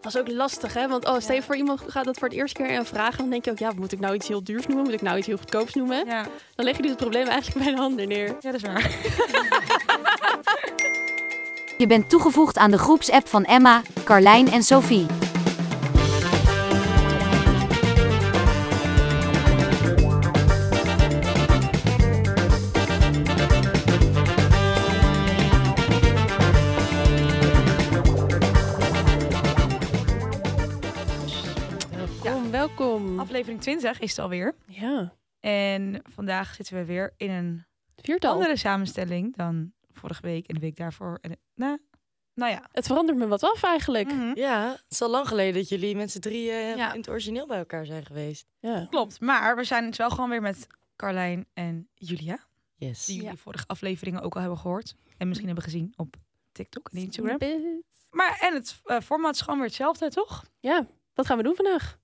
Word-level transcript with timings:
Dat 0.00 0.14
is 0.14 0.20
ook 0.20 0.28
lastig, 0.28 0.74
hè? 0.74 0.88
Want 0.88 1.06
oh, 1.08 1.18
stel 1.18 1.34
je 1.34 1.42
voor 1.42 1.56
iemand 1.56 1.80
gaat 1.86 2.04
dat 2.04 2.18
voor 2.18 2.28
het 2.28 2.36
eerste 2.36 2.62
keer 2.62 2.84
vragen. 2.86 3.18
Dan 3.18 3.30
denk 3.30 3.44
je 3.44 3.50
ook, 3.50 3.58
ja, 3.58 3.72
moet 3.76 3.92
ik 3.92 4.00
nou 4.00 4.14
iets 4.14 4.28
heel 4.28 4.44
duurs 4.44 4.66
noemen? 4.66 4.84
Moet 4.84 4.94
ik 4.94 5.02
nou 5.02 5.18
iets 5.18 5.26
heel 5.26 5.36
goedkoops 5.36 5.74
noemen? 5.74 6.06
Ja, 6.06 6.26
Dan 6.54 6.64
leg 6.64 6.76
je 6.76 6.82
dus 6.82 6.90
het 6.90 7.00
probleem 7.00 7.26
eigenlijk 7.26 7.64
bij 7.64 7.74
de 7.74 7.80
handen 7.80 8.08
neer. 8.08 8.26
ja 8.40 8.52
dat 8.52 8.54
is 8.54 8.62
waar. 8.62 8.90
Je 11.78 11.86
bent 11.86 12.10
toegevoegd 12.10 12.58
aan 12.58 12.70
de 12.70 12.78
groepsapp 12.78 13.28
van 13.28 13.44
Emma, 13.44 13.82
Carlijn 14.04 14.50
en 14.52 14.62
Sophie. 14.62 15.17
20 33.68 33.98
is 34.00 34.10
het 34.10 34.18
alweer. 34.18 34.54
Ja, 34.66 35.12
En 35.40 36.02
vandaag 36.10 36.54
zitten 36.54 36.76
we 36.76 36.84
weer 36.84 37.14
in 37.16 37.30
een 37.30 37.66
viertal. 37.96 38.32
andere 38.32 38.56
samenstelling 38.56 39.36
dan 39.36 39.72
vorige 39.92 40.22
week 40.22 40.46
en 40.46 40.54
de 40.54 40.60
week 40.60 40.76
daarvoor. 40.76 41.18
En, 41.20 41.36
nou, 41.54 41.78
nou 42.34 42.52
ja. 42.52 42.68
Het 42.72 42.86
verandert 42.86 43.18
me 43.18 43.26
wat 43.26 43.42
af 43.42 43.62
eigenlijk. 43.62 44.12
Mhm. 44.12 44.32
Ja, 44.38 44.70
het 44.70 44.84
is 44.88 45.02
al 45.02 45.10
lang 45.10 45.28
geleden 45.28 45.54
dat 45.54 45.68
jullie 45.68 45.96
met 45.96 46.10
z'n 46.10 46.18
drieën 46.18 46.76
Ja. 46.76 46.92
in 46.92 46.98
het 47.00 47.08
origineel 47.08 47.46
bij 47.46 47.58
elkaar 47.58 47.86
zijn 47.86 48.04
geweest. 48.06 48.46
Ja. 48.60 48.86
Klopt, 48.90 49.20
maar 49.20 49.56
we 49.56 49.64
zijn 49.64 49.84
het 49.84 49.96
wel 49.96 50.10
gewoon 50.10 50.30
weer 50.30 50.42
met 50.42 50.66
Carlijn 50.96 51.46
en 51.52 51.88
Julia. 51.94 52.38
Yes. 52.76 53.04
Die 53.06 53.14
jullie 53.16 53.30
Ja. 53.30 53.36
vorige 53.36 53.66
afleveringen 53.66 54.20
ook 54.22 54.34
al 54.34 54.40
hebben 54.40 54.58
gehoord. 54.58 54.94
En 55.16 55.26
misschien 55.26 55.46
hebben 55.48 55.64
gezien 55.64 55.92
op 55.96 56.16
TikTok 56.52 56.88
en 56.92 56.98
Instagram. 56.98 57.38
Maar 58.10 58.38
en 58.40 58.54
het 58.54 58.80
eh, 58.84 59.00
format 59.00 59.34
is 59.34 59.40
gewoon 59.40 59.58
weer 59.58 59.66
hetzelfde, 59.66 60.10
toch? 60.10 60.44
Ja, 60.60 60.86
wat 61.14 61.26
gaan 61.26 61.36
we 61.36 61.42
doen 61.42 61.54
vandaag? 61.54 61.98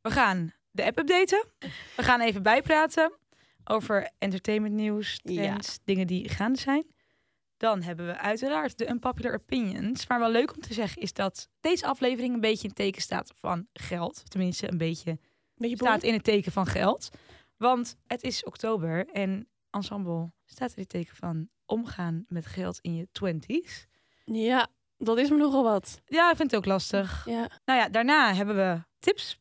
We 0.00 0.10
gaan 0.10 0.52
de 0.70 0.84
app 0.84 0.98
updaten. 0.98 1.44
We 1.96 2.02
gaan 2.02 2.20
even 2.20 2.42
bijpraten 2.42 3.12
over 3.64 4.10
entertainment 4.18 4.74
nieuws, 4.74 5.20
Ja. 5.22 5.34
trends, 5.42 5.78
dingen 5.84 6.06
die 6.06 6.28
gaande 6.28 6.58
zijn. 6.58 6.86
Dan 7.56 7.82
hebben 7.82 8.06
we 8.06 8.18
uiteraard 8.18 8.78
de 8.78 8.88
unpopular 8.88 9.34
opinions. 9.34 10.06
Maar 10.06 10.18
wel 10.18 10.30
leuk 10.30 10.54
om 10.54 10.60
te 10.60 10.74
zeggen 10.74 11.02
is 11.02 11.12
dat 11.12 11.48
deze 11.60 11.86
aflevering 11.86 12.34
een 12.34 12.40
beetje 12.40 12.62
in 12.62 12.68
het 12.68 12.76
teken 12.78 13.02
staat 13.02 13.32
van 13.36 13.66
geld. 13.72 14.30
Tenminste, 14.30 14.70
een 14.70 14.78
beetje 14.78 15.18
Beetje 15.54 15.76
staat 15.76 16.02
in 16.02 16.12
het 16.12 16.24
teken 16.24 16.52
van 16.52 16.66
geld. 16.66 17.08
Want 17.56 17.96
het 18.06 18.22
is 18.22 18.44
oktober 18.44 19.06
en 19.08 19.48
Ensemble 19.70 20.32
staat 20.44 20.70
in 20.74 20.80
het 20.82 20.88
teken 20.88 21.16
van 21.16 21.48
omgaan 21.66 22.24
met 22.28 22.46
geld 22.46 22.78
in 22.80 22.94
je 22.94 23.08
twenties. 23.12 23.86
Ja, 24.24 24.68
dat 24.98 25.18
is 25.18 25.30
me 25.30 25.36
nogal 25.36 25.62
wat. 25.62 26.00
Ja, 26.06 26.30
ik 26.30 26.36
vind 26.36 26.50
het 26.50 26.60
ook 26.60 26.66
lastig. 26.66 27.24
Ja, 27.26 27.50
Nou 27.64 27.78
ja, 27.78 27.88
daarna 27.88 28.34
hebben 28.34 28.56
we 28.56 28.82
tips 28.98 29.38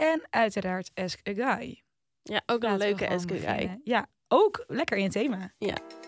en 0.00 0.22
uiteraard 0.30 0.90
Ask 0.94 1.28
a 1.28 1.32
Guy. 1.32 1.82
ja 2.22 2.42
ook 2.46 2.62
een 2.62 2.70
Laten 2.70 2.86
leuke 2.86 3.08
Ask 3.08 3.30
a 3.30 3.34
Guy. 3.34 3.40
beginnen. 3.40 3.80
Ja, 3.84 4.06
ook 4.28 4.64
lekker 4.66 4.96
in 4.96 5.02
het 5.02 5.12
thema. 5.12 5.52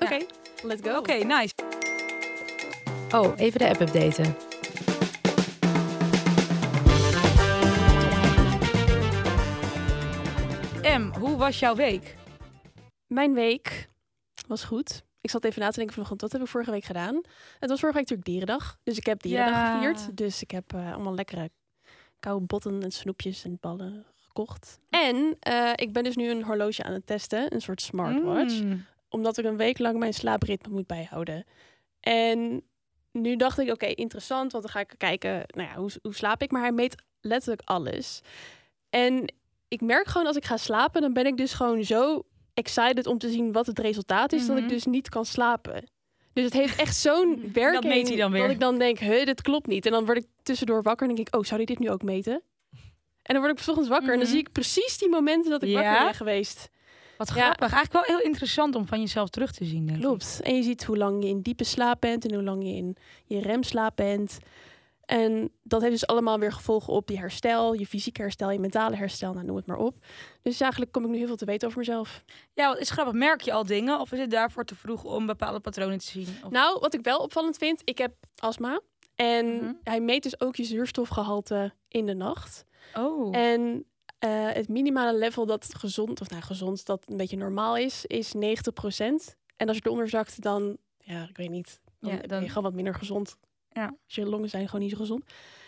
Oké, 0.01 0.19
let's 0.63 0.89
go. 0.89 0.97
Oké, 0.97 1.13
nice. 1.15 1.55
Oh, 3.11 3.33
even 3.37 3.59
de 3.59 3.69
app 3.69 3.81
updaten. 3.81 4.37
Em, 10.83 11.13
hoe 11.15 11.37
was 11.37 11.59
jouw 11.59 11.75
week? 11.75 12.17
Mijn 13.07 13.35
week 13.35 13.89
was 14.47 14.65
goed. 14.65 15.03
Ik 15.21 15.31
zat 15.31 15.45
even 15.45 15.61
na 15.61 15.69
te 15.71 15.77
denken 15.77 15.93
vanochtend, 15.95 16.21
wat 16.21 16.33
heb 16.33 16.41
ik 16.41 16.49
vorige 16.49 16.71
week 16.71 16.85
gedaan? 16.85 17.15
Het 17.59 17.71
was 17.71 17.81
vorige 17.81 17.99
week 17.99 18.09
natuurlijk 18.09 18.25
dierendag. 18.25 18.79
Dus 18.83 18.97
ik 18.97 19.07
heb 19.07 19.23
dierendag 19.23 19.55
Ja. 19.55 19.75
gevierd. 19.75 20.17
Dus 20.17 20.43
ik 20.43 20.51
heb 20.51 20.73
eh, 20.73 20.93
allemaal 20.95 21.15
lekkere 21.15 21.51
koude 22.23 22.47
botten 22.47 22.83
en 22.83 22.91
snoepjes 22.91 23.45
en 23.45 23.59
ballen 23.61 24.05
gekocht. 24.19 24.79
En 24.91 25.37
eh, 25.41 25.71
ik 25.75 25.93
ben 25.93 26.05
dus 26.05 26.17
nu 26.17 26.29
een 26.31 26.45
horloge 26.45 26.83
aan 26.83 26.93
het 26.93 27.07
testen, 27.07 27.55
een 27.55 27.61
soort 27.61 27.83
smartwatch. 27.83 28.63
Mm. 28.63 28.85
Omdat 29.09 29.39
ik 29.39 29.45
een 29.45 29.57
week 29.57 29.79
lang 29.79 29.99
mijn 29.99 30.15
slaapritme 30.15 30.73
moet 30.73 30.87
bijhouden. 30.87 31.45
En 32.01 32.63
nu 33.13 33.37
dacht 33.37 33.59
ik, 33.59 33.71
oké, 33.71 33.87
interessant, 33.87 34.53
want 34.53 34.65
dan 34.65 34.73
ga 34.73 34.81
ik 34.81 34.95
kijken, 34.99 35.43
nou 35.47 35.69
ja, 35.69 35.75
hoe, 35.77 35.91
hoe 36.03 36.15
slaap 36.15 36.43
ik? 36.43 36.51
Maar 36.51 36.63
hij 36.63 36.73
meet 36.73 37.03
letterlijk 37.21 37.63
alles. 37.65 38.21
En 38.91 39.35
ik 39.69 39.81
merk 39.81 40.07
gewoon 40.07 40.27
als 40.27 40.37
ik 40.37 40.45
ga 40.45 40.57
slapen, 40.57 41.01
dan 41.01 41.13
ben 41.13 41.27
ik 41.27 41.37
dus 41.37 41.53
gewoon 41.53 41.85
zo 41.85 42.23
excited 42.55 43.07
om 43.07 43.19
te 43.19 43.31
zien 43.31 43.53
wat 43.53 43.67
het 43.67 43.79
resultaat 43.79 44.33
is, 44.33 44.47
dat 44.47 44.57
ik 44.57 44.63
Mhm. 44.63 44.73
dus 44.73 44.85
niet 44.85 45.09
kan 45.09 45.25
slapen. 45.25 45.91
Dus 46.33 46.45
het 46.45 46.53
heeft 46.53 46.77
echt 46.81 46.97
zo'n 46.97 47.43
werking 47.53 47.85
meet 47.85 48.09
hij 48.09 48.17
dan 48.17 48.33
weer. 48.33 48.43
dat 48.43 48.51
ik 48.51 48.61
dan 48.61 48.79
denk, 48.79 48.99
huh, 48.99 49.25
dit 49.25 49.43
klopt 49.43 49.67
niet. 49.67 49.87
En 49.87 49.93
dan 49.93 50.05
word 50.05 50.17
ik 50.19 50.27
tussendoor 50.43 50.83
wakker 50.83 51.09
en 51.09 51.15
denk 51.15 51.29
ik, 51.29 51.37
oh, 51.37 51.43
zou 51.45 51.57
hij 51.57 51.65
dit 51.65 51.79
nu 51.79 51.91
ook 51.91 52.03
meten? 52.03 52.43
En 53.23 53.35
dan 53.35 53.39
word 53.43 53.51
ik 53.59 53.65
's 53.65 53.69
ochtends 53.69 53.89
wakker 53.91 54.09
en 54.13 54.15
dan 54.19 54.23
Mhm. 54.23 54.33
zie 54.33 54.41
ik 54.47 54.53
precies 54.53 54.99
die 54.99 55.09
momenten 55.09 55.51
dat 55.51 55.63
ik 55.63 55.69
Ja? 55.69 55.83
wakker 55.83 56.05
ben 56.05 56.15
geweest. 56.15 56.71
Wat 57.17 57.29
Ja. 57.29 57.35
grappig. 57.35 57.73
Eigenlijk 57.73 57.93
wel 58.07 58.17
heel 58.17 58.27
interessant 58.27 58.75
om 58.75 58.87
van 58.87 59.01
jezelf 59.01 59.29
terug 59.29 59.53
te 59.53 59.65
zien. 59.65 59.87
Denk 59.87 59.99
ik. 59.99 60.05
Klopt. 60.05 60.41
En 60.43 60.57
je 60.57 60.63
ziet 60.63 60.85
hoe 60.85 60.97
lang 60.97 61.23
je 61.23 61.29
in 61.29 61.41
diepe 61.41 61.65
slaap 61.65 62.01
bent 62.01 62.25
en 62.27 62.35
hoe 62.35 62.43
lang 62.43 62.65
je 62.65 62.73
in 62.75 62.97
je 63.27 63.41
remslaap 63.41 63.97
bent. 63.97 64.39
En 65.13 65.53
dat 65.63 65.81
heeft 65.81 65.93
dus 65.93 66.07
allemaal 66.07 66.39
weer 66.39 66.53
gevolgen 66.53 66.93
op 66.93 67.09
je 67.09 67.19
herstel, 67.19 67.73
je 67.75 67.87
fysieke 67.87 68.23
herstel, 68.23 68.51
je 68.51 68.59
mentale 68.59 68.97
herstel, 68.97 69.33
nou, 69.33 69.47
noem 69.47 69.57
het 69.57 69.67
maar 69.67 69.77
op. 69.77 69.97
Dus 70.43 70.61
eigenlijk 70.61 70.93
kom 70.93 71.05
ik 71.05 71.11
nu 71.11 71.17
heel 71.17 71.27
veel 71.27 71.37
te 71.37 71.45
weten 71.45 71.67
over 71.67 71.79
mezelf. 71.79 72.25
Ja, 72.55 72.69
wat 72.69 72.79
is 72.79 72.91
grappig. 72.91 73.15
Merk 73.15 73.41
je 73.41 73.53
al 73.53 73.65
dingen 73.67 74.01
of 74.01 74.13
is 74.13 74.19
het 74.19 74.31
daarvoor 74.31 74.65
te 74.65 74.75
vroeg 74.75 75.05
om 75.05 75.27
bepaalde 75.27 75.61
patronen 75.61 75.99
te 75.99 76.07
zien? 76.07 76.29
Of... 76.45 76.51
Nou, 76.51 76.79
wat 76.81 76.95
ik 76.95 77.01
wel 77.03 77.19
opvallend 77.19 77.57
vind, 77.57 77.81
ik 77.85 77.99
heb 77.99 78.15
astma. 78.37 78.81
En 79.15 79.47
Mhm. 79.57 79.73
hij 79.83 80.01
meet 80.01 80.23
dus 80.23 80.41
ook 80.41 80.57
je 80.57 80.65
zuurstofgehalte 80.65 81.73
in 81.89 82.07
de 82.07 82.15
nacht. 82.15 82.65
oh. 82.95 83.37
En 83.37 83.85
eh, 84.19 84.31
het 84.53 84.69
minimale 84.69 85.19
level 85.19 85.47
dat 85.47 85.75
gezond, 85.75 86.21
of 86.21 86.31
nou 86.31 86.43
gezond, 86.43 86.87
dat 86.87 87.05
een 87.11 87.17
beetje 87.17 87.37
normaal 87.37 87.77
is, 87.77 88.07
is 88.07 88.33
90%. 88.35 89.37
En 89.57 89.69
als 89.69 89.77
je 89.77 89.83
eronder 89.85 90.09
zakt, 90.09 90.43
dan, 90.43 90.77
ja, 90.99 91.23
ik 91.29 91.37
weet 91.37 91.51
niet, 91.51 91.81
dan, 92.01 92.11
Ja, 92.13 92.17
ben 92.19 92.29
dan- 92.29 92.41
je 92.43 92.49
gewoon 92.49 92.63
wat 92.65 92.75
minder 92.75 92.95
gezond. 92.95 93.37
Ja. 93.73 93.95
Dus 94.07 94.15
je 94.15 94.27
longen 94.27 94.49
zijn 94.49 94.67
gewoon 94.67 94.81
niet 94.81 94.91
zo 94.91 94.97
gezond. 94.97 95.25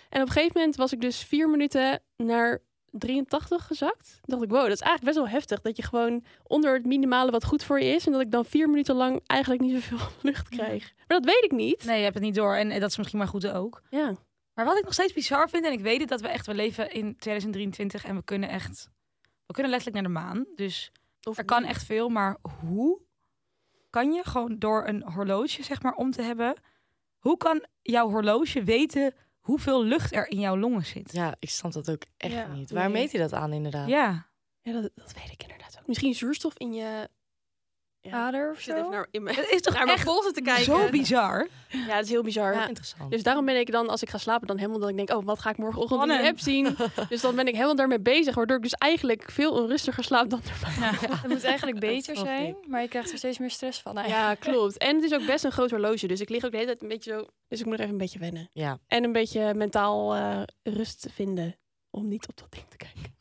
En 0.09 0.21
op 0.21 0.27
een 0.27 0.33
gegeven 0.33 0.53
moment 0.55 0.77
was 0.77 0.93
ik 0.93 1.01
dus 1.01 1.19
vier 1.25 1.51
minuten 1.51 2.03
naar 2.17 2.63
83 2.91 3.67
gezakt. 3.67 4.09
Toen 4.09 4.39
dacht 4.39 4.43
ik, 4.43 4.51
wow, 4.51 4.63
dat 4.63 4.73
is 4.73 4.81
eigenlijk 4.81 5.05
best 5.05 5.17
wel 5.17 5.39
heftig. 5.39 5.61
Dat 5.61 5.77
je 5.77 5.83
gewoon 5.83 6.25
onder 6.43 6.75
het 6.75 6.87
minimale 6.87 7.31
wat 7.31 7.45
goed 7.45 7.65
voor 7.65 7.81
je 7.81 7.95
is. 7.95 8.07
En 8.07 8.13
dat 8.13 8.21
ik 8.21 8.31
dan 8.31 8.45
vier 8.45 8.69
minuten 8.69 8.95
lang 8.95 9.21
eigenlijk 9.27 9.61
niet 9.61 9.73
zoveel 9.83 10.07
lucht 10.31 10.49
krijg. 10.49 10.93
Maar 10.97 11.21
dat 11.21 11.25
weet 11.25 11.45
ik 11.45 11.53
niet. 11.53 11.85
Nee, 11.85 11.97
je 11.97 12.03
hebt 12.03 12.15
het 12.15 12.25
niet 12.25 12.35
door. 12.35 12.55
En 12.55 12.81
dat 12.81 12.91
is 12.91 12.97
misschien 12.97 13.19
maar 13.19 13.29
goed 13.29 13.49
ook. 13.49 13.83
Ja. 13.91 14.15
Maar 14.55 14.65
wat 14.65 14.79
ik 14.79 14.85
nog 14.85 14.93
steeds 14.93 15.13
bizar 15.13 15.49
vind, 15.49 15.65
en 15.65 15.73
ik 15.73 15.81
weet 15.81 16.01
het 16.01 16.09
dat 16.09 16.21
we 16.21 16.29
echt, 16.29 16.47
we 16.47 16.55
leven 16.55 16.93
in 16.93 17.17
2023 17.17 18.05
en 18.05 18.17
we 18.17 18.23
kunnen 18.25 18.49
echt, 18.49 18.91
we 19.47 19.53
kunnen 19.53 19.73
letterlijk 19.73 20.03
naar 20.03 20.13
de 20.13 20.21
maan. 20.21 20.47
Dus 20.55 20.93
Of 21.23 21.39
er 21.39 21.45
kan 21.45 21.65
echt 21.65 21.85
veel, 21.85 22.09
maar 22.09 22.37
hoe 22.61 23.01
kan 23.91 24.13
je 24.13 24.25
gewoon 24.25 24.59
door 24.59 24.87
een 24.87 25.03
horloge, 25.13 25.63
zeg 25.63 25.83
maar, 25.83 25.95
om 25.95 26.11
te 26.11 26.23
hebben, 26.23 26.55
hoe 27.25 27.37
kan 27.37 27.65
jouw 27.83 28.09
horloge 28.11 28.63
weten 28.65 29.15
hoeveel 29.41 29.85
lucht 29.85 30.13
er 30.15 30.29
in 30.31 30.41
jouw 30.41 30.57
longen 30.57 30.85
zit? 30.85 31.13
Ja, 31.13 31.35
ik 31.39 31.51
snap 31.51 31.73
dat 31.73 31.91
ook 31.91 32.03
echt 32.17 32.33
Ja, 32.33 32.47
niet. 32.47 32.71
nee. 32.71 32.79
Waar 32.81 32.91
meet 32.91 33.13
hij 33.13 33.21
dat 33.21 33.33
aan 33.33 33.53
inderdaad? 33.53 33.89
Ja. 33.89 34.27
Ja, 34.63 34.73
dat, 34.73 34.91
dat 34.95 35.13
weet 35.15 35.31
ik 35.33 35.43
inderdaad 35.43 35.77
ook. 35.81 35.87
Misschien 35.87 36.15
zuurstof 36.15 36.59
in 36.59 36.73
je. 36.73 37.09
Ader 38.13 38.51
Ik 38.51 38.57
of 38.57 38.61
zo? 38.61 38.91
naar, 38.91 39.07
in 39.11 39.23
mijn, 39.23 39.37
Het 39.37 39.51
is 39.51 39.61
toch 39.61 39.75
naar 39.75 39.85
mijn 39.85 39.97
echt 39.97 40.07
polsen 40.07 40.33
te 40.33 40.41
kijken. 40.41 40.65
zo 40.65 40.91
bizar? 40.91 41.49
Ja, 41.69 41.97
het 41.97 42.05
is 42.05 42.11
heel 42.11 42.23
bizar. 42.23 42.55
Ja, 42.55 42.69
interessant. 42.69 43.11
Dus 43.11 43.23
daarom 43.23 43.45
ben 43.45 43.59
ik 43.59 43.73
dan, 43.73 43.89
als 43.89 44.03
ik 44.03 44.11
ga 44.11 44.19
slapen, 44.19 44.47
dan 44.47 44.57
helemaal 44.57 44.79
dat 44.79 44.89
ik 44.89 44.97
denk, 44.97 45.11
oh, 45.11 45.25
wat 45.25 45.39
ga 45.39 45.51
ik 45.51 45.57
morgenochtend 45.57 46.03
in 46.03 46.09
de 46.09 46.29
app 46.29 46.39
zien? 46.39 46.77
dus 47.09 47.21
dan 47.21 47.35
ben 47.35 47.47
ik 47.47 47.55
helemaal 47.55 47.75
daarmee 47.75 48.01
bezig, 48.01 48.35
waardoor 48.35 48.57
ik 48.57 48.63
dus 48.63 48.73
eigenlijk 48.73 49.31
veel 49.31 49.53
onrustiger 49.53 50.05
slaap 50.05 50.31
dan 50.31 50.41
normaal. 50.45 50.93
Het 51.21 51.29
moet 51.29 51.45
eigenlijk 51.45 51.81
beter 51.81 52.17
zijn, 52.17 52.47
ik. 52.47 52.67
maar 52.67 52.83
je 52.83 52.89
krijgt 52.89 53.13
er 53.13 53.19
steeds 53.19 53.39
meer 53.39 53.51
stress 53.51 53.81
van. 53.81 53.95
Ja, 54.07 54.35
klopt. 54.45 54.79
En 54.79 54.95
het 54.95 55.05
is 55.05 55.13
ook 55.13 55.27
best 55.27 55.45
een 55.45 55.53
groot 55.53 55.71
horloge, 55.71 56.07
dus 56.07 56.21
ik 56.21 56.29
lig 56.29 56.45
ook 56.45 56.51
de 56.51 56.57
hele 56.57 56.69
tijd 56.69 56.83
een 56.83 56.89
beetje 56.89 57.13
zo. 57.13 57.27
Dus 57.49 57.61
ik 57.61 57.67
moet 57.67 57.75
er 57.75 57.81
even 57.81 57.93
een 57.93 57.99
beetje 57.99 58.19
wennen. 58.19 58.51
Ja, 58.53 58.79
En 58.87 59.05
een 59.05 59.13
beetje 59.13 59.55
mentaal 59.55 60.15
eh, 60.15 60.43
rust 60.63 61.07
vinden 61.15 61.57
om 61.91 62.09
niet 62.09 62.29
op 62.29 62.37
dat 62.37 62.53
ding 62.53 62.65
te 62.69 62.77
kijken. 62.77 63.15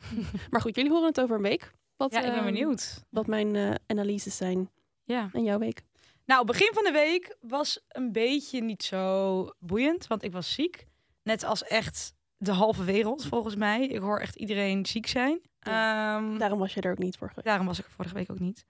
maar 0.52 0.62
goed, 0.62 0.76
jullie 0.76 0.92
horen 0.92 1.08
het 1.08 1.22
over 1.22 1.36
een 1.36 1.42
week. 1.42 1.72
Wat, 1.98 2.12
Ja, 2.12 2.20
ik 2.20 2.26
ben 2.26 2.36
ehm, 2.36 2.46
benieuwd. 2.46 3.04
Wat 3.10 3.28
mijn 3.28 3.56
eh, 3.56 3.74
analyses 3.88 4.38
zijn. 4.38 4.70
Ja. 5.04 5.30
En 5.34 5.44
jouw 5.44 5.60
week? 5.60 5.82
Nou, 6.26 6.46
begin 6.46 6.74
van 6.74 6.84
de 6.84 6.92
week 6.92 7.38
was 7.42 7.80
een 7.88 8.12
beetje 8.12 8.62
niet 8.62 8.84
zo 8.84 9.50
boeiend, 9.60 10.08
want 10.08 10.24
ik 10.24 10.32
was 10.32 10.54
ziek. 10.54 10.86
Net 11.24 11.44
als 11.44 11.64
echt 11.64 12.14
de 12.38 12.52
halve 12.52 12.84
wereld, 12.84 13.26
volgens 13.26 13.56
mij. 13.56 13.88
Ik 13.88 14.00
hoor 14.00 14.20
echt 14.20 14.36
iedereen 14.36 14.86
ziek 14.86 15.08
zijn. 15.08 15.42
Ehm, 15.60 16.38
Daarom 16.38 16.60
was 16.60 16.74
je 16.74 16.82
er 16.82 16.92
ook 16.92 16.98
niet 16.98 17.18
voor 17.18 17.28
geweest. 17.28 17.48
daarom 17.48 17.66
was 17.66 17.80
ik 17.80 17.86
er 17.86 17.92
vorige 17.92 18.14
week 18.16 18.32
ook 18.32 18.40
niet. 18.40 18.66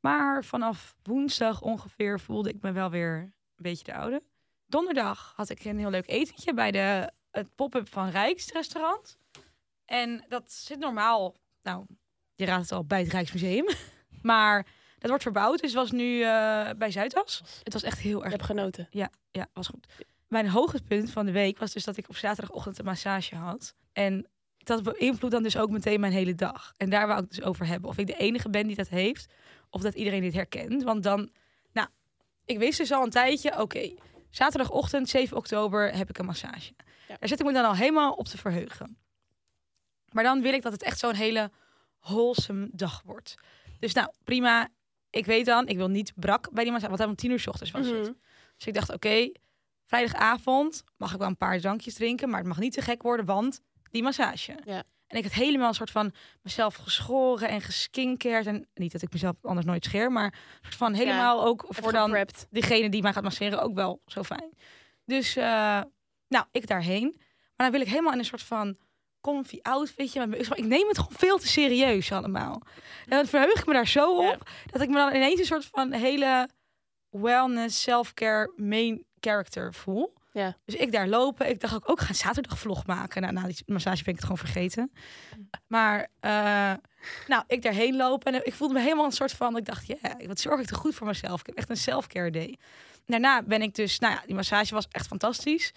Maar 0.00 0.44
vanaf 0.44 0.94
woensdag 1.02 1.60
ongeveer 1.60 2.20
voelde 2.20 2.48
ik 2.48 2.62
me 2.62 2.72
wel 2.72 2.90
weer 2.90 3.16
een 3.18 3.32
beetje 3.56 3.84
de 3.84 3.94
oude. 3.94 4.22
Donderdag 4.66 5.32
had 5.36 5.48
ik 5.48 5.64
een 5.64 5.78
heel 5.78 5.90
leuk 5.90 6.08
etentje 6.08 6.54
bij 6.54 6.70
de, 6.70 7.10
het 7.30 7.54
pop-up 7.54 7.88
van 7.88 8.08
Rijks 8.08 8.52
restaurant. 8.52 9.16
En 9.84 10.24
dat 10.28 10.52
zit 10.52 10.78
normaal, 10.78 11.34
nou, 11.62 11.86
je 12.34 12.44
raadt 12.44 12.62
het 12.62 12.72
al, 12.72 12.84
bij 12.84 13.00
het 13.00 13.12
Rijksmuseum. 13.12 13.68
maar 14.22 14.66
dat 15.02 15.10
wordt 15.10 15.22
verbouwd, 15.22 15.60
dus 15.60 15.74
was 15.74 15.90
nu 15.90 16.22
eh, 16.22 16.70
bij 16.76 16.90
Zuidas. 16.90 17.42
Het 17.62 17.72
was 17.72 17.82
echt 17.82 17.98
heel 17.98 18.18
Ik 18.18 18.22
erg 18.22 18.32
heb 18.32 18.42
genoten. 18.42 18.88
ja, 19.30 19.46
was 19.52 19.66
goed. 19.66 19.86
mijn 20.28 20.48
hoogtepunt 20.48 21.10
van 21.10 21.26
de 21.26 21.32
week 21.32 21.58
was 21.58 21.72
dus 21.72 21.84
dat 21.84 21.96
ik 21.96 22.08
op 22.08 22.16
zaterdagochtend 22.16 22.78
een 22.78 22.84
massage 22.84 23.36
had. 23.36 23.74
En 23.92 24.26
dat 24.58 24.82
beïnvloedt 24.82 25.34
dan 25.34 25.42
dus 25.42 25.56
ook 25.56 25.70
meteen 25.70 26.00
mijn 26.00 26.12
hele 26.12 26.34
dag. 26.34 26.72
En 26.76 26.90
daar 26.90 27.06
wou 27.06 27.18
ik 27.18 27.24
het 27.24 27.36
dus 27.36 27.44
over 27.44 27.66
hebben. 27.66 27.90
Of 27.90 27.98
ik 27.98 28.06
de 28.06 28.16
enige 28.16 28.50
ben 28.50 28.66
die 28.66 28.76
dat 28.76 28.88
heeft, 28.88 29.32
of 29.70 29.80
dat 29.80 29.94
iedereen 29.94 30.20
dit 30.20 30.34
herkent. 30.34 30.82
Want 30.82 31.02
dan, 31.02 31.30
nou, 31.72 31.88
ik 32.44 32.58
wist 32.58 32.78
dus 32.78 32.92
al 32.92 33.04
een 33.04 33.10
tijdje, 33.10 33.60
oké, 33.60 33.94
zaterdagochtend 34.30 35.08
7 35.08 35.36
oktober 35.36 35.96
heb 35.96 36.08
ik 36.08 36.18
een 36.18 36.26
massage. 36.26 36.72
Ja. 37.08 37.16
Daar 37.18 37.28
zit 37.28 37.40
ik 37.40 37.46
me 37.46 37.52
dan 37.52 37.64
al 37.64 37.76
helemaal 37.76 38.12
op 38.12 38.28
te 38.28 38.38
verheugen. 38.38 38.96
Maar 40.10 40.24
dan 40.24 40.42
wil 40.42 40.52
ik 40.52 40.62
dat 40.62 40.72
het 40.72 40.82
echt 40.82 40.98
zo'n 40.98 41.14
hele 41.14 41.50
wholesome 42.00 42.68
dag 42.72 43.02
wordt. 43.04 43.34
Dus 43.78 43.92
nou, 43.92 44.12
prima. 44.24 44.68
Ik 45.12 45.26
weet 45.26 45.46
dan, 45.46 45.68
ik 45.68 45.76
wil 45.76 45.88
niet 45.88 46.12
brak 46.16 46.50
bij 46.50 46.62
die 46.62 46.72
massage, 46.72 46.90
want 46.90 47.02
hij 47.02 47.10
om 47.10 47.16
tien 47.16 47.30
uur 47.30 47.40
's 47.40 47.46
ochtends 47.46 47.70
was 47.70 47.86
het. 47.86 48.00
Mhm. 48.00 48.12
Dus 48.56 48.66
ik 48.66 48.74
dacht, 48.74 48.92
oké, 48.92 49.32
vrijdagavond 49.84 50.84
mag 50.96 51.12
ik 51.12 51.18
wel 51.18 51.28
een 51.28 51.36
paar 51.36 51.60
drankjes 51.60 51.94
drinken, 51.94 52.28
maar 52.28 52.38
het 52.38 52.48
mag 52.48 52.58
niet 52.58 52.72
te 52.72 52.80
gek 52.80 53.02
worden, 53.02 53.26
want 53.26 53.60
die 53.90 54.02
massage. 54.02 54.58
Ja. 54.64 54.82
En 55.06 55.18
ik 55.18 55.24
had 55.24 55.32
helemaal 55.32 55.68
een 55.68 55.74
soort 55.74 55.90
van 55.90 56.12
mezelf 56.42 56.74
geschoren 56.74 57.48
en 57.48 57.60
geskinkerd. 57.60 58.46
En 58.46 58.68
niet 58.74 58.92
dat 58.92 59.02
ik 59.02 59.12
mezelf 59.12 59.36
anders 59.42 59.66
nooit 59.66 59.84
scheer, 59.84 60.12
maar 60.12 60.24
een 60.24 60.58
soort 60.62 60.74
van 60.74 60.94
helemaal 60.94 61.44
ook 61.44 61.64
voor 61.68 61.92
dan 61.92 62.26
diegene 62.50 62.88
die 62.88 63.02
mij 63.02 63.12
gaat 63.12 63.22
masseren 63.22 63.62
ook 63.62 63.74
wel 63.74 64.02
zo 64.06 64.22
fijn. 64.22 64.56
Dus, 65.04 65.36
eh, 65.36 65.80
nou, 66.28 66.44
ik 66.50 66.66
daarheen. 66.66 67.14
Maar 67.56 67.70
dan 67.70 67.70
wil 67.70 67.80
ik 67.80 67.88
helemaal 67.88 68.12
in 68.12 68.18
een 68.18 68.24
soort 68.24 68.42
van 68.42 68.76
comfy 69.22 69.58
outfitje. 69.62 70.26
Maar 70.26 70.38
Ik 70.38 70.64
neem 70.64 70.88
het 70.88 70.98
gewoon 70.98 71.18
veel 71.18 71.38
te 71.38 71.48
serieus 71.48 72.12
allemaal. 72.12 72.62
En 73.06 73.16
dan 73.16 73.26
verheug 73.26 73.60
ik 73.60 73.66
me 73.66 73.72
daar 73.72 73.88
zo 73.88 74.16
op, 74.16 74.50
dat 74.70 74.82
ik 74.82 74.88
me 74.88 74.94
dan 74.94 75.14
ineens 75.14 75.40
een 75.40 75.46
soort 75.46 75.64
van 75.64 75.92
hele 75.92 76.48
wellness, 77.10 77.82
self-care 77.82 78.52
main 78.56 79.04
character 79.20 79.74
voel. 79.74 80.12
Ja. 80.32 80.56
Dus 80.64 80.74
ik 80.74 80.92
daar 80.92 81.08
lopen. 81.08 81.48
Ik 81.48 81.60
dacht 81.60 81.74
ook, 81.74 81.90
ook 81.90 82.00
ga 82.00 82.08
een 82.08 82.14
zaterdag 82.14 82.58
vlog 82.58 82.86
maken. 82.86 83.22
Nou, 83.22 83.34
na 83.34 83.46
die 83.46 83.62
massage 83.66 84.04
ben 84.04 84.14
ik 84.14 84.20
het 84.20 84.28
gewoon 84.28 84.38
vergeten. 84.38 84.92
Maar 85.66 86.08
uh, 86.20 86.72
nou, 87.26 87.44
ik 87.46 87.62
daarheen 87.62 87.96
lopen 87.96 88.34
en 88.34 88.46
ik 88.46 88.54
voelde 88.54 88.74
me 88.74 88.80
helemaal 88.80 89.04
een 89.04 89.12
soort 89.12 89.32
van. 89.32 89.56
Ik 89.56 89.64
dacht, 89.64 89.86
ja, 89.86 89.96
wat 90.26 90.40
zorg 90.40 90.60
ik 90.60 90.66
toch 90.66 90.78
goed 90.78 90.94
voor 90.94 91.06
mezelf. 91.06 91.40
Ik 91.40 91.46
heb 91.46 91.56
echt 91.56 91.70
een 91.70 91.76
self-care 91.76 92.30
day. 92.30 92.58
Daarna 93.06 93.42
ben 93.42 93.62
ik 93.62 93.74
dus, 93.74 93.98
nou 93.98 94.14
ja, 94.14 94.22
die 94.26 94.34
massage 94.34 94.74
was 94.74 94.86
echt 94.90 95.06
fantastisch. 95.06 95.72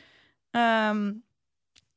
Um, 0.51 1.23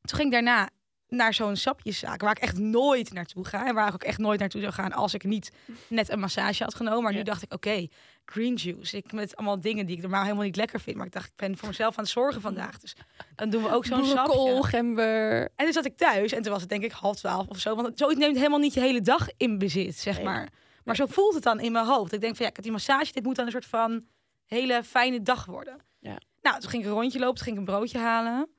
toen 0.01 0.17
ging 0.17 0.27
ik 0.27 0.31
daarna 0.31 0.69
naar 1.09 1.33
zo'n 1.33 1.55
sapjeszaak 1.55 2.21
waar 2.21 2.31
ik 2.31 2.37
echt 2.39 2.57
nooit 2.57 3.13
naartoe 3.13 3.45
ga. 3.45 3.67
En 3.67 3.73
waar 3.75 3.87
ik 3.87 3.93
ook 3.93 4.03
echt 4.03 4.17
nooit 4.17 4.39
naartoe 4.39 4.61
zou 4.61 4.73
gaan 4.73 4.91
als 4.93 5.13
ik 5.13 5.23
niet 5.23 5.51
net 5.87 6.09
een 6.09 6.19
massage 6.19 6.63
had 6.63 6.75
genomen. 6.75 7.03
Maar 7.03 7.11
Ja. 7.11 7.17
nu 7.17 7.23
dacht 7.23 7.41
ik, 7.43 7.53
oké, 7.53 7.87
green 8.25 8.55
juice. 8.55 8.97
Ik 8.97 9.11
met 9.11 9.35
allemaal 9.35 9.59
dingen 9.61 9.85
die 9.85 9.95
ik 9.95 10.01
normaal 10.01 10.23
helemaal 10.23 10.43
niet 10.43 10.55
lekker 10.55 10.79
vind. 10.79 10.95
Maar 10.97 11.05
ik 11.05 11.11
dacht, 11.11 11.25
ik 11.27 11.35
ben 11.35 11.57
voor 11.57 11.67
mezelf 11.67 11.97
aan 11.97 12.03
het 12.03 12.13
zorgen 12.13 12.41
vandaag. 12.41 12.79
Dus 12.79 12.95
dan 13.35 13.49
doen 13.49 13.63
we 13.63 13.71
ook 13.71 13.85
zo'n 13.85 14.05
sapje. 14.05 14.63
gember. 14.63 15.41
En 15.55 15.63
toen 15.65 15.73
zat 15.73 15.85
ik 15.85 15.97
thuis 15.97 16.31
en 16.31 16.41
toen 16.41 16.51
was 16.51 16.61
het 16.61 16.69
denk 16.69 16.83
ik 16.83 16.91
half 16.91 17.15
twaalf 17.15 17.47
of 17.47 17.57
zo. 17.59 17.75
Want 17.75 17.97
zoiets 17.97 18.19
neemt 18.19 18.37
helemaal 18.37 18.59
niet 18.59 18.73
je 18.73 18.79
hele 18.79 19.01
dag 19.01 19.27
in 19.37 19.57
bezit, 19.57 19.95
zeg 19.97 20.15
Nee. 20.15 20.25
maar. 20.25 20.49
Maar 20.83 20.95
zo 20.95 21.05
voelt 21.05 21.33
het 21.33 21.43
dan 21.43 21.59
in 21.59 21.71
mijn 21.71 21.85
hoofd. 21.85 22.13
Ik 22.13 22.21
denk 22.21 22.35
van 22.35 22.41
ja, 22.45 22.49
ik 22.49 22.55
heb 22.55 22.63
die 22.65 22.73
massage. 22.73 23.11
Dit 23.13 23.23
moet 23.23 23.35
dan 23.35 23.45
een 23.45 23.51
soort 23.51 23.65
van 23.65 24.05
hele 24.45 24.83
fijne 24.83 25.21
dag 25.21 25.45
worden. 25.45 25.77
Ja. 25.99 26.17
Nou, 26.41 26.59
toen 26.59 26.69
ging 26.69 26.83
ik 26.83 26.89
een 26.89 26.95
rondje 26.95 27.19
lopen. 27.19 27.35
Toen 27.35 27.43
ging 27.45 27.59
ik 27.59 27.67
een 27.67 27.73
broodje 27.73 27.97
halen. 27.99 28.49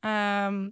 Ehm, 0.00 0.68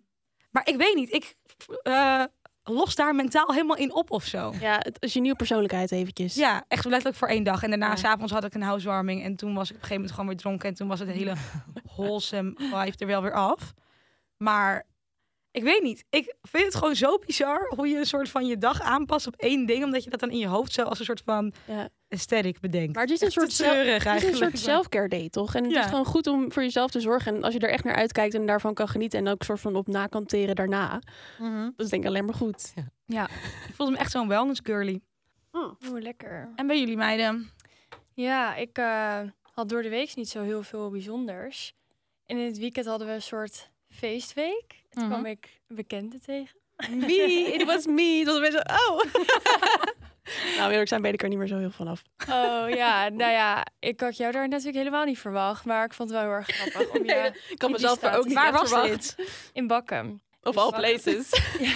maar 0.51 0.69
ik 0.69 0.77
weet 0.77 0.95
niet. 0.95 1.13
Ik 1.13 1.35
eh, 1.83 2.25
los 2.63 2.95
daar 2.95 3.15
mentaal 3.15 3.53
helemaal 3.53 3.77
in 3.77 3.93
op 3.95 4.11
of 4.11 4.25
zo. 4.25 4.53
Ja, 4.61 4.77
het 4.79 4.97
is 5.03 5.13
je 5.13 5.21
nieuwe 5.21 5.37
persoonlijkheid 5.37 5.93
eventjes. 5.93 6.35
Ja, 6.35 6.65
echt 6.69 6.85
letterlijk 6.85 7.17
voor 7.17 7.29
één 7.29 7.43
dag. 7.45 7.63
En 7.63 7.71
daarna, 7.71 7.89
Ja. 7.89 7.97
s'avonds 7.97 8.33
had 8.33 8.45
ik 8.45 8.55
een 8.55 8.63
housewarming. 8.63 9.25
En 9.25 9.37
toen 9.37 9.55
was 9.55 9.71
ik 9.71 9.77
op 9.77 9.83
een 9.83 9.89
gegeven 9.89 9.95
moment 9.95 10.11
gewoon 10.13 10.27
weer 10.27 10.37
dronken. 10.37 10.69
En 10.69 10.75
toen 10.75 10.89
was 10.89 10.99
het 10.99 11.09
hele 11.09 11.35
wholesome 11.95 12.53
vibe 12.57 12.93
er 12.99 13.07
wel 13.07 13.23
weer 13.23 13.33
af. 13.35 13.73
Maar 14.37 14.87
ik 15.51 15.63
weet 15.63 15.83
niet. 15.83 16.05
Ik 16.11 16.35
vind 16.43 16.65
het 16.65 16.75
gewoon 16.75 16.95
zo 16.97 17.19
bizar 17.27 17.73
hoe 17.77 17.89
je 17.89 17.97
een 17.97 18.07
soort 18.07 18.29
van 18.29 18.47
je 18.47 18.59
dag 18.59 18.81
aanpast 18.81 19.27
op 19.27 19.35
één 19.37 19.67
ding. 19.67 19.85
Omdat 19.85 20.05
je 20.05 20.11
dat 20.11 20.21
dan 20.21 20.31
in 20.31 20.39
je 20.39 20.47
hoofd 20.47 20.73
zo 20.73 20.83
als 20.83 20.99
een 20.99 21.05
soort 21.05 21.23
van 21.25 21.53
Ja. 21.67 21.89
aesthetic 22.09 22.61
bedenkt. 22.61 22.95
Maar 22.95 23.03
het 23.03 23.13
is 23.13 23.21
een 23.21 23.27
Echt 23.27 23.37
soort, 23.37 23.57
treurig 23.57 23.93
het 23.93 23.97
is 23.97 24.05
een 24.05 24.11
eigenlijk. 24.11 24.37
soort 24.57 24.59
self-care 24.59 25.09
day, 25.09 25.29
toch? 25.29 25.55
En 25.55 25.63
het 25.65 25.73
Ja. 25.73 25.81
is 25.81 25.87
gewoon 25.87 26.05
goed 26.05 26.27
om 26.27 26.53
voor 26.53 26.63
jezelf 26.63 26.91
te 26.91 27.01
zorgen. 27.01 27.35
En 27.35 27.43
als 27.43 27.53
je 27.55 27.59
er 27.61 27.71
echt 27.71 27.85
naar 27.85 27.95
uitkijkt 27.95 28.35
en 28.35 28.47
daarvan 28.47 28.75
kan 28.75 28.89
genieten... 28.89 29.19
en 29.19 29.29
ook 29.29 29.43
soort 29.43 29.61
van 29.61 29.77
op 29.77 29.87
na 29.87 30.07
kan 30.07 30.27
teren 30.27 30.55
daarna... 30.55 31.01
Mhm. 31.39 31.63
dat 31.77 31.85
is 31.87 31.89
denk 31.89 32.03
ik 32.03 32.09
alleen 32.09 32.25
maar 32.25 32.35
goed. 32.35 32.73
Ik 33.07 33.75
voelde 33.75 33.93
me 33.93 33.99
echt 33.99 34.11
zo'n 34.11 34.29
wellness 34.29 34.61
girly. 34.65 35.01
Oeh, 35.53 35.73
lekker. 36.01 36.53
En 36.57 36.67
bij 36.67 36.79
jullie 36.79 36.97
meiden? 36.97 37.51
Ja, 38.15 38.55
ik 38.55 38.79
eh, 38.79 39.21
had 39.53 39.69
door 39.69 39.83
de 39.83 39.89
week 39.89 40.15
niet 40.17 40.29
zo 40.29 40.43
heel 40.43 40.63
veel 40.63 40.91
bijzonders. 40.91 41.73
En 42.27 42.39
in 42.39 42.47
het 42.47 42.59
weekend 42.59 42.87
hadden 42.87 43.07
we 43.07 43.13
een 43.13 43.23
soort 43.23 43.71
feestweek. 43.89 44.85
Toen 44.99 45.07
Mhm. 45.09 45.19
kwam 45.19 45.27
ik 45.27 45.61
een 45.69 45.77
bekende 45.77 46.19
tegen. 46.21 46.59
Me, 46.91 47.51
it 47.55 47.65
was 47.65 47.87
me. 47.87 48.23
Dat 48.25 48.41
was 48.41 48.51
zo, 48.51 48.59
oh. 48.59 49.03
nou, 50.57 50.71
eerlijk 50.71 50.89
zijn 50.89 51.03
weet 51.03 51.13
ik 51.13 51.23
er 51.23 51.29
niet 51.29 51.39
meer 51.39 51.47
zo 51.47 51.59
heel 51.59 51.71
van 51.71 51.89
af. 51.89 52.03
Oh 52.29 52.65
ja, 52.71 53.09
nou 53.23 53.33
ja, 53.33 53.67
ik 53.79 54.01
had 54.01 54.17
jou 54.17 54.33
daar 54.33 54.49
natuurlijk 54.49 54.77
helemaal 54.77 55.05
niet 55.05 55.19
verwacht. 55.19 55.65
Maar 55.65 55.85
ik 55.85 55.93
vond 55.95 56.11
het 56.11 56.19
wel 56.19 56.29
heel 56.29 56.37
erg 56.37 56.47
grappig 56.49 56.91
om 56.91 57.05
je 57.07 57.13
Nee, 57.15 57.31
Ik 57.49 57.59
kan 57.59 57.71
mezelf 57.71 58.03
er 58.03 58.17
ook 58.17 58.25
niet 58.25 58.35
Waar 58.35 58.53
was 58.53 58.69
verwacht. 58.69 59.17
dit? 59.17 59.51
in 59.53 59.67
bakken. 59.67 60.23
Of 60.43 60.57
all 60.57 60.71
places. 60.73 61.31
Ja. 61.59 61.73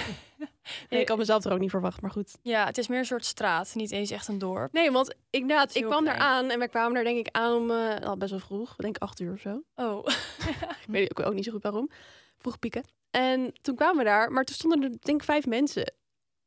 Nee, 0.89 1.01
ik 1.01 1.07
had 1.09 1.17
mezelf 1.17 1.43
er 1.45 1.51
ook 1.53 1.59
niet 1.59 1.69
verwacht, 1.69 2.01
maar 2.01 2.11
goed. 2.11 2.37
Ja, 2.41 2.65
het 2.65 2.77
is 2.77 2.87
meer 2.87 2.99
een 2.99 3.05
soort 3.05 3.25
straat, 3.25 3.75
niet 3.75 3.91
eens 3.91 4.11
echt 4.11 4.27
een 4.27 4.37
dorp. 4.37 4.73
Nee, 4.73 4.91
want 4.91 5.09
ik, 5.09 5.15
inderdaad, 5.29 5.75
ik 5.75 5.83
kwam 5.83 6.05
daar 6.05 6.17
aan 6.17 6.49
en 6.49 6.59
we 6.59 6.67
kwamen 6.69 6.93
daar 6.93 7.03
denk 7.03 7.17
ik 7.17 7.27
aan 7.31 7.53
om 7.53 7.71
eh, 7.71 7.95
al 8.07 8.17
best 8.17 8.31
wel 8.31 8.39
vroeg. 8.39 8.71
Ik 8.71 8.83
denk 8.83 8.97
acht 8.97 9.19
uur 9.19 9.33
of 9.33 9.39
zo. 9.39 9.61
Oh, 9.75 10.07
Ik 10.81 10.87
weet 10.87 11.19
ook, 11.19 11.25
ook 11.25 11.33
niet 11.33 11.45
zo 11.45 11.51
goed 11.51 11.63
waarom. 11.63 11.89
Vroeg 12.43 12.59
pieken. 12.59 12.83
En 13.11 13.53
toen 13.61 13.75
kwamen 13.75 13.97
we 13.97 14.03
daar, 14.03 14.31
maar 14.31 14.43
toen 14.43 14.55
stonden 14.55 14.83
er 14.83 14.89
denk 14.99 15.19
ik 15.19 15.23
vijf 15.25 15.45
mensen. 15.45 15.93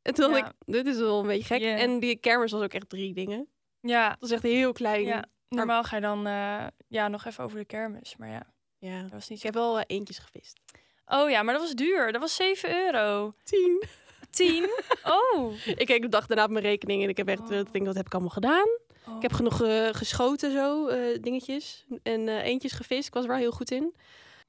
En 0.02 0.14
toen 0.14 0.30
dacht 0.30 0.40
Ja. 0.42 0.46
ik, 0.46 0.54
dit 0.72 0.86
is 0.86 0.98
wel 0.98 1.20
een 1.20 1.26
beetje 1.26 1.54
gek. 1.54 1.62
En 1.62 2.00
die 2.00 2.16
kermis 2.16 2.52
was 2.52 2.62
ook 2.62 2.72
echt 2.72 2.88
drie 2.88 3.14
dingen. 3.14 3.48
ja. 3.80 4.08
Dat 4.08 4.16
was 4.20 4.30
echt 4.30 4.42
heel 4.42 4.72
klein. 4.72 5.04
ja. 5.04 5.24
Normaal 5.48 5.84
ga 5.84 5.96
je 5.96 6.02
dan 6.02 6.26
eh, 6.26 6.66
ja, 6.88 7.08
nog 7.08 7.24
even 7.24 7.44
over 7.44 7.58
de 7.58 7.64
kermis. 7.64 8.16
Maar 8.16 8.28
ja, 8.28 8.46
Ja. 8.78 9.02
dat 9.02 9.10
was 9.10 9.28
niet 9.28 9.38
Ik 9.38 9.44
heb 9.44 9.54
wel 9.54 9.78
eh, 9.78 9.84
eentjes 9.86 10.18
gevist. 10.18 10.60
Oh 11.06 11.30
ja, 11.30 11.42
maar 11.42 11.54
dat 11.54 11.62
was 11.62 11.74
duur. 11.74 12.12
Dat 12.12 12.20
was 12.20 12.34
7 12.34 12.70
euro. 12.84 13.34
Tien. 13.44 13.82
10? 14.30 14.68
Oh. 15.34 15.52
Ik 15.66 15.86
keek 15.86 16.02
de 16.02 16.08
dag 16.08 16.26
daarna 16.26 16.44
op 16.44 16.50
mijn 16.50 16.64
rekening 16.64 17.02
en 17.02 17.08
ik 17.08 17.16
heb 17.16 17.28
echt, 17.28 17.40
Oh. 17.40 17.52
eh, 17.52 17.58
ik 17.58 17.72
denk, 17.72 17.86
wat 17.86 17.94
heb 17.94 18.06
ik 18.06 18.12
allemaal 18.12 18.30
gedaan? 18.32 18.68
oh. 19.08 19.16
Ik 19.16 19.22
heb 19.22 19.32
genoeg 19.32 19.56
geschoten 19.96 20.52
zo, 20.52 20.86
dingetjes. 21.20 21.84
En 22.02 22.28
eentjes 22.28 22.72
gevist. 22.72 23.06
Ik 23.06 23.14
was 23.14 23.22
er 23.22 23.28
wel 23.28 23.38
heel 23.38 23.50
goed 23.52 23.70
in. 23.70 23.94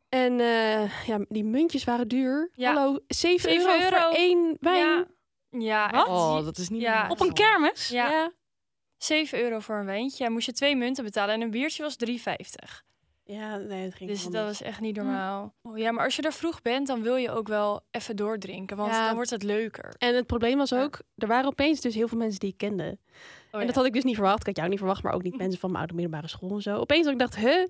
En 0.09 0.39
eh, 0.39 1.05
ja, 1.07 1.25
die 1.29 1.43
muntjes 1.43 1.83
waren 1.83 2.07
duur. 2.07 2.49
Ja. 2.53 2.73
Hallo, 2.73 2.99
7, 3.07 3.39
Zeven 3.49 3.69
euro, 3.71 3.83
euro. 3.83 3.97
voor 4.07 4.15
één 4.17 4.57
wijn. 4.59 4.77
Ja, 4.79 5.05
ja, 5.49 5.89
Wat? 5.89 5.99
echt. 5.99 6.07
Oh, 6.15 6.43
dat 6.45 6.57
is 6.57 6.69
niet 6.69 6.81
Ja. 6.81 7.07
Op 7.09 7.19
een 7.19 7.33
kermis? 7.33 7.87
Ja. 7.89 8.09
ja. 8.09 8.31
7 8.97 9.41
euro 9.41 9.59
voor 9.59 9.75
een 9.75 9.85
wijntje. 9.85 10.23
Ja, 10.23 10.29
moest 10.29 10.45
je 10.45 10.51
twee 10.53 10.75
munten 10.75 11.03
betalen 11.03 11.35
en 11.35 11.41
een 11.41 11.51
biertje 11.51 11.83
was 11.83 11.95
3,50. 11.95 12.85
Ja, 13.23 13.57
nee, 13.57 13.83
het 13.83 13.95
ging 13.95 14.09
Dus 14.09 14.23
dat 14.23 14.45
was 14.45 14.61
echt 14.61 14.79
niet 14.79 14.95
normaal. 14.95 15.55
Oh, 15.61 15.77
ja, 15.77 15.91
maar 15.91 16.03
als 16.03 16.15
je 16.15 16.21
er 16.21 16.33
vroeg 16.33 16.61
bent, 16.61 16.87
dan 16.87 17.01
wil 17.01 17.15
je 17.15 17.31
ook 17.31 17.47
wel 17.47 17.81
even 17.91 18.15
doordrinken. 18.15 18.77
Want 18.77 18.91
Ja. 18.91 19.05
dan 19.05 19.15
wordt 19.15 19.29
het 19.29 19.43
leuker. 19.43 19.93
En 19.97 20.15
het 20.15 20.25
probleem 20.27 20.57
was 20.57 20.69
Ja. 20.69 20.83
ook, 20.83 20.99
er 21.15 21.27
waren 21.27 21.45
opeens 21.47 21.81
dus 21.81 21.95
heel 21.95 22.07
veel 22.07 22.17
mensen 22.17 22.39
die 22.39 22.49
ik 22.49 22.57
kende. 22.57 22.97
Oh, 23.51 23.59
en 23.61 23.65
dat 23.67 23.75
had 23.75 23.85
ik 23.85 23.93
dus 23.93 24.03
niet 24.03 24.15
verwacht. 24.15 24.39
Ik 24.39 24.45
had 24.45 24.55
jou 24.55 24.69
niet 24.69 24.77
verwacht, 24.79 25.03
maar 25.03 25.13
ook 25.13 25.23
niet 25.23 25.37
mensen 25.43 25.59
van 25.59 25.69
mijn 25.69 25.79
oude 25.83 25.93
middelbare 26.01 26.27
school 26.27 26.51
en 26.55 26.61
zo. 26.61 26.75
Opeens 26.77 27.03
dat 27.03 27.13
ik 27.13 27.19
dacht, 27.19 27.35
huh, 27.35 27.65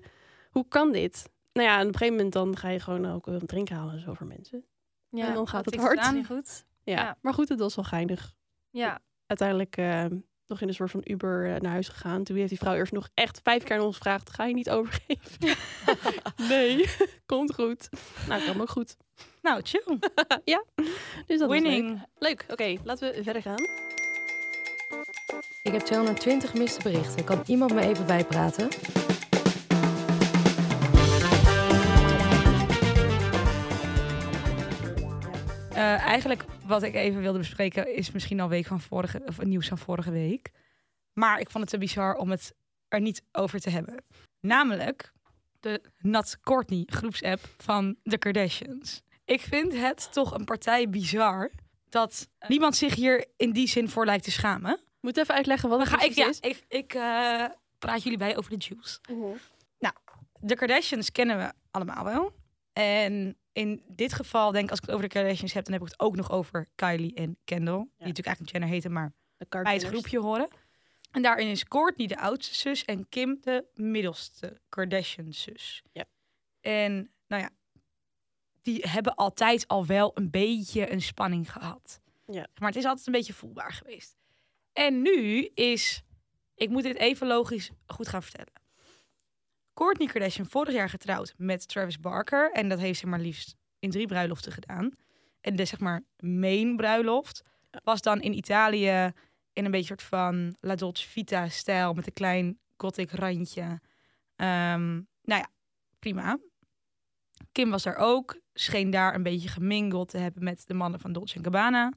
hoe 0.50 0.68
kan 0.68 0.92
dit? 0.92 1.28
Nou 1.58 1.70
ja, 1.70 1.76
en 1.76 1.86
op 1.86 1.92
een 1.92 1.98
gegeven 1.98 2.16
moment 2.16 2.32
dan 2.32 2.56
ga 2.56 2.68
je 2.68 2.80
gewoon 2.80 3.06
ook 3.12 3.26
een 3.26 3.46
drink 3.46 3.68
halen 3.68 3.94
en 3.94 4.00
zo 4.00 4.14
voor 4.14 4.26
mensen. 4.26 4.64
ja. 5.10 5.26
en 5.26 5.34
dan 5.34 5.48
gaat 5.48 5.64
het 5.64 5.76
hard. 5.76 5.98
gedaan. 5.98 6.14
Niet 6.14 6.26
goed. 6.26 6.64
Ja. 6.82 6.94
Ja. 6.94 7.16
maar 7.20 7.34
goed, 7.34 7.48
het 7.48 7.58
was 7.58 7.74
wel 7.74 7.84
geinig. 7.84 8.34
Ja. 8.70 8.98
Uiteindelijk 9.26 9.76
eh, 9.76 10.04
nog 10.46 10.60
in 10.60 10.68
een 10.68 10.74
soort 10.74 10.90
van 10.90 11.00
Uber 11.04 11.54
eh, 11.54 11.60
naar 11.60 11.72
huis 11.72 11.88
gegaan. 11.88 12.24
Toen 12.24 12.36
heeft 12.36 12.48
die 12.48 12.58
vrouw 12.58 12.74
eerst 12.74 12.92
nog 12.92 13.08
echt 13.14 13.40
vijf 13.42 13.62
keer 13.62 13.76
aan 13.76 13.84
ons 13.84 13.96
gevraagd, 13.96 14.30
ga 14.30 14.44
je 14.44 14.54
niet 14.54 14.70
overgeven? 14.70 15.56
nee, 16.48 16.88
komt 17.26 17.54
goed. 17.54 17.88
Nou, 18.28 18.42
kwam 18.42 18.60
ook 18.60 18.70
goed. 18.70 18.96
Nou, 19.42 19.60
chill. 19.62 19.98
Dus 21.26 21.38
dat 21.38 21.48
was 21.48 21.48
leuk. 21.48 21.50
Winning. 21.50 22.02
Leuk, 22.18 22.46
oké, 22.48 22.76
laten 22.84 23.12
we 23.12 23.22
verder 23.22 23.42
gaan. 23.42 23.66
Ik 25.62 25.72
heb 25.72 25.80
220 25.80 26.50
gemiste 26.50 26.82
berichten. 26.82 27.24
Kan 27.24 27.42
iemand 27.46 27.74
me 27.74 27.80
even 27.80 28.06
bijpraten? 28.06 28.68
Eh, 35.78 36.04
eigenlijk 36.04 36.44
wat 36.66 36.82
ik 36.82 36.94
even 36.94 37.20
wilde 37.20 37.38
bespreken 37.38 37.94
is 37.96 38.10
misschien 38.10 38.40
al 38.40 38.48
week 38.48 38.66
van 38.66 38.80
vorige, 38.80 39.22
of 39.26 39.44
nieuws 39.44 39.68
van 39.68 39.78
vorige 39.78 40.10
week. 40.10 40.50
Maar 41.12 41.40
ik 41.40 41.50
vond 41.50 41.64
het 41.64 41.72
te 41.72 41.78
bizar 41.78 42.16
om 42.16 42.30
het 42.30 42.54
er 42.88 43.00
niet 43.00 43.22
over 43.32 43.60
te 43.60 43.70
hebben. 43.70 44.04
Namelijk 44.40 45.12
de 45.60 45.82
Nat 45.98 46.38
Courtney 46.40 46.82
groepsapp 46.86 47.40
van 47.56 47.96
de 48.02 48.18
Kardashians. 48.18 49.02
Ik 49.24 49.40
vind 49.40 49.72
het 49.72 50.12
toch 50.12 50.34
een 50.34 50.44
partij 50.44 50.88
bizar 50.88 51.50
dat 51.88 52.28
niemand 52.48 52.76
zich 52.76 52.94
hier 52.94 53.26
in 53.36 53.52
die 53.52 53.68
zin 53.68 53.88
voor 53.88 54.04
lijkt 54.04 54.24
te 54.24 54.30
schamen. 54.30 54.80
Moet 55.00 55.16
even 55.16 55.34
uitleggen 55.34 55.68
wat 55.68 55.78
het 55.78 55.88
ga 55.88 56.00
ik, 56.00 56.12
ja, 56.12 56.28
is. 56.28 56.40
ik, 56.40 56.64
ik 56.68 56.94
eh, 56.94 57.44
praat 57.78 58.02
jullie 58.02 58.18
bij 58.18 58.36
over 58.36 58.58
de 58.58 58.64
juice. 58.68 58.98
De 60.40 60.54
Kardashians 60.54 61.12
kennen 61.12 61.38
we 61.38 61.52
allemaal 61.70 62.04
wel. 62.04 62.32
En 62.72 63.36
in 63.52 63.82
dit 63.86 64.12
geval, 64.12 64.52
denk 64.52 64.64
ik, 64.64 64.70
als 64.70 64.78
ik 64.78 64.84
het 64.84 64.94
over 64.94 65.08
de 65.08 65.14
Kardashians 65.14 65.52
heb, 65.52 65.64
dan 65.64 65.72
heb 65.72 65.82
ik 65.82 65.88
het 65.88 66.00
ook 66.00 66.16
nog 66.16 66.30
over 66.30 66.68
Kylie 66.74 67.14
en 67.14 67.38
Kendall. 67.44 67.78
Die 67.78 68.06
natuurlijk 68.06 68.26
eigenlijk 68.26 68.50
Jenner 68.52 68.68
heten, 68.68 68.92
maar 68.92 69.12
bij 69.62 69.74
het 69.74 69.84
groepje 69.84 70.18
horen. 70.20 70.48
En 71.10 71.22
daarin 71.22 71.48
is 71.48 71.64
Kourtney 71.64 72.06
de 72.06 72.18
oudste 72.18 72.54
zus 72.54 72.84
en 72.84 73.08
Kim 73.08 73.38
de 73.40 73.64
middelste 73.74 74.60
Kardashian 74.68 75.32
zus. 75.32 75.82
Ja. 75.92 76.04
En 76.60 77.10
nou 77.26 77.42
ja, 77.42 77.50
die 78.62 78.84
hebben 78.88 79.14
altijd 79.14 79.68
al 79.68 79.86
wel 79.86 80.10
een 80.14 80.30
beetje 80.30 80.92
een 80.92 81.02
spanning 81.02 81.52
gehad. 81.52 82.00
Ja. 82.26 82.46
Maar 82.58 82.68
het 82.68 82.78
is 82.78 82.84
altijd 82.84 83.06
een 83.06 83.12
beetje 83.12 83.32
voelbaar 83.32 83.72
geweest. 83.72 84.16
En 84.72 85.02
nu 85.02 85.50
is, 85.54 86.02
ik 86.54 86.68
moet 86.68 86.82
dit 86.82 86.96
even 86.96 87.26
logisch 87.26 87.70
goed 87.86 88.08
gaan 88.08 88.22
vertellen. 88.22 88.52
Kourtney 89.78 90.06
Kardashian 90.06 90.46
vorig 90.46 90.74
jaar 90.74 90.88
getrouwd 90.88 91.34
met 91.36 91.68
Travis 91.68 91.98
Barker. 91.98 92.52
En 92.52 92.68
dat 92.68 92.78
heeft 92.78 92.98
ze 92.98 93.06
maar 93.06 93.18
liefst 93.18 93.56
in 93.78 93.90
drie 93.90 94.06
bruiloften 94.06 94.52
gedaan. 94.52 94.90
En 95.40 95.56
de 95.56 95.64
zeg 95.64 95.80
maar 95.80 96.02
main 96.18 96.76
bruiloft 96.76 97.42
was 97.84 98.00
dan 98.00 98.20
in 98.20 98.36
Italië 98.36 99.12
in 99.52 99.64
een 99.64 99.70
beetje 99.70 99.86
soort 99.86 100.02
van 100.02 100.56
La 100.60 100.74
Dolce 100.74 101.08
Vita 101.08 101.48
stijl 101.48 101.92
met 101.92 102.06
een 102.06 102.12
klein 102.12 102.58
gothic 102.76 103.10
randje. 103.10 103.80
Ehm, 104.36 104.94
nou 105.22 105.40
ja, 105.40 105.48
prima. 105.98 106.38
Kim 107.52 107.70
was 107.70 107.84
er 107.84 107.96
ook. 107.96 108.40
Scheen 108.54 108.90
daar 108.90 109.14
een 109.14 109.22
beetje 109.22 109.48
gemingeld 109.48 110.08
te 110.08 110.18
hebben 110.18 110.44
met 110.44 110.66
de 110.66 110.74
mannen 110.74 111.00
van 111.00 111.12
Dolce 111.12 111.38
Gabbana. 111.42 111.92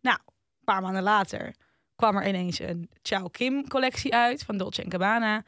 Nou, 0.00 0.18
een 0.26 0.64
paar 0.64 0.82
maanden 0.82 1.02
later 1.02 1.54
kwam 1.96 2.16
er 2.16 2.28
ineens 2.28 2.58
een 2.58 2.90
Ciao 3.02 3.28
Kim 3.28 3.68
collectie 3.68 4.14
uit 4.14 4.44
van 4.44 4.56
Dolce 4.56 4.84
Gabbana. 4.88 5.44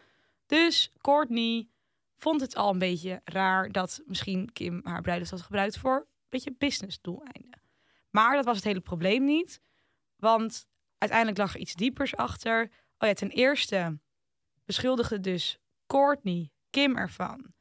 Dus 0.46 0.92
Courtney 1.00 1.68
vond 2.16 2.40
het 2.40 2.56
al 2.56 2.72
een 2.72 2.78
beetje 2.78 3.20
raar 3.24 3.72
dat 3.72 4.02
misschien 4.06 4.52
Kim 4.52 4.80
haar 4.84 5.02
bruiloft 5.02 5.30
had 5.30 5.42
gebruikt 5.42 5.78
voor 5.78 5.96
een 5.96 6.06
beetje 6.28 6.54
business 6.58 7.00
doeleinden. 7.00 7.62
Maar 8.10 8.34
dat 8.34 8.44
was 8.44 8.56
het 8.56 8.64
hele 8.64 8.80
probleem 8.80 9.24
niet. 9.24 9.60
Want 10.16 10.66
uiteindelijk 10.98 11.38
lag 11.38 11.54
er 11.54 11.60
iets 11.60 11.74
diepers 11.74 12.16
achter. 12.16 12.70
Oh 12.98 13.08
ja, 13.08 13.14
ten 13.14 13.30
eerste 13.30 13.98
beschuldigde 14.64 15.20
dus 15.20 15.58
Courtney 15.86 16.50
Kim 16.70 16.96
ervan 16.96 17.54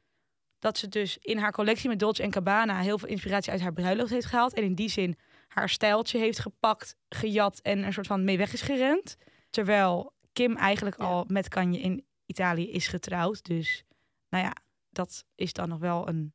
dat 0.58 0.78
ze 0.78 0.88
dus 0.88 1.18
in 1.18 1.38
haar 1.38 1.52
collectie 1.52 1.88
met 1.88 1.98
Dolce 1.98 2.26
Gabbana 2.32 2.80
heel 2.80 2.98
veel 2.98 3.08
inspiratie 3.08 3.52
uit 3.52 3.60
haar 3.60 3.72
bruiloft 3.72 4.10
heeft 4.10 4.26
gehaald. 4.26 4.54
En 4.54 4.62
in 4.62 4.74
die 4.74 4.88
zin 4.88 5.18
haar 5.48 5.68
stijltje 5.68 6.18
heeft 6.18 6.38
gepakt, 6.38 6.96
gejat 7.08 7.60
en 7.60 7.82
een 7.82 7.92
soort 7.92 8.06
van 8.06 8.24
mee 8.24 8.38
weg 8.38 8.52
is 8.52 8.62
gerend. 8.62 9.16
Terwijl 9.50 10.14
Kim 10.32 10.56
eigenlijk 10.56 10.98
Ja. 10.98 11.04
al 11.04 11.24
met 11.28 11.48
Kanye 11.48 11.80
in 11.80 12.06
Italië 12.26 12.70
is 12.70 12.86
getrouwd. 12.86 13.44
Dus 13.44 13.84
nou 14.28 14.44
ja, 14.44 14.52
dat 14.90 15.24
is 15.34 15.52
dan 15.52 15.68
nog 15.68 15.78
wel 15.78 16.08
een 16.08 16.34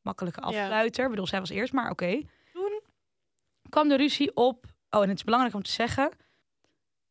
makkelijke 0.00 0.40
afsluiter. 0.40 1.04
Ik 1.04 1.10
bedoel, 1.10 1.26
zij 1.26 1.40
was 1.40 1.50
eerst, 1.50 1.72
maar 1.72 1.90
oké. 1.90 2.22
Toen 2.52 3.70
kwam 3.70 3.88
de 3.88 3.96
ruzie 3.96 4.36
op. 4.36 4.66
Oh, 4.90 5.02
en 5.02 5.08
het 5.08 5.16
is 5.16 5.24
belangrijk 5.24 5.54
om 5.54 5.62
te 5.62 5.70
zeggen. 5.70 6.10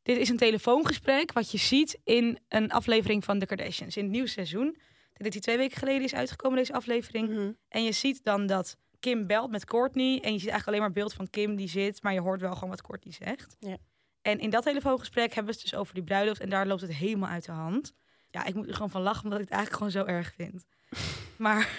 Dit 0.01 0.17
is 0.17 0.29
een 0.29 0.37
telefoongesprek 0.37 1.31
wat 1.31 1.51
je 1.51 1.57
ziet 1.57 1.99
in 2.03 2.39
een 2.47 2.71
aflevering 2.71 3.23
van 3.23 3.39
The 3.39 3.45
Kardashians. 3.45 3.97
In 3.97 4.03
het 4.03 4.11
nieuwe 4.11 4.27
seizoen. 4.27 4.77
Dat 5.13 5.31
die 5.31 5.41
twee 5.41 5.57
weken 5.57 5.77
geleden 5.77 6.03
is 6.03 6.13
uitgekomen, 6.13 6.57
deze 6.57 6.73
aflevering. 6.73 7.29
Mhm. 7.29 7.51
En 7.67 7.83
je 7.83 7.91
ziet 7.91 8.23
dan 8.23 8.45
dat 8.47 8.77
Kim 8.99 9.27
belt 9.27 9.51
met 9.51 9.65
Courtney. 9.65 10.19
En 10.21 10.33
je 10.33 10.39
ziet 10.39 10.49
eigenlijk 10.49 10.67
alleen 10.67 10.79
maar 10.79 10.91
beeld 10.91 11.13
van 11.13 11.29
Kim 11.29 11.55
die 11.55 11.69
zit. 11.69 12.03
Maar 12.03 12.13
je 12.13 12.21
hoort 12.21 12.41
wel 12.41 12.53
gewoon 12.53 12.69
wat 12.69 12.81
Courtney 12.81 13.13
zegt. 13.13 13.55
Ja. 13.59 13.77
En 14.21 14.39
in 14.39 14.49
dat 14.49 14.63
telefoongesprek 14.63 15.33
hebben 15.33 15.53
we 15.53 15.59
het 15.59 15.69
dus 15.69 15.79
over 15.79 15.93
die 15.93 16.03
bruiloft. 16.03 16.39
En 16.39 16.49
daar 16.49 16.67
loopt 16.67 16.81
het 16.81 16.93
helemaal 16.93 17.29
uit 17.29 17.45
de 17.45 17.51
hand. 17.51 17.93
Ja, 18.31 18.45
ik 18.45 18.55
moet 18.55 18.67
er 18.67 18.73
gewoon 18.73 18.89
van 18.89 19.01
lachen, 19.01 19.23
omdat 19.23 19.39
ik 19.39 19.45
het 19.45 19.53
eigenlijk 19.53 19.83
gewoon 19.83 20.05
zo 20.05 20.13
erg 20.13 20.33
vind. 20.35 20.65
maar 21.45 21.69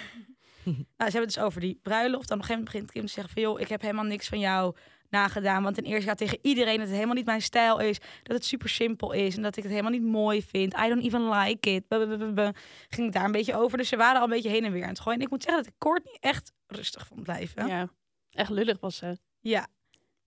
nou, 0.63 0.77
ze 0.97 1.03
hebben 1.03 1.21
het 1.21 1.33
dus 1.33 1.39
over 1.39 1.61
die 1.61 1.79
bruiloft. 1.81 2.27
Dan 2.27 2.37
op 2.37 2.43
een 2.43 2.49
gegeven 2.49 2.63
moment 2.63 2.71
begint 2.71 2.91
Kim 2.91 3.05
te 3.05 3.11
zeggen 3.11 3.33
van... 3.33 3.41
joh, 3.41 3.59
ik 3.59 3.67
heb 3.67 3.81
helemaal 3.81 4.03
niks 4.03 4.27
van 4.27 4.39
jou 4.39 4.75
nagedaan. 5.09 5.63
Want 5.63 5.75
ten 5.75 5.83
eerste 5.83 6.07
gaat 6.07 6.17
tegen 6.17 6.39
iedereen 6.41 6.77
dat 6.77 6.85
het 6.85 6.95
helemaal 6.95 7.15
niet 7.15 7.25
mijn 7.25 7.41
stijl 7.41 7.79
is. 7.79 7.99
Dat 8.23 8.35
het 8.35 8.45
super 8.45 8.69
simpel 8.69 9.11
is. 9.11 9.35
En 9.35 9.41
dat 9.41 9.57
ik 9.57 9.63
het 9.63 9.71
helemaal 9.71 9.91
niet 9.91 10.03
mooi 10.03 10.43
vind. 10.43 10.73
I 10.77 10.87
don't 10.87 11.03
even 11.03 11.29
like 11.29 11.69
it. 11.69 11.87
Blablabla. 11.87 12.53
Ging 12.89 13.11
daar 13.11 13.25
een 13.25 13.31
beetje 13.31 13.55
over. 13.55 13.77
Dus 13.77 13.87
ze 13.89 13.95
waren 13.95 14.17
al 14.17 14.23
een 14.23 14.29
beetje 14.29 14.49
heen 14.49 14.65
en 14.65 14.71
weer 14.71 14.83
aan 14.83 14.89
het 14.89 14.99
gooien. 14.99 15.19
En 15.19 15.25
ik 15.25 15.31
moet 15.31 15.43
zeggen 15.43 15.63
dat 15.63 15.73
ik 15.73 15.79
Courtney 15.79 16.17
echt 16.19 16.53
rustig 16.67 17.07
vond 17.07 17.23
blijven. 17.23 17.67
Ja. 17.67 17.89
Echt 18.31 18.49
lullig 18.49 18.79
was 18.79 18.95
ze. 18.95 19.17
Ja. 19.39 19.67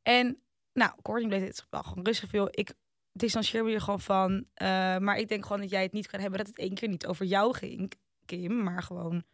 En 0.02 0.42
nou, 0.72 0.92
Courtney 1.02 1.28
bleef 1.28 1.44
dit 1.44 1.66
wel 1.70 1.82
gewoon 1.82 2.04
rustig 2.04 2.28
veel. 2.28 2.48
Ik 2.50 2.72
distancieer 3.16 3.64
me 3.64 3.72
er 3.72 3.80
gewoon 3.80 4.00
van. 4.00 4.44
Eh, 4.54 4.66
maar 4.98 5.16
ik 5.18 5.28
denk 5.28 5.42
gewoon 5.42 5.60
dat 5.60 5.70
jij 5.70 5.82
het 5.82 5.92
niet 5.92 6.06
kan 6.06 6.20
hebben 6.20 6.38
dat 6.38 6.46
het 6.46 6.58
één 6.58 6.74
keer 6.74 6.88
niet 6.88 7.06
over 7.06 7.26
jou 7.26 7.54
ging, 7.54 7.92
Kim, 8.24 8.62
maar 8.62 8.82
gewoon 8.82 9.24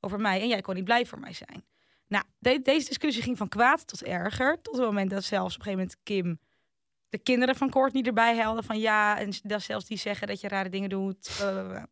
over 0.00 0.20
mij. 0.20 0.40
En 0.40 0.48
jij 0.48 0.60
kon 0.60 0.74
niet 0.74 0.84
blij 0.84 1.06
voor 1.06 1.20
mij 1.20 1.32
zijn. 1.32 1.64
Nou, 2.08 2.24
de- 2.38 2.60
deze 2.62 2.86
discussie 2.88 3.22
ging 3.22 3.36
van 3.36 3.48
kwaad 3.48 3.86
tot 3.86 4.02
erger. 4.02 4.62
Tot 4.62 4.76
het 4.76 4.84
moment 4.84 5.10
dat 5.10 5.24
zelfs 5.24 5.54
op 5.54 5.60
een 5.60 5.66
gegeven 5.66 5.86
moment 5.86 6.02
Kim 6.02 6.38
de 7.08 7.18
kinderen 7.18 7.54
van 7.56 7.70
Courtney 7.70 8.02
erbij 8.02 8.36
haalde. 8.38 8.62
Van 8.62 8.78
ja, 8.78 9.18
en 9.18 9.32
dat 9.42 9.62
zelfs 9.62 9.84
die 9.86 9.98
zeggen 9.98 10.26
dat 10.26 10.40
je 10.40 10.48
rare 10.48 10.68
dingen 10.68 10.88
doet. 10.88 11.34
blablabla. 11.38 11.86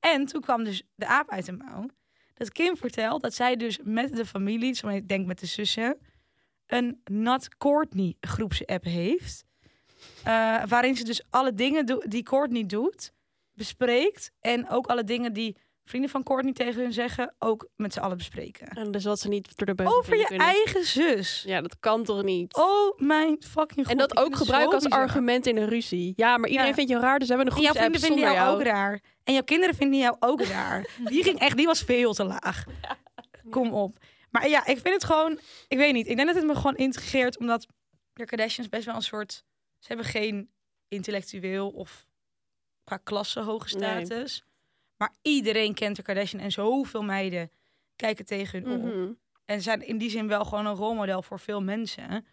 En 0.00 0.26
toen 0.26 0.40
kwam 0.40 0.64
dus 0.64 0.82
de 0.94 1.06
aap 1.06 1.30
uit 1.30 1.46
de 1.46 1.52
mouw. 1.52 1.86
Dat 2.34 2.52
Kim 2.52 2.76
vertelt 2.76 3.22
dat 3.22 3.34
zij 3.34 3.56
dus 3.56 3.78
met 3.82 4.16
de 4.16 4.26
familie, 4.26 4.92
ik 4.92 5.08
denk 5.08 5.26
met 5.26 5.38
de 5.40 5.46
zussen, 5.46 5.98
een 6.66 7.00
Not 7.04 7.56
Courtney 7.56 8.16
groepsapp 8.20 8.84
heeft. 8.84 9.44
Eh, 10.24 10.62
waarin 10.68 10.96
ze 10.96 11.04
dus 11.04 11.22
alle 11.30 11.54
dingen 11.54 11.86
do- 11.86 12.02
die 12.08 12.22
Courtney 12.22 12.66
doet, 12.66 13.12
bespreekt. 13.52 14.30
En 14.40 14.68
ook 14.68 14.86
alle 14.86 15.04
dingen 15.04 15.32
die 15.32 15.56
vrienden 15.84 16.10
van 16.10 16.22
Courtney 16.22 16.52
tegen 16.52 16.82
hun 16.82 16.92
zeggen, 16.92 17.34
ook 17.38 17.68
met 17.76 17.92
z'n 17.92 18.00
allen 18.00 18.16
bespreken. 18.16 18.66
En 18.68 18.90
dus 18.90 19.04
wat 19.04 19.20
ze 19.20 19.28
niet 19.28 19.56
door 19.56 19.66
de 19.66 19.74
beugel 19.74 19.96
Over 19.96 20.16
je 20.16 20.24
kunnen. 20.24 20.46
eigen 20.46 20.84
zus. 20.84 21.42
Ja, 21.46 21.60
dat 21.60 21.78
kan 21.80 22.04
toch 22.04 22.22
niet? 22.22 22.54
Oh 22.54 22.98
mijn 22.98 23.36
fucking 23.42 23.80
god. 23.86 23.90
en 23.90 23.96
dat 23.98 24.16
ook 24.16 24.36
gebruiken 24.36 24.74
als 24.74 24.84
bizar. 24.84 25.00
argument 25.00 25.46
in 25.46 25.56
een 25.56 25.68
ruzie. 25.68 26.12
Ja, 26.16 26.36
maar 26.38 26.48
iedereen 26.48 26.68
Ja. 26.70 26.74
vindt 26.76 26.90
je 26.90 26.98
raar, 26.98 27.18
dus 27.18 27.28
we 27.28 27.34
hebben 27.34 27.52
een 27.52 27.58
groepsapp 27.58 27.84
vrienden 27.92 28.00
vinden 28.00 28.32
jou. 28.34 28.54
ook 28.54 28.62
raar. 28.62 29.00
En 29.24 29.32
jouw 29.32 29.42
kinderen 29.42 29.74
vinden 29.74 29.98
jou 29.98 30.16
ook 30.20 30.42
raar. 30.42 30.86
Die 31.04 31.22
ging 31.22 31.38
echt, 31.38 31.56
die 31.56 31.66
was 31.66 31.80
veel 31.82 32.12
te 32.14 32.24
laag. 32.24 32.64
Kom 33.50 33.72
op. 33.72 33.96
Maar 34.30 34.48
ja, 34.48 34.60
ik 34.66 34.78
vind 34.78 34.94
het 34.94 35.04
gewoon, 35.04 35.38
ik 35.68 35.78
weet 35.78 35.92
niet. 35.92 36.06
Ik 36.08 36.16
denk 36.16 36.28
dat 36.28 36.36
het 36.36 36.46
me 36.46 36.54
gewoon 36.54 36.76
intrigeert, 36.76 37.38
omdat 37.38 37.66
de 38.12 38.24
Kardashians 38.24 38.68
best 38.68 38.84
wel 38.84 38.94
een 38.94 39.02
soort, 39.02 39.44
ze 39.82 39.88
hebben 39.88 40.06
geen 40.06 40.50
intellectueel 40.88 41.70
of 41.70 42.06
qua 42.84 42.96
klasse 42.96 43.40
hoge 43.40 43.76
Nee. 43.78 44.04
status. 44.04 44.44
Maar 44.96 45.12
iedereen 45.22 45.74
kent 45.74 45.96
de 45.96 46.02
Kardashian 46.02 46.42
en 46.42 46.52
zoveel 46.52 47.02
meiden 47.02 47.50
kijken 47.96 48.24
tegen 48.24 48.62
hun 48.62 48.72
op. 48.72 48.82
Mhm. 48.94 49.12
En 49.44 49.62
zijn 49.62 49.86
in 49.86 49.98
die 49.98 50.10
zin 50.10 50.28
wel 50.28 50.44
gewoon 50.44 50.66
een 50.66 50.74
rolmodel 50.74 51.22
voor 51.22 51.40
veel 51.40 51.62
mensen. 51.62 52.26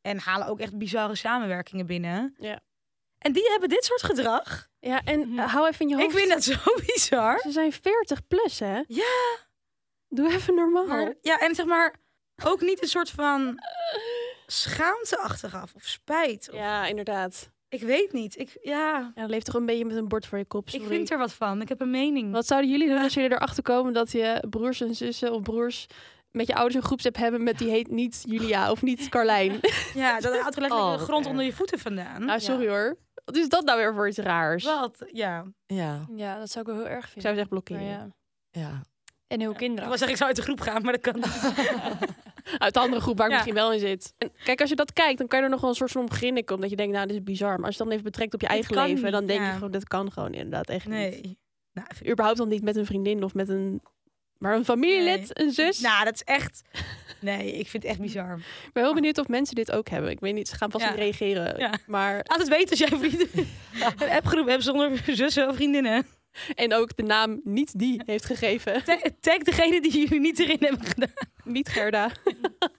En 0.00 0.18
halen 0.18 0.46
ook 0.46 0.60
echt 0.60 0.78
bizarre 0.78 1.14
samenwerkingen 1.14 1.86
binnen. 1.86 2.34
Ja. 2.38 2.60
En 3.18 3.32
die 3.32 3.50
hebben 3.50 3.68
dit 3.68 3.84
soort 3.84 4.02
gedrag. 4.02 4.68
Ja, 4.80 5.02
en 5.04 5.38
eh, 5.38 5.52
hou 5.52 5.68
even 5.68 5.80
in 5.80 5.88
je 5.88 5.94
hoofd. 5.94 6.06
Ik 6.12 6.18
vind 6.18 6.30
dat 6.30 6.44
zo 6.44 6.74
bizar. 6.86 7.38
Ze 7.40 7.50
zijn 7.50 7.72
40 7.72 8.26
plus, 8.26 8.58
hè? 8.58 8.82
Ja. 8.86 9.36
Doe 10.08 10.32
even 10.32 10.54
normaal. 10.54 10.86
Maar, 10.86 11.14
ja, 11.20 11.40
en 11.40 11.54
zeg 11.54 11.66
maar 11.66 11.94
ook 12.44 12.60
niet 12.60 12.82
een 12.82 12.88
soort 12.88 13.10
van 13.10 13.40
schaamte 14.46 15.18
achteraf 15.18 15.74
of 15.74 15.84
spijt. 15.84 16.48
Of, 16.50 16.56
Ja, 16.56 16.86
inderdaad. 16.86 17.50
Ik 17.68 17.82
weet 17.82 18.12
niet. 18.12 18.38
Ik, 18.38 18.58
ja, 18.62 19.12
Ja, 19.14 19.20
dat 19.20 19.30
leeft 19.30 19.44
toch 19.46 19.54
een 19.54 19.66
beetje 19.66 19.84
met 19.84 19.96
een 19.96 20.08
bord 20.08 20.26
voor 20.26 20.38
je 20.38 20.44
kop. 20.44 20.68
ik 20.70 20.82
vind 20.86 21.10
er 21.10 21.18
wat 21.18 21.32
van. 21.32 21.60
Ik 21.60 21.68
heb 21.68 21.80
een 21.80 21.90
mening. 21.90 22.32
Wat 22.32 22.46
zouden 22.46 22.70
jullie 22.70 22.88
doen 22.88 22.98
als 23.02 23.14
jullie 23.14 23.32
erachter 23.32 23.62
komen 23.62 23.92
dat 23.92 24.12
je 24.12 24.44
broers 24.50 24.80
en 24.80 24.94
zussen 24.94 25.32
of 25.32 25.42
broers 25.42 25.86
met 26.30 26.46
je 26.46 26.54
ouders 26.54 26.74
een 26.74 26.82
groepsapp 26.82 27.16
hebben 27.16 27.42
met 27.42 27.58
die 27.58 27.70
heet 27.70 27.90
niet 27.90 28.22
Julia 28.26 28.70
of 28.70 28.82
niet 28.82 29.08
Carlijn? 29.08 29.60
Ja, 29.94 30.20
dat 30.20 30.40
haalt 30.40 30.54
gelijk 30.54 30.72
Oh, 30.72 30.92
de 30.92 30.98
grond 30.98 31.20
erg. 31.20 31.30
onder 31.30 31.44
je 31.44 31.52
voeten 31.52 31.78
vandaan. 31.78 32.24
nou, 32.24 32.40
sorry 32.40 32.68
hoor. 32.68 32.96
Wat 33.24 33.36
is 33.36 33.48
dat 33.48 33.64
nou 33.64 33.78
weer 33.78 33.94
voor 33.94 34.08
iets 34.08 34.18
raars? 34.18 34.64
Wat? 34.64 35.04
Ja. 35.12 35.44
Ja, 35.66 36.06
Ja, 36.16 36.38
dat 36.38 36.50
zou 36.50 36.64
ik 36.68 36.74
wel 36.74 36.84
heel 36.84 36.90
erg 36.92 37.04
Ik 37.04 37.12
vinden. 37.12 37.22
zou 37.22 37.34
ze 37.34 37.40
echt 37.40 37.48
blokkeren. 37.50 37.82
ja. 37.82 38.08
ja. 38.50 38.80
En 39.26 39.40
heel 39.40 39.50
Ik 39.50 39.56
kinderen. 39.56 39.88
wil 39.88 39.98
zeggen, 39.98 40.10
ik 40.10 40.16
zou 40.16 40.28
uit 40.28 40.36
de 40.38 40.42
groep 40.44 40.60
gaan, 40.60 40.82
maar 40.82 40.92
dat 40.92 41.02
kan 41.02 41.14
niet. 41.14 41.52
Uit 42.58 42.74
de 42.74 42.80
andere 42.80 43.02
groep 43.02 43.16
waar 43.16 43.26
ik 43.26 43.32
Ja. 43.32 43.38
misschien 43.38 43.56
wel 43.62 43.72
in 43.72 43.78
zit. 43.78 44.14
En 44.18 44.32
kijk, 44.44 44.60
als 44.60 44.70
je 44.70 44.76
dat 44.76 44.92
kijkt, 44.92 45.18
dan 45.18 45.26
kan 45.26 45.38
je 45.38 45.44
er 45.44 45.50
nog 45.50 45.60
wel 45.60 45.70
een 45.70 45.76
soort 45.76 45.90
van 45.90 46.10
grinniken. 46.10 46.54
Omdat 46.54 46.70
je 46.70 46.76
denkt, 46.76 46.92
nou, 46.94 47.06
dit 47.06 47.16
is 47.16 47.22
bizar. 47.22 47.56
Maar 47.56 47.66
als 47.66 47.76
je 47.76 47.82
dan 47.82 47.92
even 47.92 48.04
betrekt 48.04 48.34
op 48.34 48.40
je 48.40 48.46
eigen 48.46 48.74
leven, 48.76 49.02
niet, 49.02 49.12
dan 49.12 49.26
denk 49.26 49.40
ja. 49.40 49.46
je 49.46 49.52
gewoon, 49.54 49.70
dit 49.70 49.88
kan 49.88 50.12
gewoon 50.12 50.32
inderdaad 50.32 50.68
echt 50.68 50.84
niet. 50.86 50.94
Nee. 50.94 51.38
Nou, 51.72 51.86
vind- 51.94 52.10
Überhaupt 52.10 52.38
dan 52.38 52.48
niet 52.48 52.62
met 52.62 52.76
een 52.76 52.86
vriendin 52.86 53.24
of 53.24 53.34
met 53.34 53.48
een... 53.48 53.82
Maar 54.38 54.54
een 54.56 54.64
familielid, 54.64 55.38
een 55.40 55.50
zus. 55.50 55.80
nou, 55.80 56.04
dat 56.04 56.14
is 56.14 56.22
echt... 56.22 56.62
Nee, 57.20 57.52
ik 57.52 57.68
vind 57.68 57.82
het 57.82 57.92
echt 57.92 58.00
bizar. 58.00 58.36
Ik 58.66 58.72
ben 58.72 58.82
heel 58.82 58.94
benieuwd 58.94 59.18
of 59.18 59.28
mensen 59.28 59.54
dit 59.54 59.72
ook 59.72 59.88
hebben. 59.88 60.10
Ik 60.10 60.20
weet 60.20 60.34
niet, 60.34 60.48
ze 60.48 60.56
gaan 60.56 60.70
vast 60.70 60.84
Ja. 60.84 60.90
niet 60.90 60.98
reageren. 60.98 61.80
Maar, 61.86 62.14
Laat 62.14 62.38
het 62.38 62.48
weten 62.48 62.70
als 62.70 62.78
jij 62.78 62.88
vrienden... 62.98 63.28
een 63.98 64.08
appgroep 64.16 64.46
hebt 64.48 64.62
zonder 64.62 65.02
zussen 65.06 65.48
of 65.48 65.54
vriendinnen. 65.54 66.06
en 66.54 66.74
ook 66.74 66.96
de 66.96 67.02
naam 67.02 67.40
niet 67.44 67.78
die 67.78 68.02
heeft 68.06 68.24
gegeven. 68.24 68.84
Ta- 68.84 68.98
Tag 69.20 69.38
degene 69.38 69.80
die 69.80 69.92
jullie 69.98 70.20
niet 70.20 70.38
erin 70.38 70.56
hebben 70.60 70.84
gedaan. 70.86 71.12
Niet 71.44 71.68
Gerda. 71.68 72.10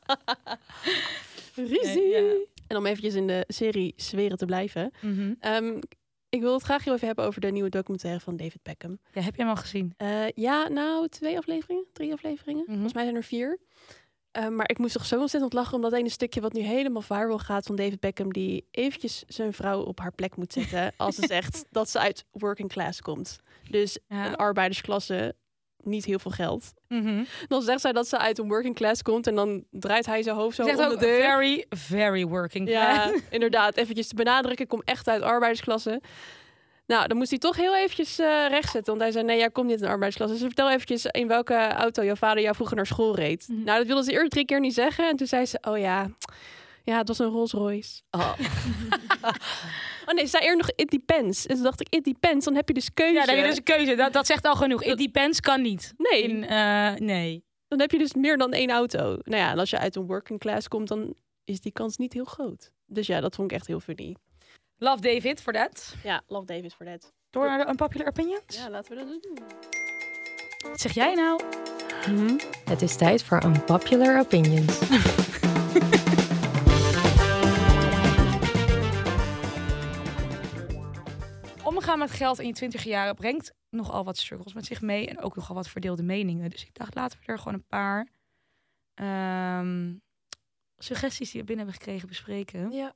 Ruzie. 1.56 2.08
Ja. 2.08 2.34
En 2.68 2.78
om 2.78 2.86
eventjes 2.86 3.14
in 3.14 3.28
de 3.28 3.44
serie 3.48 3.94
Zweren 3.96 4.38
te 4.38 4.46
blijven. 4.46 4.92
Ehm, 5.40 5.80
Ik 6.30 6.42
wil 6.42 6.54
het 6.54 6.64
graag 6.64 6.84
heel 6.84 6.94
even 6.94 7.08
hebben 7.08 7.26
over 7.26 7.42
de 7.42 7.52
nieuwe 7.52 7.70
documentaire 7.70 8.20
van 8.20 8.36
David 8.38 8.64
Beckham. 8.64 9.00
Ja, 9.14 9.22
heb 9.22 9.36
je 9.36 9.42
hem 9.42 9.50
al 9.52 9.56
gezien? 9.58 9.94
Eh, 9.98 10.30
ja, 10.30 10.68
nou, 10.68 11.08
twee 11.08 11.38
afleveringen, 11.38 11.86
drie 11.94 12.14
afleveringen. 12.14 12.62
Mhm. 12.64 12.72
Volgens 12.74 12.94
mij 12.94 13.04
zijn 13.04 13.16
er 13.16 13.24
vier. 13.24 13.60
Eh, 14.32 14.48
maar 14.48 14.70
ik 14.70 14.78
moest 14.78 14.94
toch 14.94 15.06
zo 15.06 15.20
ontzettend 15.20 15.54
lachen 15.54 15.74
om 15.76 15.82
dat 15.82 15.94
ene 15.94 16.10
stukje 16.10 16.42
wat 16.42 16.54
nu 16.54 16.62
helemaal 16.62 17.02
viral 17.02 17.38
gaat 17.40 17.66
van 17.66 17.76
David 17.76 18.00
Beckham, 18.00 18.34
die 18.34 18.68
eventjes 18.72 19.24
zijn 19.28 19.54
vrouw 19.54 19.82
op 19.84 20.00
haar 20.00 20.12
plek 20.12 20.36
moet 20.36 20.54
zetten 20.54 20.94
als 20.98 21.16
ze 21.16 21.26
zegt 21.28 21.66
dat 21.70 21.90
ze 21.90 22.00
uit 22.00 22.26
working 22.32 22.70
class 22.70 23.02
komt. 23.02 23.40
Dus 23.70 23.98
Ja. 24.08 24.28
een 24.28 24.36
arbeidersklasse, 24.36 25.36
niet 25.84 26.06
heel 26.06 26.20
veel 26.20 26.32
geld. 26.32 26.74
Mhm. 27.02 27.24
Dan 27.48 27.62
zegt 27.62 27.82
zij 27.82 27.92
dat 27.92 28.08
ze 28.08 28.18
uit 28.18 28.38
een 28.40 28.48
working 28.48 28.76
class 28.76 29.02
komt 29.02 29.28
en 29.28 29.36
dan 29.36 29.64
draait 29.72 30.06
hij 30.06 30.24
zijn 30.24 30.36
hoofd 30.36 30.56
zo 30.56 30.64
Zegt 30.64 30.80
om 30.80 30.90
de 30.90 30.98
deur. 30.98 31.22
very, 31.22 31.66
very 31.70 32.26
working 32.26 32.70
Ja, 32.70 32.94
class. 33.08 33.22
inderdaad. 33.30 33.76
Eventjes 33.78 34.08
te 34.08 34.16
benadrukken, 34.16 34.64
ik 34.64 34.70
kom 34.70 34.82
echt 34.86 35.08
uit 35.08 35.22
arbeidersklasse. 35.22 36.02
Nou, 36.88 37.08
dan 37.08 37.18
moest 37.18 37.30
hij 37.30 37.40
toch 37.40 37.56
heel 37.56 37.76
eventjes 37.76 38.20
eh 38.20 38.46
rechtzetten. 38.50 38.86
Want 38.86 39.02
hij 39.02 39.12
zei, 39.12 39.24
nee, 39.26 39.38
jij 39.38 39.50
komt 39.50 39.68
niet 39.68 39.76
in 39.76 39.82
de 39.82 39.88
arbeidersklasse. 39.90 40.36
Dus 40.36 40.46
vertel 40.46 40.72
eventjes 40.72 41.06
in 41.06 41.28
welke 41.28 41.68
auto 41.68 42.04
jouw 42.04 42.16
vader 42.16 42.44
jou 42.44 42.56
vroeger 42.56 42.76
naar 42.76 42.86
school 42.86 43.16
reed. 43.16 43.46
Mhm. 43.50 43.64
Nou, 43.64 43.78
dat 43.78 43.88
wilde 43.88 44.04
ze 44.04 44.12
eerst 44.12 44.32
drie 44.32 44.46
keer 44.46 44.60
niet 44.60 44.74
zeggen. 44.74 45.08
En 45.10 45.16
toen 45.16 45.28
zei 45.28 45.46
ze, 45.46 45.58
oh 45.62 45.78
ja, 45.78 46.08
ja, 46.86 46.98
het 46.98 47.08
was 47.08 47.20
een 47.20 47.30
Rolls 47.30 47.52
Royce. 47.52 48.02
Oh. 48.12 48.34
Oh 50.08 50.14
nee, 50.14 50.24
ze 50.24 50.30
zei 50.30 50.44
eerder 50.44 50.58
nog, 50.58 50.70
it 50.76 50.90
depends. 50.90 51.46
En 51.46 51.56
toen 51.56 51.64
dacht 51.64 51.82
ik, 51.82 51.88
it 51.90 52.04
depends, 52.04 52.46
dan 52.46 52.56
heb 52.56 52.68
je 52.68 52.74
dus 52.74 52.94
keuze. 52.94 53.14
Ja, 53.14 53.26
dan 53.26 53.36
heb 53.36 53.44
je 53.44 53.50
dus 53.50 53.58
een 53.58 53.64
keuze. 53.64 53.96
Dat, 53.96 54.14
dat 54.14 54.26
zegt 54.26 54.46
al 54.46 54.56
genoeg. 54.56 54.84
It 54.84 54.98
depends 54.98 55.40
kan 55.40 55.62
niet. 55.62 55.94
Nee, 55.98 56.24
In, 56.24 56.44
eh, 56.44 56.94
nee. 56.94 57.44
dan 57.68 57.80
heb 57.80 57.92
je 57.92 57.98
dus 57.98 58.14
meer 58.14 58.38
dan 58.38 58.54
één 58.54 58.70
auto. 58.70 59.00
Nou 59.02 59.42
ja, 59.42 59.52
en 59.52 59.60
als 59.60 59.70
je 59.70 59.80
uit 59.80 59.96
een 59.96 60.06
working 60.06 60.40
class 60.40 60.68
komt, 60.68 60.88
dan 60.88 61.16
is 61.44 61.60
die 61.60 61.72
kans 61.72 61.98
niet 61.98 62.14
heel 62.14 62.26
groot. 62.26 62.72
Dus 62.86 63.08
ja, 63.08 63.20
dat 63.20 63.36
vond 63.36 63.52
ik 63.52 63.58
echt 63.58 63.68
heel 63.68 63.80
funny. 63.80 64.16
Love 64.78 65.02
David 65.02 65.42
voor 65.42 65.54
dat. 65.54 65.96
Ja, 66.04 66.22
love 66.28 66.46
David 66.46 66.74
voor 66.74 66.86
dat. 66.86 67.14
Door 67.30 67.46
naar 67.46 67.66
de 67.66 67.70
unpopular 67.70 68.08
opinions. 68.08 68.44
Ja, 68.48 68.70
laten 68.70 68.98
we 68.98 69.04
dat 69.06 69.24
doen. 69.24 69.40
Wat 70.70 70.82
zeg 70.82 70.94
jij 70.94 71.14
nou? 71.14 71.42
Het 72.66 72.82
is 72.82 72.96
tijd 72.96 73.24
voor 73.24 73.44
Unpopular 73.44 74.20
Opinions. 74.20 74.80
Omgaan 81.76 82.00
met 82.00 82.12
geld 82.12 82.40
in 82.40 82.48
je 82.48 82.54
twintig 82.54 82.84
jaren 82.84 83.16
brengt 83.16 83.54
nogal 83.70 84.04
wat 84.04 84.18
struggles 84.18 84.54
met 84.54 84.66
zich 84.66 84.82
mee. 84.82 85.08
En 85.08 85.20
ook 85.20 85.36
nogal 85.36 85.56
wat 85.56 85.68
verdeelde 85.68 86.04
meningen. 86.04 86.50
Dus 86.50 86.66
ik 86.66 86.74
dacht, 86.74 86.96
laten 86.96 87.20
we 87.20 87.26
er 87.26 87.38
gewoon 87.38 87.54
een 87.54 87.66
paar 87.68 88.08
ehm, 88.94 89.94
suggesties 90.78 91.32
die 91.32 91.40
we 91.40 91.48
binnen 91.48 91.66
hebben 91.66 91.84
gekregen 91.84 92.08
bespreken. 92.08 92.72
Ja. 92.72 92.96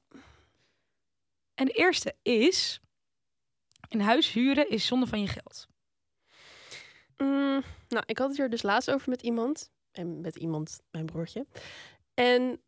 En 1.53 1.65
de 1.65 1.71
eerste 1.71 2.15
is... 2.21 2.79
Een 3.89 4.01
huis 4.01 4.31
huren 4.31 4.69
is 4.69 4.85
zonde 4.85 5.07
van 5.07 5.21
je 5.21 5.27
geld. 5.27 5.67
Mm, 7.17 7.63
nou, 7.87 8.03
ik 8.05 8.17
had 8.17 8.29
het 8.29 8.39
er 8.39 8.49
dus 8.49 8.61
laatst 8.61 8.91
over 8.91 9.09
met 9.09 9.21
iemand. 9.21 9.71
En 9.91 10.21
met 10.21 10.35
iemand, 10.35 10.81
mijn 10.91 11.05
broertje. 11.05 11.45
En 12.13 12.61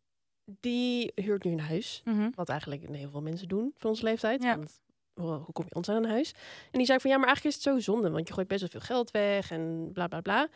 die 0.44 1.12
huurt 1.14 1.44
nu 1.44 1.52
een 1.52 1.60
huis. 1.60 2.02
Wat 2.34 2.48
eigenlijk 2.48 2.88
heel 2.88 3.10
veel 3.10 3.22
mensen 3.22 3.48
doen 3.48 3.74
van 3.76 3.90
onze 3.90 4.04
leeftijd. 4.04 4.42
Ja. 4.42 4.56
Want 4.56 4.80
hoe 5.14 5.30
hoe 5.32 5.52
kom 5.52 5.64
je 5.68 5.74
ons 5.74 5.88
aan 5.88 5.96
een 6.04 6.10
huis? 6.10 6.32
En 6.70 6.78
die 6.78 6.86
zei 6.86 6.98
van 7.00 7.10
ja, 7.10 7.16
maar 7.16 7.26
eigenlijk 7.26 7.56
is 7.56 7.64
het 7.64 7.74
zo 7.74 7.80
zonde. 7.92 8.10
Want 8.10 8.28
je 8.28 8.34
gooit 8.34 8.48
best 8.48 8.60
wel 8.60 8.70
veel 8.70 8.80
geld 8.80 9.10
weg 9.10 9.50
en 9.50 9.90
bla 9.92 10.06
bla 10.06 10.20
bla. 10.20 10.48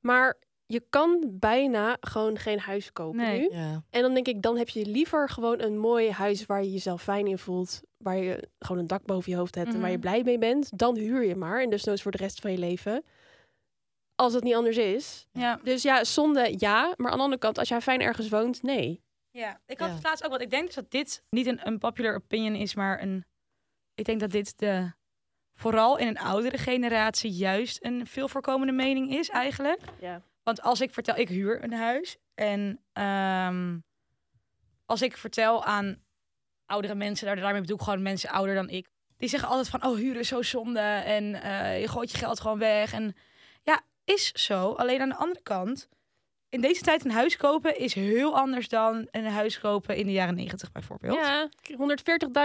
Maar 0.00 0.36
je 0.66 0.84
kan 0.90 1.24
bijna 1.30 1.96
gewoon 2.00 2.38
geen 2.38 2.58
huis 2.58 2.92
kopen 2.92 3.16
Nee. 3.20 3.40
nu. 3.40 3.56
Ja. 3.56 3.82
En 3.90 4.02
dan 4.02 4.14
denk 4.14 4.26
ik, 4.26 4.42
dan 4.42 4.56
heb 4.56 4.68
je 4.68 4.86
liever 4.86 5.28
gewoon 5.28 5.60
een 5.60 5.78
mooi 5.78 6.10
huis 6.10 6.46
waar 6.46 6.62
je 6.62 6.72
jezelf 6.72 7.02
fijn 7.02 7.26
in 7.26 7.38
voelt. 7.38 7.80
Waar 7.96 8.16
je 8.16 8.48
gewoon 8.58 8.80
een 8.80 8.86
dak 8.86 9.04
boven 9.04 9.32
je 9.32 9.38
hoofd 9.38 9.54
hebt 9.54 9.74
en 9.74 9.80
waar 9.80 9.90
je 9.90 9.96
Mhm. 9.98 10.06
blij 10.06 10.22
mee 10.22 10.38
bent. 10.38 10.78
Dan 10.78 10.96
huur 10.96 11.24
je 11.24 11.36
maar. 11.36 11.62
En 11.62 11.70
dus 11.70 11.84
nooit 11.84 12.02
voor 12.02 12.10
de 12.10 12.18
rest 12.18 12.40
van 12.40 12.52
je 12.52 12.58
leven. 12.58 13.04
Als 14.14 14.32
het 14.32 14.44
niet 14.44 14.54
anders 14.54 14.76
is. 14.76 15.26
Ja. 15.32 15.60
Dus 15.62 15.82
ja, 15.82 16.04
zonde 16.04 16.54
ja. 16.58 16.94
Maar 16.96 17.10
aan 17.10 17.16
de 17.16 17.22
andere 17.22 17.40
kant, 17.40 17.58
als 17.58 17.68
jij 17.68 17.80
fijn 17.80 18.00
ergens 18.00 18.28
woont, 18.28 18.62
nee. 18.62 19.02
Ja, 19.30 19.60
ik 19.66 19.78
had 19.78 19.88
Ja. 19.88 19.94
het 19.94 20.04
laatst 20.04 20.24
ook, 20.24 20.30
want 20.30 20.42
ik 20.42 20.50
denk 20.50 20.66
dus 20.66 20.74
dat 20.74 20.90
dit 20.90 21.22
niet 21.30 21.46
een, 21.46 21.66
een 21.66 21.78
popular 21.78 22.14
opinion 22.14 22.54
is, 22.54 22.74
maar 22.74 23.02
een. 23.02 23.24
Ik 23.94 24.04
denk 24.04 24.20
dat 24.20 24.30
dit 24.30 24.58
de. 24.58 24.92
Vooral 25.54 25.98
in 25.98 26.06
een 26.06 26.18
oudere 26.18 26.58
generatie 26.58 27.30
juist 27.30 27.84
een 27.84 28.06
veel 28.06 28.28
voorkomende 28.28 28.72
mening 28.72 29.10
is 29.12 29.28
eigenlijk. 29.28 29.80
Ja. 30.00 30.22
Want 30.42 30.62
als 30.62 30.80
ik 30.80 30.92
vertel, 30.94 31.16
ik 31.16 31.28
huur 31.28 31.64
een 31.64 31.72
huis. 31.72 32.16
En 32.34 32.80
ehm, 32.92 33.78
als 34.86 35.02
ik 35.02 35.16
vertel 35.16 35.64
aan 35.64 36.02
oudere 36.66 36.94
mensen, 36.94 37.26
daar- 37.26 37.36
daarmee 37.36 37.60
bedoel 37.60 37.76
ik 37.76 37.82
gewoon 37.82 38.02
mensen 38.02 38.30
ouder 38.30 38.54
dan 38.54 38.68
ik. 38.68 38.86
Die 39.16 39.28
zeggen 39.28 39.48
altijd 39.48 39.68
van, 39.68 39.84
oh 39.84 39.96
huren 39.96 40.20
is 40.20 40.28
zo 40.28 40.42
zonde 40.42 40.80
en 40.80 41.42
eh, 41.42 41.80
je 41.80 41.88
gooit 41.88 42.10
je 42.10 42.18
geld 42.18 42.40
gewoon 42.40 42.58
weg. 42.58 42.92
En 42.92 43.16
ja, 43.62 43.82
is 44.04 44.32
zo. 44.32 44.72
Alleen 44.72 45.00
aan 45.00 45.08
de 45.08 45.14
andere 45.16 45.42
kant, 45.42 45.88
in 46.54 46.60
deze 46.60 46.82
tijd 46.82 47.04
een 47.04 47.10
huis 47.10 47.36
kopen 47.36 47.78
is 47.78 47.94
heel 47.94 48.36
anders 48.38 48.68
dan 48.68 49.08
een 49.10 49.26
huis 49.26 49.60
kopen 49.60 49.96
in 49.96 50.06
de 50.06 50.12
jaren 50.12 50.34
negentig 50.34 50.72
bijvoorbeeld. 50.72 51.14
Ja, 51.14 51.48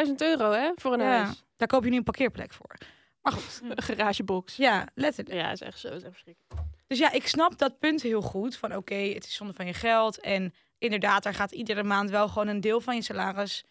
140.000 0.08 0.14
euro 0.18 0.52
hè, 0.52 0.72
voor 0.76 0.94
een 0.94 1.00
Ja. 1.00 1.06
huis. 1.24 1.44
Daar 1.58 1.68
koop 1.68 1.84
je 1.84 1.90
nu 1.90 1.98
een 1.98 2.04
parkeerplek 2.04 2.54
voor. 2.54 2.76
Maar 3.22 3.34
goed, 3.34 3.62
Een 3.70 3.82
garagebox. 3.82 4.56
ja, 4.56 4.88
letterlijk. 4.96 5.36
Ja, 5.38 5.52
is 5.52 5.62
echt 5.62 5.80
zo. 5.80 5.88
Is 5.88 5.94
echt 6.04 6.12
verschrikkelijk. 6.12 6.62
Dus 6.88 6.98
ja, 7.00 7.12
ik 7.12 7.28
snap 7.28 7.58
dat 7.58 7.80
punt 7.80 8.02
heel 8.02 8.22
goed. 8.22 8.56
Van 8.58 8.76
oké, 8.76 8.96
het 8.96 9.26
is 9.26 9.34
zonde 9.36 9.54
van 9.54 9.66
je 9.66 9.74
geld. 9.74 10.20
En 10.20 10.54
inderdaad, 10.78 11.24
daar 11.24 11.34
gaat 11.34 11.52
iedere 11.52 11.84
maand 11.84 12.10
wel 12.10 12.28
gewoon 12.28 12.48
een 12.48 12.62
deel 12.62 12.82
van 12.82 12.96
je 12.96 13.02
salaris 13.02 13.64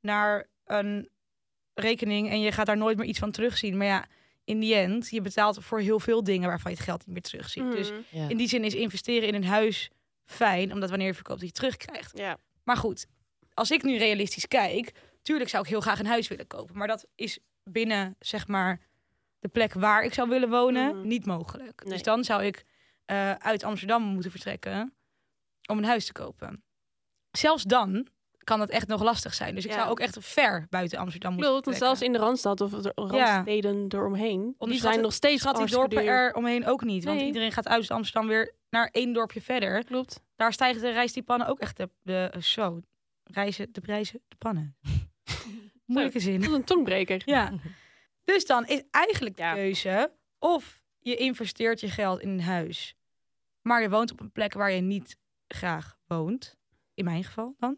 naar 0.00 0.46
een 0.64 1.08
rekening. 1.74 2.30
En 2.30 2.40
je 2.40 2.52
gaat 2.52 2.66
daar 2.66 2.76
nooit 2.76 2.96
meer 2.96 3.06
iets 3.06 3.18
van 3.18 3.30
terugzien. 3.30 3.76
Maar 3.76 3.86
ja, 3.86 4.04
in 4.46 4.60
die 4.60 4.74
end, 4.74 5.08
je 5.10 5.20
betaalt 5.20 5.64
voor 5.64 5.80
heel 5.80 6.00
veel 6.00 6.24
dingen 6.24 6.48
waarvan 6.48 6.70
je 6.70 6.76
het 6.76 6.86
geld 6.86 6.98
niet 7.06 7.12
meer 7.14 7.22
terugziet. 7.22 7.72
Dus 7.72 7.90
Mhm. 7.90 8.00
Ja. 8.10 8.28
in 8.28 8.36
die 8.36 8.48
zin 8.48 8.64
is 8.64 8.74
investeren 8.74 9.28
in 9.28 9.34
een 9.34 9.44
huis 9.44 9.90
fijn. 10.24 10.72
Omdat 10.72 10.88
wanneer 10.90 11.06
je 11.06 11.14
verkoopt, 11.14 11.40
je 11.40 11.46
het 11.46 11.54
terugkrijgt. 11.54 12.18
Ja. 12.18 12.38
Maar 12.64 12.76
goed, 12.76 13.06
als 13.54 13.70
ik 13.70 13.82
nu 13.82 13.96
realistisch 13.96 14.48
kijk, 14.48 14.92
tuurlijk 15.22 15.50
zou 15.50 15.62
ik 15.62 15.68
heel 15.68 15.80
graag 15.80 15.98
een 15.98 16.06
huis 16.06 16.28
willen 16.28 16.46
kopen. 16.46 16.76
Maar 16.76 16.86
dat 16.88 17.06
is 17.14 17.38
binnen, 17.64 18.16
zeg 18.18 18.48
maar, 18.48 18.80
de 19.38 19.48
plek 19.48 19.72
waar 19.72 20.04
ik 20.04 20.14
zou 20.14 20.28
willen 20.28 20.50
wonen, 20.50 20.96
Mhm. 20.98 21.06
niet 21.06 21.26
mogelijk. 21.26 21.82
Nee. 21.84 21.92
Dus 21.92 22.02
dan 22.02 22.24
zou 22.24 22.44
ik 22.44 22.64
eh, 23.04 23.32
uit 23.32 23.62
Amsterdam 23.64 24.02
moeten 24.02 24.30
vertrekken 24.30 24.94
om 25.68 25.78
een 25.78 25.84
huis 25.84 26.06
te 26.06 26.12
kopen. 26.12 26.62
Zelfs 27.30 27.62
dan 27.62 28.06
kan 28.46 28.58
dat 28.58 28.68
echt 28.70 28.86
nog 28.86 29.02
lastig 29.02 29.34
zijn. 29.34 29.54
Dus 29.54 29.64
ik 29.64 29.70
Ja. 29.70 29.76
zou 29.76 29.90
ook 29.90 30.00
echt 30.00 30.16
ver 30.20 30.66
buiten 30.70 30.98
Amsterdam 30.98 31.30
moeten 31.32 31.50
Klopt, 31.50 31.64
want 31.66 31.76
zelfs 31.76 32.02
in 32.02 32.12
de 32.12 32.18
Randstad 32.18 32.60
of 32.60 32.70
de 32.70 32.92
randsteden 32.94 33.86
eromheen, 33.88 34.54
die 34.58 34.78
zijn 34.78 35.00
nog 35.00 35.12
steeds 35.12 35.42
Schat 35.42 35.56
die 35.56 35.66
dorpen 35.66 35.98
duur. 35.98 36.08
er 36.08 36.34
omheen 36.34 36.66
ook 36.66 36.84
niet. 36.84 37.04
Want 37.04 37.16
Nee. 37.16 37.26
iedereen 37.26 37.52
gaat 37.52 37.68
uit 37.68 37.90
Amsterdam 37.90 38.28
weer 38.28 38.54
naar 38.70 38.88
één 38.92 39.12
dorpje 39.12 39.40
verder. 39.42 39.84
Klopt. 39.84 40.20
Daar 40.36 40.52
stijgen 40.52 40.82
de 40.82 40.90
rijstiepannen 40.90 41.46
ook 41.46 41.58
echt 41.58 41.76
de, 41.76 41.88
de 42.02 42.32
zo. 42.40 42.80
Reizen, 43.24 43.68
de 43.72 43.80
prijzen, 43.80 44.20
de 44.28 44.36
pannen. 44.36 44.76
Moeilijke 45.86 46.20
zin. 46.20 46.40
Dat 46.40 46.48
is 46.50 46.54
een 46.56 46.64
tongbreker. 46.64 47.22
Ja. 47.24 47.52
Dus 48.24 48.46
dan 48.46 48.66
is 48.66 48.82
eigenlijk 48.90 49.36
de 49.36 49.42
Ja. 49.42 49.54
keuze 49.54 50.12
of 50.38 50.82
je 50.98 51.16
investeert 51.16 51.80
je 51.80 51.90
geld 51.90 52.20
in 52.20 52.28
een 52.28 52.40
huis, 52.42 52.94
maar 53.62 53.82
je 53.82 53.90
woont 53.90 54.12
op 54.12 54.20
een 54.20 54.32
plek 54.32 54.52
waar 54.54 54.70
je 54.70 54.80
niet 54.80 55.16
graag 55.48 55.98
woont. 56.06 56.56
In 56.94 57.04
mijn 57.04 57.24
geval 57.24 57.54
dan. 57.58 57.76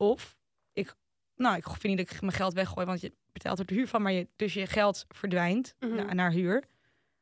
Of 0.00 0.36
ik, 0.72 0.94
nou, 1.36 1.56
ik 1.56 1.64
vind 1.64 1.82
niet 1.82 1.96
dat 2.06 2.10
ik 2.16 2.20
mijn 2.20 2.32
geld 2.32 2.52
weggooi, 2.54 2.86
want 2.86 3.00
je 3.00 3.12
betaalt 3.32 3.58
er 3.58 3.66
de 3.66 3.74
huur 3.74 3.88
van, 3.88 4.02
maar 4.02 4.12
je, 4.12 4.28
dus 4.36 4.54
je 4.54 4.66
geld 4.66 5.04
verdwijnt 5.08 5.74
Mhm. 5.80 5.94
na- 5.94 6.12
naar 6.12 6.30
huur. 6.32 6.64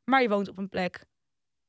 Maar 0.05 0.23
je 0.23 0.29
woont 0.29 0.49
op 0.49 0.59
een 0.59 0.69
plek 0.69 1.05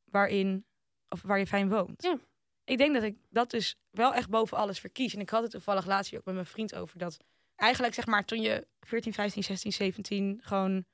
waarin, 0.03 0.65
of 1.09 1.21
waar 1.21 1.39
je 1.39 1.47
fijn 1.47 1.69
woont. 1.69 2.03
Ja. 2.03 2.17
Ik 2.63 2.77
denk 2.77 2.93
dat 2.93 3.03
ik 3.03 3.15
dat 3.29 3.49
dus 3.51 3.75
wel 3.91 4.13
echt 4.13 4.29
boven 4.29 4.57
alles 4.57 4.79
verkies. 4.79 5.13
En 5.13 5.19
ik 5.19 5.29
had 5.29 5.41
het 5.41 5.51
toevallig 5.51 5.85
laatst 5.85 6.09
hier 6.09 6.19
ook 6.19 6.25
met 6.25 6.33
mijn 6.33 6.45
vriend 6.45 6.75
over 6.75 6.97
dat 6.97 7.17
eigenlijk 7.55 7.93
zeg 7.93 8.05
maar 8.05 8.25
toen 8.25 8.41
je 8.41 8.67
14, 8.81 9.13
15, 9.13 9.43
16, 9.43 9.71
17 9.73 10.39
gewoon 10.43 10.85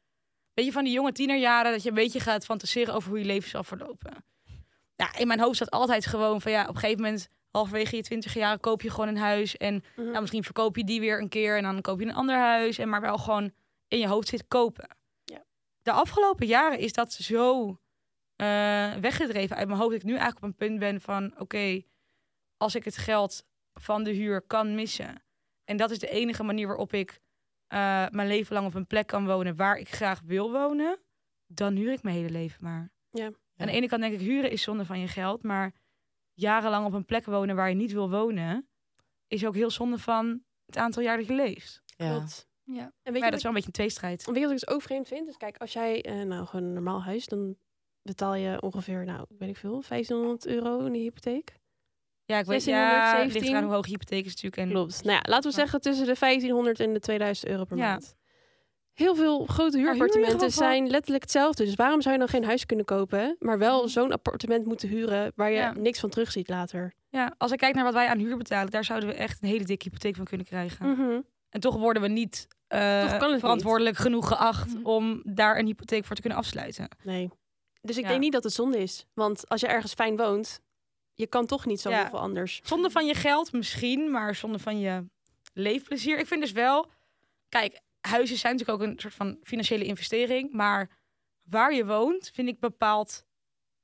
weet 0.53 0.65
je 0.65 0.71
van 0.71 0.83
die 0.83 0.93
jonge 0.93 1.11
tienerjaren 1.11 1.71
dat 1.71 1.83
je 1.83 1.89
een 1.89 1.95
beetje 1.95 2.19
gaat 2.19 2.45
fantaseren 2.45 2.93
over 2.93 3.09
hoe 3.09 3.19
je 3.19 3.25
leven 3.25 3.49
zal 3.49 3.63
verlopen. 3.63 4.25
Ja, 4.95 5.15
in 5.17 5.27
mijn 5.27 5.39
hoofd 5.39 5.57
zat 5.57 5.71
altijd 5.71 6.05
gewoon 6.05 6.41
van 6.41 6.51
ja, 6.51 6.61
op 6.61 6.67
een 6.75 6.79
gegeven 6.79 7.01
moment 7.03 7.29
halverwege 7.53 7.95
je 7.95 8.01
20 8.01 8.33
jaar 8.33 8.59
koop 8.59 8.81
je 8.81 8.89
gewoon 8.89 9.07
een 9.07 9.17
huis 9.17 9.57
en 9.57 9.83
nou, 9.95 10.19
misschien 10.19 10.43
verkoop 10.43 10.75
je 10.75 10.83
die 10.83 10.99
weer 10.99 11.19
een 11.19 11.29
keer 11.29 11.57
en 11.57 11.63
dan 11.63 11.81
koop 11.81 11.99
je 11.99 12.05
een 12.05 12.13
ander 12.13 12.35
huis 12.35 12.77
en 12.77 12.89
maar 12.89 13.01
wel 13.01 13.17
gewoon 13.17 13.51
in 13.87 13.99
je 13.99 14.07
hoofd 14.07 14.27
zit 14.27 14.47
kopen. 14.47 14.97
Ja. 15.23 15.45
De 15.81 15.91
afgelopen 15.91 16.47
jaren 16.47 16.79
is 16.79 16.93
dat 16.93 17.13
zo 17.13 17.77
eh, 18.35 18.95
weggedreven 18.95 19.55
uit 19.55 19.67
mijn 19.67 19.79
hoofd 19.79 19.91
dat 19.91 20.01
ik 20.01 20.07
nu 20.07 20.15
eigenlijk 20.15 20.43
op 20.43 20.49
een 20.49 20.67
punt 20.67 20.79
ben 20.79 21.01
van 21.01 21.39
oké, 21.39 21.81
als 22.57 22.75
ik 22.75 22.83
het 22.85 22.97
geld 22.97 23.43
van 23.73 24.03
de 24.03 24.11
huur 24.11 24.41
kan 24.41 24.75
missen 24.75 25.23
en 25.65 25.77
dat 25.77 25.91
is 25.91 25.99
de 25.99 26.09
enige 26.09 26.43
manier 26.43 26.67
waarop 26.67 26.93
ik 26.93 27.19
eh, 27.67 28.09
mijn 28.09 28.27
leven 28.27 28.53
lang 28.53 28.67
op 28.67 28.73
een 28.73 28.87
plek 28.87 29.07
kan 29.07 29.25
wonen 29.25 29.55
waar 29.55 29.77
ik 29.77 29.89
graag 29.89 30.21
wil 30.25 30.51
wonen, 30.51 30.99
dan 31.47 31.75
huur 31.75 31.91
ik 31.91 32.03
mijn 32.03 32.15
hele 32.15 32.29
leven 32.29 32.63
maar. 32.63 32.91
Ja. 33.09 33.31
Aan 33.55 33.67
de 33.67 33.73
ene 33.73 33.87
kant 33.87 34.01
denk 34.01 34.13
ik, 34.13 34.19
huren 34.19 34.51
is 34.51 34.61
zonde 34.61 34.85
van 34.85 34.99
je 34.99 35.07
geld, 35.07 35.43
maar 35.43 35.73
jarenlang 36.33 36.85
op 36.85 36.93
een 36.93 37.05
plek 37.05 37.25
wonen 37.25 37.55
waar 37.55 37.69
je 37.69 37.75
niet 37.75 37.91
wil 37.91 38.09
wonen, 38.09 38.67
is 39.27 39.45
ook 39.45 39.55
heel 39.55 39.69
zonde 39.71 39.97
van 39.97 40.43
het 40.65 40.77
aantal 40.77 41.03
jaar 41.03 41.17
dat 41.17 41.27
je 41.27 41.33
leeft. 41.33 41.81
Ja. 41.85 42.09
Klopt. 42.09 42.47
Ja. 42.65 42.81
En 43.03 43.11
weet 43.13 43.21
Maar 43.21 43.29
dat 43.29 43.33
is 43.33 43.43
wel 43.45 43.51
een 43.51 43.57
beetje 43.57 43.67
een 43.67 43.73
tweestrijd. 43.85 44.25
weet 44.25 44.35
je 44.35 44.41
wat 44.41 44.51
ik 44.51 44.59
dus 44.59 44.67
ook 44.67 44.81
vreemd 44.81 45.07
vind? 45.07 45.25
Dus 45.25 45.37
kijk, 45.37 45.57
als 45.57 45.73
jij 45.73 46.01
eh, 46.03 46.21
nou 46.21 46.45
gewoon 46.45 46.65
een 46.65 46.73
normaal 46.73 47.03
huis, 47.03 47.25
dan 47.25 47.55
betaal 48.01 48.35
je 48.35 48.61
ongeveer, 48.61 49.05
nou, 49.05 49.25
weet 49.37 49.49
ik 49.49 49.57
veel, 49.57 49.83
1500 49.87 50.45
euro 50.47 50.85
in 50.85 50.91
de 50.93 50.99
hypotheek. 50.99 51.61
Ja, 52.25 52.37
ik 52.39 52.45
weet 52.45 52.65
1600, 52.65 52.97
ja, 52.97 53.09
het 53.09 53.17
ligt 53.23 53.31
17. 53.33 53.51
eraan 53.51 53.63
hoe 53.63 53.73
hoog 53.73 53.85
je 53.85 53.91
hypotheek 53.91 54.25
is 54.25 54.29
natuurlijk. 54.35 54.57
En 54.57 54.69
Klopt. 54.69 55.03
Nou 55.03 55.15
ja, 55.15 55.21
laten 55.29 55.49
we 55.49 55.55
zeggen 55.55 55.81
tussen 55.81 56.05
de 56.05 56.15
1500 56.19 56.79
en 56.79 56.93
de 56.93 56.99
2000 56.99 57.47
euro 57.47 57.63
per 57.65 57.77
Ja. 57.77 57.89
maand. 57.89 58.15
Heel 58.93 59.15
veel 59.15 59.45
grote 59.45 59.77
huurappartementen 59.77 60.51
zijn 60.51 60.87
letterlijk 60.87 61.23
hetzelfde. 61.23 61.65
Dus 61.65 61.75
waarom 61.75 62.01
zou 62.01 62.13
je 62.13 62.19
dan 62.19 62.29
geen 62.29 62.43
huis 62.45 62.65
kunnen 62.65 62.85
kopen, 62.85 63.35
maar 63.39 63.57
wel 63.57 63.79
Mhm. 63.79 63.87
zo'n 63.87 64.11
appartement 64.11 64.65
moeten 64.65 64.89
huren 64.89 65.31
waar 65.35 65.49
je 65.49 65.55
Ja. 65.57 65.73
niks 65.77 65.99
van 65.99 66.09
terugziet 66.09 66.49
later? 66.49 66.93
Ja, 67.09 67.33
als 67.37 67.51
ik 67.51 67.57
kijk 67.57 67.75
naar 67.75 67.83
wat 67.83 67.93
wij 67.93 68.07
aan 68.07 68.17
huur 68.19 68.37
betalen, 68.37 68.71
daar 68.71 68.83
zouden 68.83 69.09
we 69.09 69.15
echt 69.15 69.41
een 69.41 69.47
hele 69.49 69.63
dikke 69.65 69.83
hypotheek 69.83 70.15
van 70.15 70.25
kunnen 70.25 70.45
krijgen. 70.45 70.89
Mhm. 70.89 71.21
En 71.49 71.59
toch 71.59 71.75
worden 71.75 72.01
we 72.01 72.07
niet 72.07 72.47
eh, 72.67 73.17
verantwoordelijk 73.37 73.97
genoeg 73.97 74.27
geacht 74.27 74.73
Mhm. 74.73 74.85
om 74.85 75.21
daar 75.25 75.57
een 75.59 75.65
hypotheek 75.65 76.05
voor 76.05 76.15
te 76.15 76.21
kunnen 76.21 76.39
afsluiten. 76.39 76.87
Nee. 77.03 77.29
Dus 77.81 77.97
ik 77.97 78.03
Ja. 78.03 78.09
denk 78.09 78.21
niet 78.21 78.31
dat 78.33 78.43
het 78.43 78.53
zonde 78.53 78.77
is. 78.77 79.05
Want 79.13 79.49
als 79.49 79.61
je 79.61 79.67
ergens 79.67 79.93
fijn 79.93 80.17
woont, 80.17 80.59
je 81.13 81.27
kan 81.27 81.45
toch 81.45 81.65
niet 81.65 81.81
zo 81.81 81.89
Ja. 81.89 81.99
heel 81.99 82.09
veel 82.09 82.19
anders. 82.19 82.61
Zonder 82.63 82.91
van 82.91 83.05
je 83.05 83.13
geld 83.13 83.51
misschien, 83.51 84.11
maar 84.11 84.35
zonder 84.35 84.59
van 84.59 84.79
je 84.79 85.05
leefplezier. 85.53 86.19
Ik 86.19 86.27
vind 86.27 86.41
dus 86.41 86.51
wel, 86.51 86.85
kijk, 87.49 87.79
huizen 88.07 88.37
zijn 88.37 88.55
natuurlijk 88.55 88.81
ook 88.81 88.87
een 88.89 88.99
soort 88.99 89.13
van 89.13 89.37
financiële 89.43 89.83
investering, 89.85 90.51
maar 90.53 90.89
waar 91.49 91.73
je 91.73 91.85
woont, 91.85 92.29
vind 92.33 92.47
ik 92.47 92.59
bepaalt 92.59 93.25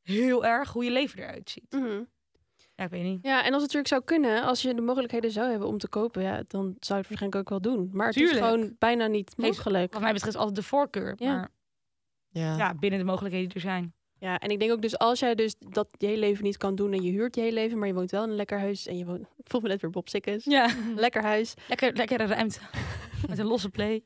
heel 0.02 0.46
erg 0.46 0.72
hoe 0.74 0.84
je 0.84 0.92
leven 0.92 1.20
eruit 1.20 1.50
ziet. 1.50 1.66
Mhm. 1.72 2.04
Ja, 2.76 2.84
ik 2.86 2.90
weet 2.92 3.04
niet. 3.04 3.20
Ja, 3.22 3.38
en 3.38 3.54
als 3.54 3.64
het 3.64 3.74
natuurlijk 3.74 3.88
zou 3.88 4.04
kunnen, 4.04 4.44
als 4.44 4.62
je 4.62 4.74
de 4.74 4.82
mogelijkheden 4.82 5.32
zou 5.32 5.50
hebben 5.50 5.68
om 5.68 5.78
te 5.78 5.88
kopen, 5.88 6.22
ja, 6.24 6.44
dan 6.48 6.62
zou 6.62 6.70
je 6.70 6.76
het 6.78 7.08
waarschijnlijk 7.08 7.36
ook 7.36 7.50
wel 7.50 7.62
doen. 7.62 7.90
Maar 7.94 8.06
het 8.08 8.16
Tuurlijk. 8.16 8.38
is 8.40 8.46
gewoon 8.46 8.76
bijna 8.80 9.08
niet 9.08 9.38
mogelijk. 9.38 9.94
Wat 9.94 10.02
mij 10.02 10.14
betreft 10.14 10.36
altijd 10.36 10.56
de 10.56 10.64
voorkeur, 10.64 11.14
Ja. 11.18 11.36
maar 11.36 11.52
Ja. 12.30 12.58
ja, 12.58 12.74
binnen 12.76 13.00
de 13.00 13.06
mogelijkheden 13.06 13.48
die 13.48 13.56
er 13.58 13.62
zijn. 13.70 13.94
Ja, 14.20 14.40
en 14.40 14.50
ik 14.50 14.60
denk 14.60 14.72
ook 14.72 14.82
dus 14.82 14.98
als 14.98 15.20
jij 15.20 15.36
dus 15.36 15.56
dat 15.60 15.88
je 15.98 16.06
hele 16.08 16.20
leven 16.20 16.44
niet 16.44 16.58
kan 16.58 16.76
doen 16.76 16.94
en 16.94 17.02
je 17.04 17.12
huurt 17.12 17.36
je 17.36 17.42
hele 17.42 17.54
leven, 17.54 17.78
maar 17.78 17.88
je 17.88 17.94
woont 17.94 18.12
wel 18.12 18.24
in 18.24 18.30
een 18.30 18.36
lekker 18.36 18.60
huis 18.60 18.88
en 18.88 18.98
je 18.98 19.06
woont, 19.06 19.22
ik 19.22 19.48
voel 19.52 19.62
me 19.62 19.68
net 19.68 19.82
weer 19.82 19.90
Bob 19.92 20.10
Sikkes, 20.10 20.44
Ja, 20.44 20.76
lekker 20.96 21.22
huis. 21.24 21.54
lekker, 21.68 21.94
lekkere 21.94 22.26
ruimte 22.26 22.60
met 23.30 23.38
een 23.38 23.46
losse 23.46 23.70
play. 23.70 24.04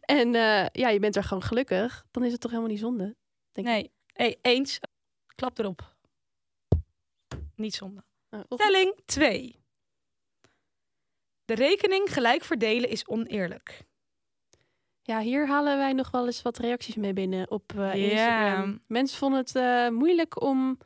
En 0.00 0.34
eh, 0.34 0.66
ja, 0.72 0.88
je 0.88 0.98
bent 0.98 1.16
er 1.16 1.24
gewoon 1.24 1.42
gelukkig, 1.42 2.04
dan 2.10 2.24
is 2.24 2.32
het 2.32 2.40
toch 2.40 2.50
helemaal 2.50 2.72
niet 2.72 2.80
zonde. 2.80 3.16
Denk. 3.52 3.66
Nee, 3.66 3.90
hey, 4.06 4.38
eens. 4.42 4.78
Klap 5.34 5.58
erop. 5.58 5.94
Niet 7.56 7.74
zonde. 7.74 8.04
Of- 8.48 8.60
Stelling 8.60 8.94
2. 9.04 9.60
De 11.44 11.54
rekening 11.54 12.12
gelijk 12.12 12.44
verdelen 12.44 12.88
is 12.90 13.06
oneerlijk. 13.06 13.82
Ja, 15.02 15.20
hier 15.20 15.48
halen 15.48 15.76
wij 15.78 15.92
nog 15.92 16.10
wel 16.10 16.26
eens 16.26 16.42
wat 16.42 16.58
reacties 16.58 16.94
mee 16.94 17.12
binnen 17.12 17.50
op 17.50 17.72
eh, 17.76 17.76
Ja. 17.76 17.92
Instagram. 17.92 18.80
Mensen 18.86 19.18
vonden 19.18 19.38
het 19.40 19.56
eh, 19.56 19.88
moeilijk 19.88 20.42
om 20.42 20.78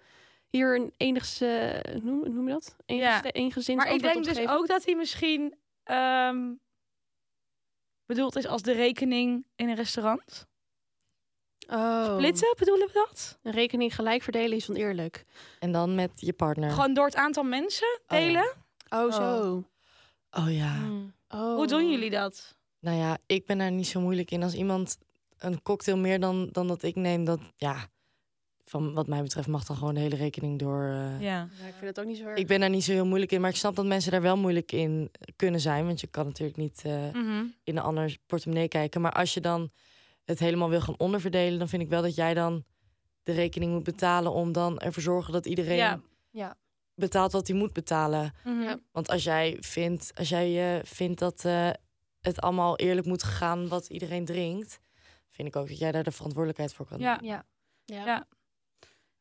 hier 0.48 0.76
een 0.76 0.94
enigste, 0.96 1.82
noem, 2.02 2.18
hoe 2.18 2.28
noem 2.28 2.46
je 2.46 2.52
dat? 2.52 2.76
Ja. 2.86 3.22
Enigszins 3.22 3.76
Maar 3.84 3.92
ik 3.92 4.02
denk 4.02 4.24
dus 4.24 4.48
ook 4.48 4.66
dat 4.66 4.84
hij 4.84 4.94
misschien 4.94 5.54
ehm, 5.82 6.52
bedoeld 8.06 8.36
is 8.36 8.46
als 8.46 8.62
de 8.62 8.72
rekening 8.72 9.46
in 9.56 9.68
een 9.68 9.74
restaurant. 9.74 10.46
Oh. 11.68 12.14
Splitsen, 12.14 12.54
bedoelen 12.58 12.86
we 12.86 12.92
dat? 12.92 13.38
Een 13.42 13.52
rekening 13.52 13.94
gelijk 13.94 14.22
verdelen 14.22 14.56
is 14.56 14.70
oneerlijk. 14.70 15.24
En 15.58 15.72
dan 15.72 15.94
met 15.94 16.10
je 16.14 16.32
partner. 16.32 16.70
Gewoon 16.70 16.94
door 16.94 17.04
het 17.06 17.16
aantal 17.16 17.42
mensen 17.42 18.00
Oh 18.06 18.18
ja. 18.18 18.24
delen? 18.24 18.52
Oh, 18.88 19.12
zo. 19.12 19.64
Oh 20.30 20.54
ja. 20.56 20.74
Oh. 21.28 21.54
Hoe 21.54 21.66
doen 21.66 21.90
jullie 21.90 22.10
dat? 22.10 22.56
Nou 22.80 22.96
ja, 22.96 23.18
ik 23.26 23.46
ben 23.46 23.58
daar 23.58 23.72
niet 23.72 23.86
zo 23.86 24.00
moeilijk 24.00 24.30
in. 24.30 24.42
Als 24.42 24.54
iemand 24.54 24.98
een 25.38 25.62
cocktail 25.62 25.96
meer 25.98 26.20
dan, 26.20 26.48
dan 26.52 26.66
dat 26.68 26.82
ik 26.82 26.94
neem, 26.94 27.24
dat 27.24 27.40
ja, 27.56 27.88
van 28.64 28.94
wat 28.94 29.06
mij 29.06 29.22
betreft 29.22 29.48
mag 29.48 29.64
dan 29.64 29.76
gewoon 29.76 29.94
de 29.94 30.00
hele 30.00 30.16
rekening 30.16 30.58
door. 30.58 30.82
eh. 30.82 31.20
Ja. 31.20 31.48
Ja, 31.60 31.66
ik 31.66 31.74
vind 31.74 31.86
het 31.96 32.00
ook 32.00 32.06
niet 32.06 32.16
zo 32.18 32.24
erg. 32.26 32.38
Ik 32.38 32.46
ben 32.46 32.60
daar 32.60 32.70
niet 32.70 32.84
zo 32.84 32.92
heel 32.92 33.06
moeilijk 33.06 33.32
in, 33.32 33.40
maar 33.40 33.50
ik 33.50 33.56
snap 33.56 33.76
dat 33.76 33.86
mensen 33.86 34.10
daar 34.10 34.22
wel 34.22 34.36
moeilijk 34.36 34.72
in 34.72 35.10
kunnen 35.36 35.60
zijn. 35.60 35.86
Want 35.86 36.00
je 36.00 36.06
kan 36.06 36.26
natuurlijk 36.26 36.58
niet 36.58 36.82
eh, 36.84 37.10
Mhm. 37.12 37.44
in 37.64 37.76
een 37.76 37.82
ander 37.82 38.16
portemonnee 38.26 38.68
kijken. 38.68 39.00
Maar 39.00 39.12
als 39.12 39.34
je 39.34 39.40
dan 39.40 39.70
het 40.24 40.38
helemaal 40.38 40.68
wil 40.68 40.80
gaan 40.80 40.98
onderverdelen, 40.98 41.58
dan 41.58 41.68
vind 41.68 41.82
ik 41.82 41.88
wel 41.88 42.02
dat 42.02 42.14
jij 42.14 42.34
dan 42.34 42.64
de 43.22 43.32
rekening 43.32 43.72
moet 43.72 43.82
betalen 43.84 44.32
om 44.32 44.52
dan 44.52 44.78
ervoor 44.78 45.02
zorgen 45.02 45.32
dat 45.32 45.46
iedereen 45.46 45.76
Ja. 45.76 46.00
Ja. 46.30 46.56
betaalt 46.94 47.32
wat 47.32 47.46
hij 47.46 47.56
moet 47.56 47.72
betalen. 47.72 48.32
Mhm. 48.44 48.60
Ja. 48.60 48.78
Want 48.92 49.08
als 49.08 49.24
jij 49.24 49.56
vindt, 49.60 50.12
als 50.14 50.28
jij, 50.28 50.76
eh, 50.78 50.84
vindt 50.84 51.18
dat 51.18 51.44
eh, 51.44 51.70
het 52.26 52.40
allemaal 52.40 52.76
eerlijk 52.76 53.06
moet 53.06 53.22
gaan 53.22 53.68
wat 53.68 53.86
iedereen 53.86 54.24
drinkt, 54.24 54.80
vind 55.28 55.48
ik 55.48 55.56
ook 55.56 55.68
dat 55.68 55.78
jij 55.78 55.92
daar 55.92 56.02
de 56.02 56.10
verantwoordelijkheid 56.10 56.74
voor 56.74 56.86
kan 56.86 56.98
Ja. 56.98 57.18
Ja. 57.22 57.44
Ja. 57.84 58.04
Ja. 58.04 58.26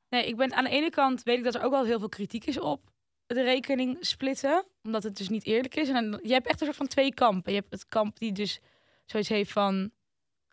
Nee, 0.09 0.27
ik 0.27 0.35
ben 0.35 0.53
aan 0.53 0.63
de 0.63 0.69
ene 0.69 0.89
kant 0.89 1.23
weet 1.23 1.37
ik 1.37 1.43
dat 1.43 1.55
er 1.55 1.63
ook 1.63 1.71
wel 1.71 1.85
heel 1.85 1.99
veel 1.99 2.09
kritiek 2.09 2.45
is 2.45 2.59
op 2.59 2.93
de 3.25 3.43
rekening 3.43 3.97
splitten, 3.99 4.65
omdat 4.83 5.03
het 5.03 5.17
dus 5.17 5.29
niet 5.29 5.45
eerlijk 5.45 5.75
is. 5.75 5.89
En 5.89 6.11
dan, 6.11 6.19
je 6.23 6.33
hebt 6.33 6.47
echt 6.47 6.59
een 6.59 6.65
soort 6.65 6.77
van 6.77 6.87
twee 6.87 7.13
kampen. 7.13 7.53
Je 7.53 7.59
hebt 7.59 7.71
het 7.71 7.87
kamp 7.87 8.19
die 8.19 8.31
dus 8.31 8.59
zoiets 9.05 9.29
heeft 9.29 9.51
van 9.51 9.91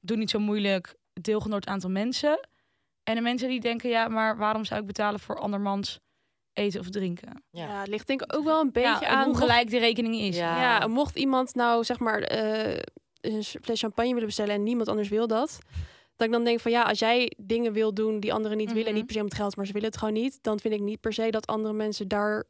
doe 0.00 0.16
niet 0.16 0.30
zo 0.30 0.38
moeilijk, 0.38 0.96
deel 1.12 1.36
gewoon 1.36 1.50
door 1.50 1.60
het 1.60 1.68
aantal 1.68 1.90
mensen. 1.90 2.48
En 3.02 3.14
de 3.14 3.20
mensen 3.20 3.48
die 3.48 3.60
denken 3.60 3.90
ja, 3.90 4.08
maar 4.08 4.36
waarom 4.36 4.64
zou 4.64 4.80
ik 4.80 4.86
betalen 4.86 5.20
voor 5.20 5.38
andermans 5.38 6.00
eten 6.52 6.80
of 6.80 6.88
drinken? 6.90 7.44
Ja. 7.50 7.64
Ja, 7.66 7.78
het 7.80 7.88
ligt 7.88 8.06
denk 8.06 8.22
ik 8.22 8.36
ook 8.36 8.44
wel 8.44 8.60
een 8.60 8.72
beetje 8.72 9.04
ja, 9.04 9.06
aan... 9.06 9.24
hoe 9.24 9.36
gelijk 9.36 9.70
de 9.70 9.78
rekening 9.78 10.14
is. 10.16 10.36
Ja. 10.36 10.60
Ja, 10.80 10.86
mocht 10.86 11.16
iemand 11.16 11.54
nou 11.54 11.84
zeg 11.84 11.98
maar 11.98 12.20
eh, 12.22 12.78
een 13.20 13.42
fles 13.44 13.80
champagne 13.80 14.10
willen 14.12 14.26
bestellen 14.26 14.54
en 14.54 14.62
niemand 14.62 14.88
anders 14.88 15.08
wil 15.08 15.26
dat, 15.26 15.58
dat 16.16 16.26
ik 16.26 16.32
dan 16.32 16.44
denk 16.44 16.60
van 16.60 16.70
ja, 16.70 16.82
als 16.82 16.98
jij 16.98 17.32
dingen 17.36 17.72
wil 17.72 17.94
doen 17.94 18.20
die 18.20 18.32
anderen 18.32 18.56
niet 18.56 18.72
willen, 18.72 18.86
en 18.86 18.90
Mhm. 18.90 18.98
niet 18.98 19.06
per 19.06 19.14
se 19.14 19.20
om 19.20 19.26
het 19.28 19.36
geld, 19.36 19.56
maar 19.56 19.66
ze 19.66 19.72
willen 19.72 19.88
het 19.88 19.98
gewoon 19.98 20.14
niet, 20.14 20.38
dan 20.42 20.60
vind 20.60 20.74
ik 20.74 20.80
niet 20.80 21.00
per 21.00 21.12
se 21.12 21.30
dat 21.30 21.46
andere 21.46 21.74
mensen 21.74 22.08
daar, 22.08 22.44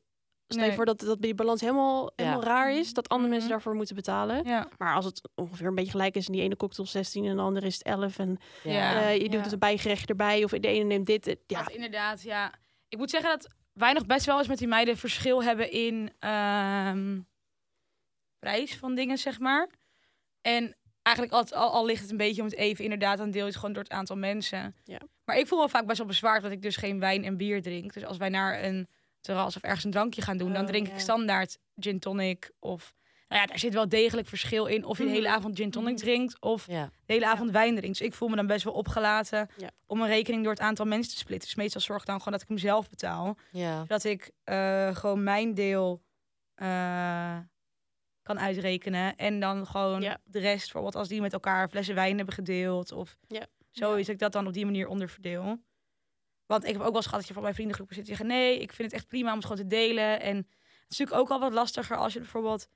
stel 0.48 0.64
je 0.64 0.72
voor 0.72 0.84
dat, 0.84 1.00
dat 1.00 1.22
die 1.22 1.34
balans 1.34 1.60
helemaal, 1.60 2.12
helemaal 2.16 2.42
raar 2.42 2.72
is, 2.72 2.92
dat 2.92 3.08
andere 3.08 3.28
mensen 3.28 3.48
Mhm. 3.48 3.56
daarvoor 3.56 3.74
moeten 3.74 3.96
betalen. 3.96 4.44
Ja. 4.44 4.68
Maar 4.78 4.94
als 4.94 5.04
het 5.04 5.20
ongeveer 5.34 5.66
een 5.66 5.74
beetje 5.74 5.90
gelijk 5.90 6.14
is 6.16 6.26
en 6.26 6.32
die 6.32 6.42
ene 6.42 6.56
cocktail 6.56 6.88
16 6.88 7.24
en 7.24 7.36
de 7.36 7.42
andere 7.42 7.66
is 7.66 7.74
het 7.74 7.86
11 7.86 8.18
en 8.18 8.38
Ja. 8.62 9.02
eh, 9.02 9.14
je 9.14 9.22
doet 9.22 9.32
ja. 9.32 9.40
het 9.42 9.52
een 9.52 9.58
bijgerecht 9.58 10.08
erbij 10.08 10.44
of 10.44 10.50
de 10.50 10.68
ene 10.68 10.84
neemt 10.84 11.06
dit, 11.06 11.26
eh, 11.26 11.34
ja. 11.46 11.58
Ja, 11.58 11.68
inderdaad, 11.74 12.22
ja. 12.22 12.52
Ik 12.88 12.98
moet 12.98 13.10
zeggen 13.10 13.30
dat 13.30 13.48
wij 13.72 13.92
nog 13.92 14.06
best 14.06 14.26
wel 14.26 14.38
eens 14.38 14.48
met 14.48 14.58
die 14.58 14.68
meiden 14.68 14.96
verschil 14.96 15.42
hebben 15.42 15.70
in 15.70 16.12
ehm, 16.18 17.20
prijs 18.38 18.76
van 18.76 18.94
dingen, 18.94 19.18
zeg 19.18 19.38
maar. 19.38 19.68
En 20.40 20.76
eigenlijk 21.02 21.36
al, 21.36 21.58
al, 21.58 21.72
al 21.72 21.84
ligt 21.84 22.00
het 22.00 22.10
een 22.10 22.16
beetje 22.16 22.42
om 22.42 22.48
het 22.48 22.56
even, 22.56 22.84
inderdaad, 22.84 23.18
dan 23.18 23.30
deel 23.30 23.40
je 23.40 23.46
het 23.46 23.56
gewoon 23.56 23.72
door 23.72 23.82
het 23.82 23.92
aantal 23.92 24.16
mensen. 24.16 24.76
Ja. 24.84 24.98
Maar 25.24 25.38
ik 25.38 25.46
voel 25.46 25.62
me 25.62 25.68
vaak 25.68 25.86
best 25.86 25.98
wel 25.98 26.06
bezwaard 26.06 26.42
dat 26.42 26.52
ik 26.52 26.62
dus 26.62 26.76
geen 26.76 27.00
wijn 27.00 27.24
en 27.24 27.36
bier 27.36 27.62
drink. 27.62 27.92
Dus 27.92 28.04
als 28.04 28.16
wij 28.16 28.28
naar 28.28 28.64
een 28.64 28.88
terras 29.20 29.56
of 29.56 29.62
ergens 29.62 29.84
een 29.84 29.90
drankje 29.90 30.22
gaan 30.22 30.36
doen, 30.36 30.52
dan 30.52 30.62
Oh, 30.62 30.68
drink 30.68 30.86
ja. 30.86 30.92
ik 30.92 31.00
standaard 31.00 31.58
gin 31.76 31.98
tonic 31.98 32.50
of... 32.58 32.94
Nou 33.32 33.44
ja, 33.44 33.50
daar 33.50 33.58
zit 33.58 33.74
wel 33.74 33.88
degelijk 33.88 34.28
verschil 34.28 34.66
in 34.66 34.84
of 34.84 34.98
je 34.98 35.04
de 35.04 35.10
hele 35.10 35.26
Mhm. 35.28 35.36
avond 35.36 35.56
gin 35.56 35.70
tonic 35.70 35.92
Mhm. 35.94 36.02
drinkt 36.02 36.40
of 36.40 36.66
Ja. 36.66 36.90
de 37.06 37.12
hele 37.12 37.26
avond 37.26 37.50
wijn 37.50 37.76
drinkt. 37.76 37.98
Dus 37.98 38.06
ik 38.06 38.14
voel 38.14 38.28
me 38.28 38.36
dan 38.36 38.46
best 38.46 38.64
wel 38.64 38.72
opgelaten 38.72 39.48
Ja. 39.56 39.70
om 39.86 40.00
een 40.00 40.08
rekening 40.08 40.42
door 40.42 40.52
het 40.52 40.60
aantal 40.62 40.86
mensen 40.86 41.12
te 41.12 41.18
splitten. 41.18 41.48
Dus 41.48 41.56
meestal 41.56 41.80
zorg 41.80 42.00
ik 42.00 42.06
dan 42.06 42.18
gewoon 42.18 42.32
dat 42.32 42.42
ik 42.42 42.48
hem 42.48 42.58
zelf 42.58 42.88
betaal. 42.88 43.36
Ja. 43.52 43.84
Dat 43.86 44.04
ik 44.04 44.30
eh, 44.44 44.94
gewoon 44.96 45.22
mijn 45.22 45.54
deel 45.54 46.02
eh, 46.54 47.38
kan 48.22 48.40
uitrekenen. 48.40 49.16
En 49.16 49.40
dan 49.40 49.66
gewoon 49.66 50.00
de 50.24 50.38
rest, 50.38 50.62
bijvoorbeeld 50.62 50.94
als 50.96 51.08
die 51.08 51.20
met 51.20 51.32
elkaar 51.32 51.68
flessen 51.68 51.94
wijn 51.94 52.16
hebben 52.16 52.34
gedeeld. 52.34 52.92
Of 52.92 53.16
Ja. 53.28 53.46
zoiets, 53.70 54.06
dat 54.06 54.14
ik 54.14 54.20
dat 54.20 54.32
dan 54.32 54.46
op 54.46 54.52
die 54.52 54.64
manier 54.64 54.88
onderverdeel. 54.88 55.62
Want 56.46 56.64
ik 56.64 56.72
heb 56.72 56.80
ook 56.80 56.86
wel 56.86 56.94
eens 56.96 57.04
gehad 57.04 57.18
dat 57.18 57.28
je 57.28 57.32
van 57.34 57.42
mijn 57.42 57.54
vriendengroepen 57.54 57.94
zit 57.94 58.04
en 58.08 58.16
zeggen... 58.16 58.26
nee, 58.36 58.58
ik 58.60 58.72
vind 58.72 58.90
het 58.90 59.00
echt 59.00 59.08
prima 59.08 59.28
om 59.30 59.36
het 59.36 59.46
gewoon 59.46 59.62
te 59.62 59.66
delen. 59.76 60.20
En 60.20 60.36
het 60.36 60.46
is 60.88 60.98
natuurlijk 60.98 61.20
ook 61.20 61.30
al 61.30 61.40
wat 61.40 61.52
lastiger 61.52 61.96
als 61.96 62.12
je 62.12 62.18
bijvoorbeeld 62.18 62.68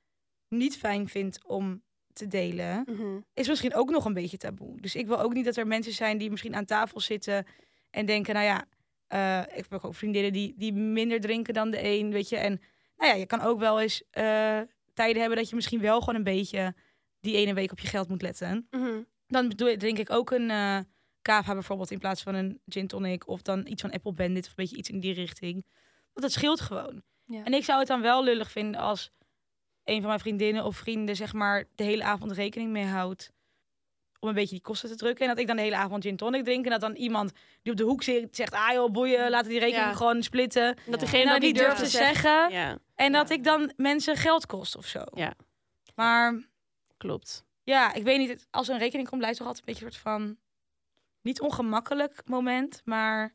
niet 0.49 0.77
fijn 0.77 1.09
vindt 1.09 1.45
om 1.45 1.83
te 2.13 2.27
delen 2.27 2.85
Mhm. 2.87 3.21
is 3.35 3.49
misschien 3.49 3.75
ook 3.75 3.91
nog 3.91 4.05
een 4.05 4.13
beetje 4.15 4.37
taboe. 4.37 4.81
Dus 4.81 4.95
ik 4.95 5.07
wil 5.07 5.21
ook 5.21 5.33
niet 5.35 5.45
dat 5.45 5.57
er 5.57 5.67
mensen 5.67 5.93
zijn 5.93 6.19
die 6.19 6.31
misschien 6.31 6.55
aan 6.57 6.65
tafel 6.65 7.01
zitten 7.01 7.47
en 7.91 8.07
denken, 8.07 8.35
nou 8.35 8.47
ja, 8.47 8.65
eh, 9.07 9.57
ik 9.59 9.67
heb 9.71 9.85
ook 9.85 9.95
vriendinnen 9.95 10.33
die, 10.33 10.55
die 10.57 10.73
minder 10.73 11.21
drinken 11.21 11.55
dan 11.55 11.71
de 11.71 11.85
een, 11.85 12.11
weet 12.11 12.29
je. 12.29 12.37
En 12.37 12.61
nou 12.97 13.11
ja, 13.11 13.17
je 13.19 13.27
kan 13.27 13.41
ook 13.41 13.59
wel 13.59 13.81
eens 13.81 14.03
eh, 14.11 14.61
tijden 14.95 15.21
hebben 15.21 15.39
dat 15.39 15.49
je 15.49 15.55
misschien 15.55 15.81
wel 15.81 15.99
gewoon 16.01 16.15
een 16.15 16.23
beetje 16.25 16.75
die 17.21 17.37
ene 17.37 17.55
week 17.55 17.73
op 17.73 17.79
je 17.79 17.89
geld 17.89 18.09
moet 18.09 18.23
letten. 18.23 18.67
Mhm. 18.71 19.03
Dan 19.27 19.49
drink 19.57 19.99
ik 19.99 20.11
ook 20.11 20.31
een 20.31 20.51
eh 20.51 20.79
cava 21.23 21.53
bijvoorbeeld 21.53 21.91
in 21.91 21.99
plaats 21.99 22.23
van 22.23 22.35
een 22.35 22.61
gin 22.67 22.87
tonic 22.87 23.29
of 23.29 23.43
dan 23.43 23.67
iets 23.67 23.83
van 23.83 23.91
Apple 23.91 24.13
Bandit 24.13 24.43
of 24.45 24.49
een 24.49 24.55
beetje 24.57 24.77
iets 24.77 24.91
in 24.91 25.01
die 25.01 25.13
richting. 25.15 25.55
Want 26.13 26.21
dat 26.27 26.33
scheelt 26.33 26.61
gewoon. 26.61 27.03
Ja. 27.25 27.45
En 27.45 27.53
ik 27.55 27.65
zou 27.65 27.79
het 27.79 27.89
dan 27.89 28.01
wel 28.01 28.25
lullig 28.25 28.51
vinden 28.51 28.81
als 28.81 29.11
een 29.87 29.99
van 29.99 30.07
mijn 30.07 30.21
vriendinnen 30.21 30.65
of 30.65 30.77
vrienden 30.77 31.17
zeg 31.17 31.33
maar 31.33 31.65
de 31.75 31.85
hele 31.85 32.05
avond 32.05 32.33
rekening 32.33 32.71
mee 32.71 32.85
houdt 32.85 33.31
om 34.21 34.29
een 34.29 34.35
beetje 34.35 34.55
die 34.55 34.65
kosten 34.65 34.89
te 34.89 34.97
drukken 34.97 35.23
en 35.25 35.31
dat 35.31 35.41
ik 35.41 35.47
dan 35.47 35.57
de 35.57 35.63
hele 35.63 35.77
avond 35.77 36.03
gin 36.05 36.17
tonic 36.17 36.45
drink 36.45 36.65
en 36.65 36.71
dat 36.71 36.81
dan 36.81 36.95
iemand 36.95 37.33
die 37.63 37.73
op 37.73 37.79
de 37.79 37.85
hoek 37.85 38.03
zit 38.03 38.37
zegt 38.37 38.53
ah 38.53 38.73
joh 38.73 38.91
boeien 38.93 39.31
laten 39.31 39.49
die 39.51 39.59
rekening 39.59 39.87
Ja. 39.87 39.93
gewoon 39.95 40.23
splitten 40.23 40.63
En 40.67 40.91
dat 40.91 41.01
degene 41.01 41.23
en 41.23 41.29
dat 41.29 41.41
niet 41.41 41.55
durft 41.57 41.77
durft 41.77 41.93
te 41.93 41.99
zeggen. 41.99 42.15
zeggen 42.15 42.51
Ja. 42.53 42.79
en 42.95 43.13
dat 43.13 43.29
Ja. 43.29 43.35
ik 43.35 43.45
dan 43.45 43.73
mensen 43.77 44.17
geld 44.17 44.47
kost 44.47 44.77
of 44.77 44.87
zo. 44.87 45.03
Ja. 45.15 45.35
Maar 45.95 46.43
klopt. 46.97 47.45
Ja, 47.63 47.95
ik 47.95 48.03
weet 48.03 48.19
niet. 48.19 48.47
Als 48.51 48.69
er 48.69 48.75
een 48.75 48.81
rekening 48.81 49.09
komt, 49.09 49.21
blijft 49.21 49.39
toch 49.39 49.47
altijd 49.47 49.67
een 49.67 49.73
beetje 49.73 49.87
een 49.89 49.93
soort 49.93 50.05
van... 50.05 50.37
Niet 51.23 51.41
ongemakkelijk 51.41 52.23
moment, 52.25 52.83
maar... 52.85 53.35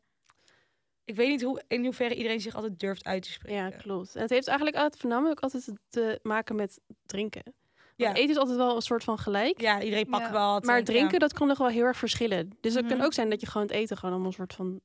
Ik 1.04 1.16
weet 1.16 1.28
niet 1.28 1.42
hoe, 1.42 1.62
in 1.68 1.84
hoeverre 1.84 2.14
iedereen 2.14 2.40
zich 2.40 2.54
altijd 2.54 2.80
durft 2.80 3.04
uit 3.04 3.22
te 3.22 3.30
spreken. 3.32 3.56
Ja, 3.56 3.70
klopt. 3.70 4.14
En 4.16 4.20
het 4.20 4.30
heeft 4.30 4.46
eigenlijk 4.46 4.76
altijd, 4.76 5.00
voornamelijk 5.00 5.44
ook 5.44 5.52
altijd 5.52 5.78
te 5.88 6.18
maken 6.22 6.56
met 6.56 6.80
drinken. 7.06 7.54
Ja. 7.96 8.14
Eten 8.14 8.30
is 8.30 8.36
altijd 8.36 8.56
wel 8.56 8.76
een 8.76 8.82
soort 8.82 9.04
van 9.04 9.18
gelijk. 9.18 9.60
Ja, 9.60 9.82
iedereen 9.82 10.06
pakt 10.06 10.24
Ja. 10.26 10.32
wel 10.32 10.52
wat. 10.52 10.64
Maar 10.64 10.78
en- 10.78 10.84
drinken, 10.84 11.12
ja. 11.12 11.18
dat 11.18 11.32
kan 11.32 11.46
nog 11.46 11.58
wel 11.58 11.68
heel 11.68 11.84
erg 11.84 11.96
verschillen. 11.98 12.50
Dus 12.60 12.74
het 12.74 12.84
Mhm. 12.84 12.94
kan 12.96 13.04
ook 13.04 13.12
zijn 13.12 13.30
dat 13.30 13.40
je 13.40 13.46
gewoon 13.46 13.66
het 13.66 13.76
eten 13.76 13.96
gewoon 13.96 14.10
allemaal 14.12 14.30
een 14.30 14.36
soort 14.36 14.54
van 14.54 14.80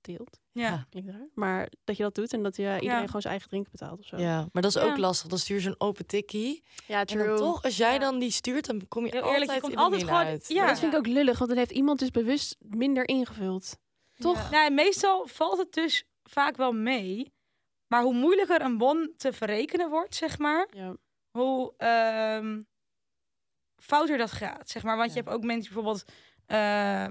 deelt. 0.00 0.38
Ja. 0.52 0.86
Klinkt 0.90 1.10
raar. 1.10 1.28
Maar 1.34 1.68
dat 1.84 1.96
je 1.96 2.02
dat 2.02 2.14
doet 2.14 2.32
en 2.32 2.42
dat 2.42 2.56
je 2.56 2.62
iedereen 2.62 2.82
Ja. 3.00 3.06
gewoon 3.06 3.20
zijn 3.20 3.32
eigen 3.32 3.48
drinken 3.48 3.70
betaalt 3.72 3.98
of 3.98 4.06
zo. 4.06 4.16
Ja, 4.16 4.48
maar 4.52 4.62
dat 4.62 4.76
is 4.76 4.82
ook 4.82 4.96
lastig. 4.98 5.28
Dan 5.28 5.38
stuur 5.38 5.56
je 5.56 5.62
zo'n 5.62 5.74
open 5.80 6.06
tikkie. 6.06 6.62
ja 6.86 7.04
En 7.04 7.18
dan 7.18 7.36
toch, 7.36 7.62
als 7.62 7.76
jij 7.76 7.92
Ja. 7.92 7.98
dan 7.98 8.18
die 8.18 8.30
stuurt, 8.30 8.66
dan 8.66 8.88
kom 8.88 9.04
je 9.04 9.10
Heel 9.10 9.20
altijd 9.22 9.40
eerlijk, 9.40 9.54
je 9.54 9.60
komt 9.60 9.72
in 9.72 9.78
de 9.78 9.84
altijd 9.84 10.02
gewoon- 10.04 10.18
uit. 10.26 10.48
ja. 10.48 10.66
Dat 10.66 10.78
vind 10.78 10.92
ik 10.92 10.98
ook 10.98 11.06
lullig, 11.06 11.38
want 11.38 11.50
dan 11.50 11.58
heeft 11.58 11.70
iemand 11.70 11.98
dus 11.98 12.10
bewust 12.10 12.56
minder 12.60 13.08
ingevuld. 13.08 13.76
Toch? 14.18 14.50
Nou, 14.50 14.70
meestal 14.70 15.26
valt 15.26 15.58
het 15.58 15.72
dus 15.72 16.04
vaak 16.22 16.56
wel 16.56 16.72
mee. 16.72 17.32
Maar 17.86 18.02
hoe 18.02 18.14
moeilijker 18.14 18.60
een 18.60 18.78
bon 18.78 19.14
te 19.16 19.32
verrekenen 19.32 19.90
wordt, 19.90 20.14
zeg 20.14 20.38
maar, 20.38 20.68
Ja. 20.70 20.96
hoe 21.30 21.74
ehm, 21.76 22.60
fouter 23.76 24.18
dat 24.18 24.32
gaat, 24.32 24.68
zeg 24.68 24.82
maar. 24.82 24.96
Want 24.96 25.12
je 25.12 25.18
hebt 25.20 25.30
ook 25.34 25.44
mensen 25.44 25.72
bijvoorbeeld 25.74 26.04
eh, 26.46 27.06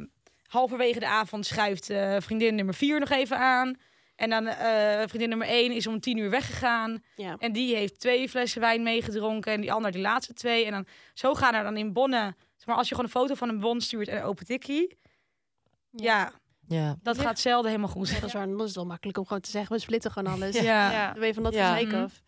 halverwege 0.48 1.00
de 1.00 1.08
avond 1.08 1.46
schuift 1.46 1.89
eh, 1.89 2.16
vriendin 2.20 2.56
nummer 2.56 2.74
vier 2.74 3.00
nog 3.00 3.10
even 3.10 3.38
aan. 3.38 3.76
En 4.16 4.30
dan 4.30 4.48
eh, 4.48 5.02
vriendin 5.08 5.30
nummer 5.30 5.48
één 5.48 5.72
is 5.72 5.88
om 5.88 6.00
tien 6.00 6.18
uur 6.18 6.30
weggegaan. 6.30 7.04
Ja. 7.16 7.36
En 7.39 7.52
die 7.52 7.76
heeft 7.76 8.00
twee 8.00 8.30
flessen 8.30 8.62
wijn 8.62 8.84
meegedronken. 8.84 9.52
En 9.54 9.62
die 9.62 9.72
ander 9.74 9.92
die 9.92 10.02
laatste 10.02 10.34
twee. 10.34 10.66
En 10.66 10.72
dan 10.72 10.86
zo 11.13 11.34
gaan 11.34 11.54
er 11.54 11.63
dan 11.63 11.78
in 11.78 11.94
bonnen. 11.94 12.36
Zeg 12.56 12.66
maar 12.68 12.76
als 12.76 12.89
je 12.89 12.96
gewoon 12.96 13.10
een 13.10 13.20
foto 13.20 13.36
van 13.36 13.50
een 13.50 13.60
bon 13.60 13.82
stuurt 13.82 14.08
en 14.08 14.18
een 14.18 14.24
open 14.24 14.46
tikkie. 14.46 14.98
Ja, 15.92 16.18
Ja. 16.20 16.32
Dat 17.02 17.19
gaat 17.19 17.39
zelden 17.39 17.69
helemaal 17.71 17.91
goed. 17.91 18.08
Ja, 18.10 18.13
dat 18.15 18.23
is 18.23 18.34
waar. 18.34 18.47
Dan 18.47 18.56
is 18.60 18.63
het 18.65 18.76
wel 18.76 18.86
makkelijk 18.86 19.17
om 19.17 19.26
gewoon 19.26 19.41
te 19.41 19.49
zeggen, 19.49 19.76
we 19.76 19.82
splitten 19.82 20.12
gewoon 20.12 20.34
alles. 20.36 20.56
Ja. 20.56 20.91
Ja. 20.91 21.12
Dan 21.12 21.19
weet 21.19 21.28
je 21.28 21.34
van 21.34 21.43
dat 21.43 21.54
Ja. 21.54 21.71
gezeik 21.73 21.88
Mhm. 21.91 22.02
af. 22.04 22.21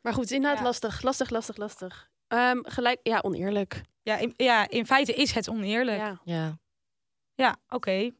Maar 0.00 0.12
goed, 0.14 0.30
inderdaad 0.30 0.58
Ja. 0.58 0.64
lastig. 0.64 1.02
Lastig, 1.02 1.30
lastig, 1.30 1.56
lastig. 1.56 2.10
Ehm, 2.28 2.58
gelijk, 2.62 3.00
ja, 3.02 3.18
oneerlijk. 3.22 3.82
Ja, 4.02 4.16
in, 4.16 4.34
ja, 4.36 4.68
in 4.68 4.86
feite 4.86 5.12
is 5.14 5.32
het 5.32 5.48
oneerlijk. 5.48 5.98
Ja, 5.98 6.20
Ja. 6.24 6.58
Ja. 7.34 7.56
oké. 7.68 8.10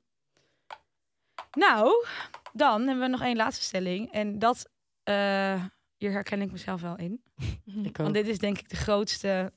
Nou, 1.53 2.07
dan 2.53 2.81
hebben 2.87 3.01
we 3.05 3.11
nog 3.11 3.23
één 3.23 3.37
laatste 3.37 3.63
stelling. 3.65 4.13
En 4.13 4.39
dat, 4.39 4.69
eh, 5.03 5.65
hier 5.97 6.11
herken 6.11 6.43
ik 6.43 6.53
mezelf 6.53 6.81
wel 6.81 6.97
in. 6.97 7.23
Ik 7.83 7.87
ook. 7.87 7.97
Want 7.97 8.15
dit 8.15 8.27
is 8.29 8.39
denk 8.39 8.59
ik 8.59 8.69
de 8.69 8.77
grootste 8.77 9.53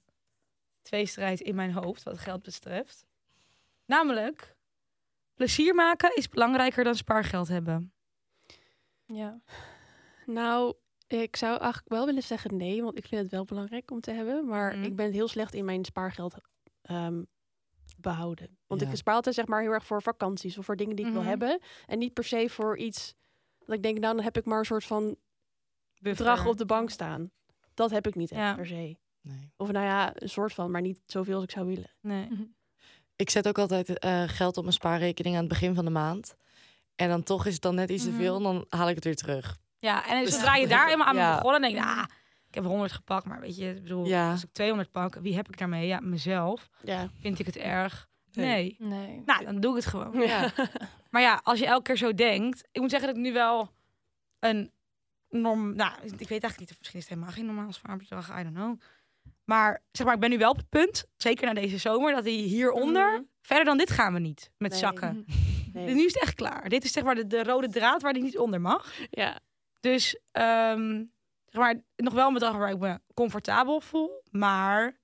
tweestrijd 0.81 1.39
in 1.41 1.55
mijn 1.55 1.71
hoofd 1.73 2.03
wat 2.03 2.19
geld 2.19 2.43
betreft. 2.43 3.05
Namelijk, 3.85 4.54
plezier 5.35 5.75
maken 5.75 6.15
is 6.15 6.29
belangrijker 6.29 6.83
dan 6.83 6.95
spaargeld 6.95 7.47
hebben. 7.47 7.93
Ja. 9.05 9.41
Nou, 10.25 10.73
ik 11.07 11.35
zou 11.35 11.59
eigenlijk 11.59 11.89
wel 11.89 12.05
willen 12.05 12.23
zeggen 12.23 12.57
nee, 12.57 12.83
want 12.83 12.97
ik 12.97 13.07
vind 13.07 13.21
het 13.21 13.31
wel 13.31 13.45
belangrijk 13.45 13.91
om 13.91 13.99
te 14.01 14.11
hebben. 14.11 14.45
Maar 14.47 14.75
Mhm. 14.75 14.83
ik 14.83 14.95
ben 14.95 15.11
heel 15.11 15.27
slecht 15.27 15.53
in 15.53 15.65
mijn 15.65 15.85
spaargeld 15.85 16.35
ehm, 16.81 17.23
behouden. 17.97 18.57
Want 18.67 18.81
Ja. 18.81 18.89
ik 18.89 18.95
spaar 18.95 19.13
altijd 19.15 19.35
zeg 19.35 19.47
maar 19.47 19.61
heel 19.61 19.71
erg 19.71 19.85
voor 19.85 20.01
vakanties 20.01 20.57
of 20.57 20.65
voor 20.65 20.75
dingen 20.75 20.95
die 20.95 21.05
ik 21.05 21.11
Mhm. 21.11 21.19
wil 21.21 21.29
hebben. 21.29 21.59
En 21.85 21.97
niet 21.99 22.13
per 22.13 22.23
se 22.23 22.49
voor 22.49 22.77
iets 22.77 23.15
dat 23.65 23.75
ik 23.75 23.83
denk, 23.83 23.99
nou 23.99 24.15
dan 24.15 24.23
heb 24.23 24.37
ik 24.37 24.45
maar 24.45 24.59
een 24.59 24.65
soort 24.65 24.83
van 24.85 25.15
bedrag 25.99 26.45
op 26.45 26.57
de 26.57 26.65
bank 26.65 26.89
staan. 26.89 27.31
Dat 27.73 27.91
heb 27.91 28.07
ik 28.07 28.15
niet 28.15 28.31
echt 28.31 28.39
Ja. 28.41 28.55
per 28.55 28.65
se. 28.67 28.97
Nee. 29.21 29.51
Of 29.57 29.71
nou 29.71 29.85
ja, 29.85 30.21
een 30.21 30.29
soort 30.29 30.53
van, 30.53 30.71
maar 30.71 30.81
niet 30.81 31.01
zoveel 31.05 31.35
als 31.35 31.43
ik 31.43 31.51
zou 31.51 31.65
willen. 31.65 31.91
Nee. 32.01 32.53
Ik 33.15 33.29
zet 33.29 33.47
ook 33.47 33.57
altijd 33.57 33.99
eh, 33.99 34.23
geld 34.27 34.57
op 34.57 34.63
mijn 34.63 34.75
spaarrekening 34.75 35.35
aan 35.35 35.39
het 35.43 35.49
begin 35.49 35.75
van 35.75 35.85
de 35.85 35.91
maand. 35.91 36.35
En 36.95 37.09
dan 37.09 37.23
toch 37.23 37.45
is 37.45 37.53
het 37.53 37.61
dan 37.61 37.75
net 37.75 37.89
iets 37.89 38.03
Mhm. 38.03 38.11
te 38.13 38.17
veel 38.17 38.35
en 38.37 38.43
dan 38.43 38.65
haal 38.69 38.89
ik 38.89 38.95
het 38.95 39.03
weer 39.03 39.15
terug. 39.15 39.57
Ja, 39.77 40.07
en 40.07 40.23
Dus- 40.23 40.33
zodra 40.33 40.55
je 40.55 40.67
daar 40.75 40.89
eenmaal 40.89 41.07
aan 41.07 41.15
Ja. 41.15 41.35
begonnen, 41.35 41.61
denk 41.61 41.73
je, 41.75 41.83
ah, 41.83 42.03
ik 42.47 42.55
heb 42.55 42.63
100 42.63 42.91
gepakt, 42.91 43.25
maar 43.25 43.39
weet 43.39 43.57
je, 43.57 43.69
ik 43.75 43.81
bedoel, 43.83 44.05
Ja. 44.05 44.31
als 44.31 44.43
ik 44.43 44.49
200 44.51 44.91
pak, 44.91 45.15
wie 45.15 45.35
heb 45.35 45.47
ik 45.47 45.57
daarmee? 45.57 45.87
Ja, 45.87 45.99
mezelf. 45.99 46.69
Ja. 46.83 47.09
Vind 47.19 47.39
ik 47.39 47.45
het 47.45 47.57
erg? 47.57 48.07
Nee. 48.31 48.75
Nee. 48.79 48.89
Nee. 48.89 49.21
Nou, 49.25 49.45
dan 49.45 49.59
doe 49.59 49.69
ik 49.77 49.83
het 49.83 49.85
gewoon. 49.85 50.21
Ja. 50.21 50.51
Maar 51.09 51.21
ja, 51.23 51.39
als 51.43 51.59
je 51.59 51.65
elke 51.65 51.81
keer 51.83 51.97
zo 51.97 52.13
denkt, 52.13 52.63
ik 52.71 52.81
moet 52.81 52.89
zeggen 52.89 53.07
dat 53.07 53.17
ik 53.17 53.23
nu 53.23 53.33
wel 53.33 53.71
een 54.39 54.71
norm, 55.29 55.75
nou, 55.75 55.91
ik 56.03 56.09
weet 56.11 56.29
eigenlijk 56.29 56.59
niet, 56.59 56.71
of 56.71 56.77
misschien 56.77 56.99
is 56.99 57.05
het 57.09 57.13
helemaal 57.13 57.33
geen 57.35 57.45
normaal 57.45 57.71
spaarbedrag, 57.73 58.39
I 58.39 58.43
don't 58.43 58.55
know. 58.55 58.79
Maar 59.45 59.83
zeg 59.91 60.05
maar, 60.05 60.15
ik 60.15 60.21
ben 60.21 60.29
nu 60.29 60.37
wel 60.37 60.49
op 60.51 60.57
het 60.57 60.69
punt, 60.69 61.05
zeker 61.17 61.45
na 61.45 61.53
deze 61.53 61.77
zomer, 61.77 62.13
dat 62.13 62.23
die 62.23 62.43
hieronder, 62.43 63.11
Mhm. 63.11 63.21
verder 63.41 63.65
dan 63.65 63.77
dit 63.77 63.89
gaan 63.91 64.13
we 64.13 64.19
niet 64.19 64.51
met 64.57 64.71
Nee. 64.71 64.79
zakken. 64.79 65.25
Nee. 65.73 65.93
Nu 65.93 66.05
is 66.05 66.13
het 66.13 66.21
echt 66.21 66.33
klaar. 66.35 66.69
Dit 66.69 66.83
is 66.83 66.91
zeg 66.91 67.03
maar 67.03 67.15
de, 67.15 67.27
de 67.27 67.43
rode 67.43 67.67
draad 67.67 68.01
waar 68.01 68.13
die 68.13 68.23
niet 68.23 68.37
onder 68.37 68.61
mag. 68.61 68.93
Ja. 69.09 69.39
Dus 69.79 70.19
ehm, 70.31 71.03
zeg 71.45 71.61
maar, 71.61 71.75
nog 71.95 72.13
wel 72.13 72.27
een 72.27 72.33
bedrag 72.33 72.55
waar 72.57 72.69
ik 72.71 72.79
me 72.79 72.99
comfortabel 73.13 73.81
voel. 73.81 74.21
Maar 74.31 74.99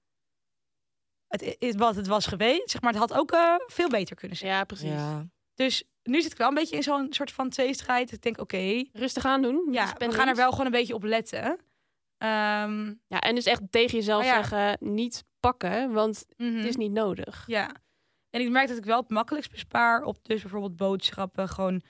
het 1.28 1.56
is 1.60 1.76
wat 1.76 1.96
het 1.96 2.08
was 2.08 2.26
geweest. 2.26 2.70
Zeg 2.72 2.82
maar, 2.82 2.92
het 2.92 3.02
had 3.02 3.14
ook 3.14 3.32
eh, 3.32 3.56
veel 3.68 3.90
beter 3.90 4.16
kunnen 4.16 4.38
zijn. 4.38 4.52
ja, 4.52 4.64
precies. 4.64 4.90
Ja. 4.90 5.28
Dus 5.56 5.84
nu 6.04 6.22
zit 6.22 6.32
ik 6.32 6.38
wel 6.38 6.48
een 6.48 6.54
beetje 6.54 6.76
in 6.76 6.84
zo'n 6.84 7.08
soort 7.14 7.32
van 7.32 7.50
tweestrijd. 7.50 8.12
Ik 8.12 8.22
denk, 8.22 8.40
oké, 8.40 8.84
Rustig 8.94 9.26
aan 9.26 9.42
doen. 9.42 9.68
ja, 9.72 9.94
we 9.98 10.12
gaan 10.12 10.28
er 10.28 10.36
wel 10.36 10.52
gewoon 10.52 10.66
een 10.66 10.72
beetje 10.72 10.96
op 10.96 11.04
letten. 11.04 11.60
Ehm, 12.22 12.94
Ja, 13.08 13.20
en 13.20 13.36
dus 13.36 13.46
echt 13.46 13.62
tegen 13.70 13.98
jezelf 13.98 14.22
Oh 14.22 14.28
ja. 14.28 14.34
zeggen, 14.44 14.78
niet 14.94 15.24
pakken, 15.40 15.92
want 15.92 16.26
mhm. 16.38 16.56
het 16.56 16.66
is 16.66 16.76
niet 16.76 16.92
nodig. 16.92 17.44
Ja. 17.48 17.76
En 18.30 18.42
ik 18.42 18.50
merk 18.50 18.68
dat 18.68 18.78
ik 18.78 18.86
wel 18.86 19.00
het 19.00 19.10
makkelijkst 19.10 19.52
bespaar 19.52 20.04
op 20.04 20.18
dus 20.22 20.42
bijvoorbeeld 20.42 20.76
boodschappen. 20.76 21.50
Gewoon 21.50 21.82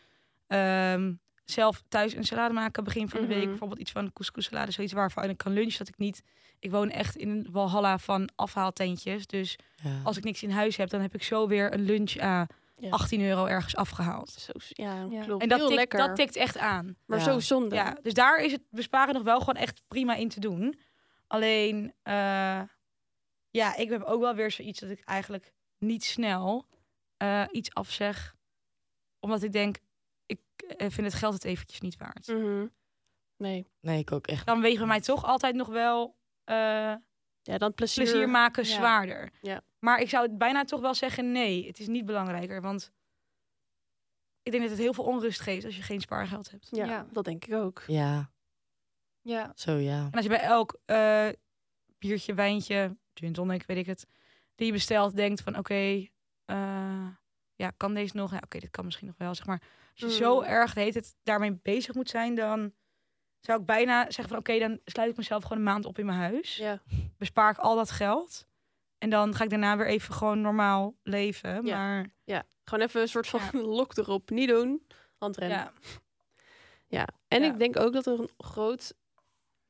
ehm, 0.48 1.14
zelf 1.46 1.82
thuis 1.88 2.14
een 2.16 2.24
salade 2.24 2.54
maken 2.54 2.84
begin 2.84 3.10
van 3.10 3.22
de 3.22 3.28
week. 3.28 3.38
Mhm. 3.40 3.50
Bijvoorbeeld 3.50 3.80
iets 3.80 3.92
van 3.92 4.14
couscous-salade, 4.14 4.72
zoiets 4.72 4.94
waarvan 4.94 5.30
ik 5.30 5.38
kan 5.38 5.54
lunchen. 5.54 5.78
Dat 5.78 5.88
ik 5.88 5.98
niet... 5.98 6.24
Ik 6.60 6.72
woon 6.72 6.90
echt 6.90 7.16
in 7.16 7.30
een 7.30 7.48
walhalla 7.52 7.98
van 7.98 8.30
afhaaltentjes. 8.36 9.28
Dus 9.28 9.56
Ja. 9.84 10.02
als 10.04 10.18
ik 10.18 10.24
niks 10.24 10.44
in 10.44 10.50
huis 10.52 10.78
heb, 10.78 10.90
dan 10.90 11.02
heb 11.02 11.14
ik 11.14 11.24
zo 11.24 11.48
weer 11.48 11.74
een 11.74 11.82
lunch 11.86 12.18
aan 12.18 12.48
Ja. 12.82 12.90
18 12.90 13.22
euro 13.22 13.46
ergens 13.46 13.76
afgehaald. 13.76 14.30
Zo, 14.30 14.52
ja, 14.70 15.08
Ja. 15.10 15.24
klopt. 15.24 15.42
En 15.42 15.50
dat 15.50 15.58
Heel 15.60 15.68
tikt, 15.68 15.80
lekker. 15.80 16.00
dat 16.00 16.16
tikt 16.16 16.36
echt 16.36 16.58
aan. 16.58 16.98
maar 17.06 17.18
Ja. 17.18 17.24
zo 17.24 17.40
zonde. 17.40 17.76
Ja, 17.76 17.98
dus 18.02 18.14
daar 18.14 18.38
is 18.44 18.52
het 18.52 18.62
besparen 18.70 19.14
nog 19.14 19.24
wel 19.24 19.40
gewoon 19.40 19.56
echt 19.56 19.82
prima 19.88 20.16
in 20.16 20.30
te 20.30 20.40
doen. 20.40 20.80
Alleen, 21.28 21.94
eh, 22.04 22.62
ja, 23.50 23.76
ik 23.76 23.90
heb 23.90 24.04
ook 24.04 24.22
wel 24.22 24.36
weer 24.36 24.52
zoiets 24.52 24.80
dat 24.80 24.90
ik 24.90 25.00
eigenlijk 25.00 25.54
niet 25.78 26.04
snel 26.04 26.68
eh, 27.18 27.46
iets 27.52 27.74
afzeg. 27.74 28.36
Omdat 29.20 29.44
ik 29.44 29.52
denk, 29.52 29.78
ik 30.26 30.40
eh, 30.78 30.90
vind 30.90 31.08
het 31.08 31.14
geld 31.16 31.34
het 31.34 31.44
eventjes 31.44 31.82
niet 31.82 31.98
waard. 31.98 32.28
Mhm. 32.28 32.66
Nee. 33.38 33.68
Nee, 33.82 34.00
ik 34.00 34.12
ook 34.12 34.28
echt. 34.28 34.46
Dan 34.46 34.62
wegen 34.62 34.80
we 34.82 34.88
mij 34.88 35.02
toch 35.02 35.26
altijd 35.26 35.56
nog 35.56 35.68
wel 35.68 36.18
eh, 36.44 36.96
Ja, 37.42 37.58
dan 37.58 37.74
plezier. 37.74 38.04
plezier 38.04 38.30
maken 38.30 38.64
ja. 38.64 38.70
zwaarder. 38.70 39.32
Ja. 39.42 39.62
Maar 39.80 40.00
ik 40.00 40.10
zou 40.10 40.24
het 40.28 40.38
bijna 40.38 40.64
toch 40.64 40.82
wel 40.82 40.94
zeggen, 40.94 41.32
nee, 41.32 41.68
het 41.68 41.80
is 41.80 41.88
niet 41.88 42.06
belangrijker. 42.06 42.62
Want 42.62 42.92
ik 44.44 44.52
denk 44.52 44.64
dat 44.64 44.72
het 44.72 44.82
heel 44.82 44.94
veel 44.94 45.04
onrust 45.04 45.40
geeft 45.40 45.66
als 45.66 45.76
je 45.76 45.82
geen 45.82 46.02
spaargeld 46.02 46.52
hebt. 46.52 46.68
Ja, 46.72 46.86
Ja. 46.86 47.06
dat 47.12 47.26
denk 47.26 47.46
ik 47.46 47.54
ook. 47.54 47.84
Ja, 47.88 48.32
Ja. 49.22 49.52
zo 49.56 49.72
ja. 49.76 50.04
En 50.06 50.12
als 50.12 50.24
je 50.24 50.30
bij 50.30 50.42
elk 50.42 50.80
eh, 50.86 51.28
biertje, 51.98 52.34
wijntje, 52.34 52.98
gin 53.14 53.34
tonic, 53.34 53.64
weet 53.66 53.78
ik 53.78 53.86
het, 53.86 54.06
die 54.56 54.66
je 54.68 54.72
bestelt, 54.74 55.16
denkt 55.16 55.42
van 55.42 55.58
oké, 55.58 56.08
eh, 56.46 57.08
ja, 57.56 57.70
kan 57.78 57.94
deze 57.94 58.16
nog? 58.18 58.32
Ja, 58.32 58.40
oké, 58.44 58.60
dit 58.60 58.70
kan 58.70 58.86
misschien 58.86 59.08
nog 59.08 59.18
wel, 59.18 59.36
zeg 59.36 59.46
maar. 59.46 59.62
Als 59.92 60.00
je 60.14 60.18
zo 60.24 60.38
Mm. 60.40 60.44
erg 60.46 60.74
heet 60.74 60.94
het 60.94 61.16
daarmee 61.24 61.60
bezig 61.62 61.96
moet 61.96 62.10
zijn, 62.10 62.36
dan 62.36 62.74
zou 63.42 63.60
ik 63.60 63.66
bijna 63.66 64.04
zeggen 64.04 64.28
van 64.28 64.38
oké, 64.38 64.60
dan 64.60 64.80
sluit 64.86 65.10
ik 65.12 65.18
mezelf 65.18 65.44
gewoon 65.44 65.58
een 65.58 65.64
maand 65.64 65.86
op 65.86 66.00
in 66.00 66.06
mijn 66.06 66.18
huis. 66.18 66.56
Ja. 66.56 66.82
Bespaar 67.18 67.52
ik 67.52 67.58
al 67.58 67.76
dat 67.76 67.92
geld. 67.92 68.46
En 68.98 69.10
dan 69.10 69.36
ga 69.36 69.44
ik 69.44 69.50
daarna 69.50 69.78
weer 69.78 69.88
even 69.88 70.14
gewoon 70.14 70.42
normaal 70.42 70.96
leven. 71.04 71.66
Ja. 71.66 71.78
Maar 71.78 72.10
ja. 72.24 72.44
Gewoon 72.64 72.86
even 72.86 73.02
een 73.02 73.08
soort 73.08 73.28
van 73.28 73.40
Ja. 73.52 73.60
lok 73.78 73.98
erop. 73.98 74.30
Niet 74.30 74.50
doen. 74.50 74.88
Handrem. 75.18 75.50
ja, 75.50 75.72
Ja, 76.88 77.08
en 77.28 77.44
ik 77.44 77.60
denk 77.60 77.80
ook 77.80 77.94
dat 77.94 78.06
er 78.06 78.20
een 78.20 78.30
groot 78.38 78.94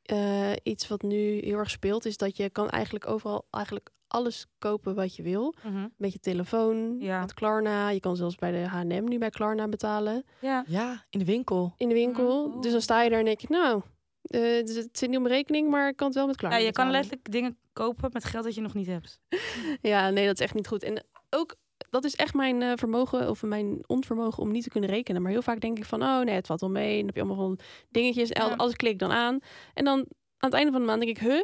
eh, 0.02 0.52
iets 0.64 0.88
wat 0.88 1.02
nu 1.02 1.40
heel 1.40 1.58
erg 1.58 1.70
speelt, 1.70 2.06
is 2.06 2.18
dat 2.18 2.38
je 2.38 2.50
kan 2.50 2.70
eigenlijk 2.70 3.08
overal 3.08 3.48
eigenlijk 3.52 3.90
alles 4.12 4.46
kopen 4.58 4.96
wat 4.96 5.16
je 5.16 5.24
wil. 5.24 5.54
Mhm. 5.64 5.88
Met 5.98 6.14
je 6.14 6.20
telefoon, 6.20 6.96
Ja. 7.00 7.20
met 7.20 7.34
Klarna. 7.34 7.90
Je 7.90 8.00
kan 8.00 8.16
zelfs 8.16 8.36
bij 8.36 8.52
de 8.52 8.68
H&M 8.68 9.04
nu 9.04 9.18
bij 9.18 9.30
Klarna 9.30 9.68
betalen. 9.68 10.24
ja. 10.40 10.64
Ja, 10.68 11.06
in 11.10 11.20
de 11.20 11.26
winkel. 11.26 11.74
In 11.78 11.88
de 11.88 11.94
winkel. 11.94 12.48
Mhm. 12.50 12.62
Dus 12.62 12.72
dan 12.72 12.82
sta 12.82 13.02
je 13.02 13.10
daar 13.10 13.20
en 13.20 13.26
denk 13.26 13.40
je, 13.40 13.48
nou, 13.50 13.82
eh, 14.22 14.40
dus 14.42 14.76
het 14.76 14.98
zit 14.98 15.10
niet 15.10 15.18
op 15.18 15.24
mijn 15.24 15.36
rekening, 15.36 15.70
maar 15.70 15.88
ik 15.90 15.96
kan 15.96 16.08
het 16.08 16.16
wel 16.16 16.28
met 16.28 16.36
Klarna 16.36 16.58
ja, 16.58 16.66
je 16.66 16.72
kan 16.72 16.92
letterlijk 16.92 17.32
dingen 17.32 17.58
kopen 17.74 18.10
met 18.14 18.24
geld 18.26 18.44
dat 18.44 18.56
je 18.56 18.62
nog 18.62 18.74
niet 18.74 18.88
hebt. 18.88 19.20
Ja, 19.82 20.10
nee, 20.10 20.26
dat 20.26 20.34
is 20.40 20.46
echt 20.46 20.54
niet 20.54 20.68
goed. 20.68 20.84
En 20.84 21.06
ook, 21.30 21.56
dat 21.90 22.04
is 22.04 22.16
echt 22.16 22.34
mijn 22.34 22.62
eh, 22.62 22.72
vermogen 22.76 23.30
of 23.30 23.44
mijn 23.44 23.84
onvermogen 23.88 24.44
om 24.44 24.52
niet 24.52 24.64
te 24.64 24.70
kunnen 24.70 24.90
rekenen. 24.90 25.22
Maar 25.22 25.32
heel 25.32 25.42
vaak 25.42 25.60
denk 25.60 25.78
ik 25.78 25.86
van, 25.86 26.04
oh 26.04 26.20
nee, 26.22 26.36
het 26.36 26.48
valt 26.48 26.62
wel 26.62 26.70
mee. 26.70 26.92
En 26.92 26.98
dan 26.98 27.06
heb 27.06 27.16
je 27.16 27.22
allemaal 27.22 27.46
van 27.46 27.60
dingetjes. 27.90 28.30
En 28.30 28.46
Ja. 28.48 28.54
Alles 28.56 28.76
klik 28.76 28.92
ik 28.92 29.00
dan 29.00 29.12
aan. 29.12 29.40
En 29.74 29.86
dan 29.86 29.98
aan 30.38 30.50
het 30.50 30.54
einde 30.54 30.72
van 30.72 30.82
de 30.82 30.88
maand 30.88 31.02
denk 31.02 31.18
ik, 31.18 31.24
huh? 31.24 31.42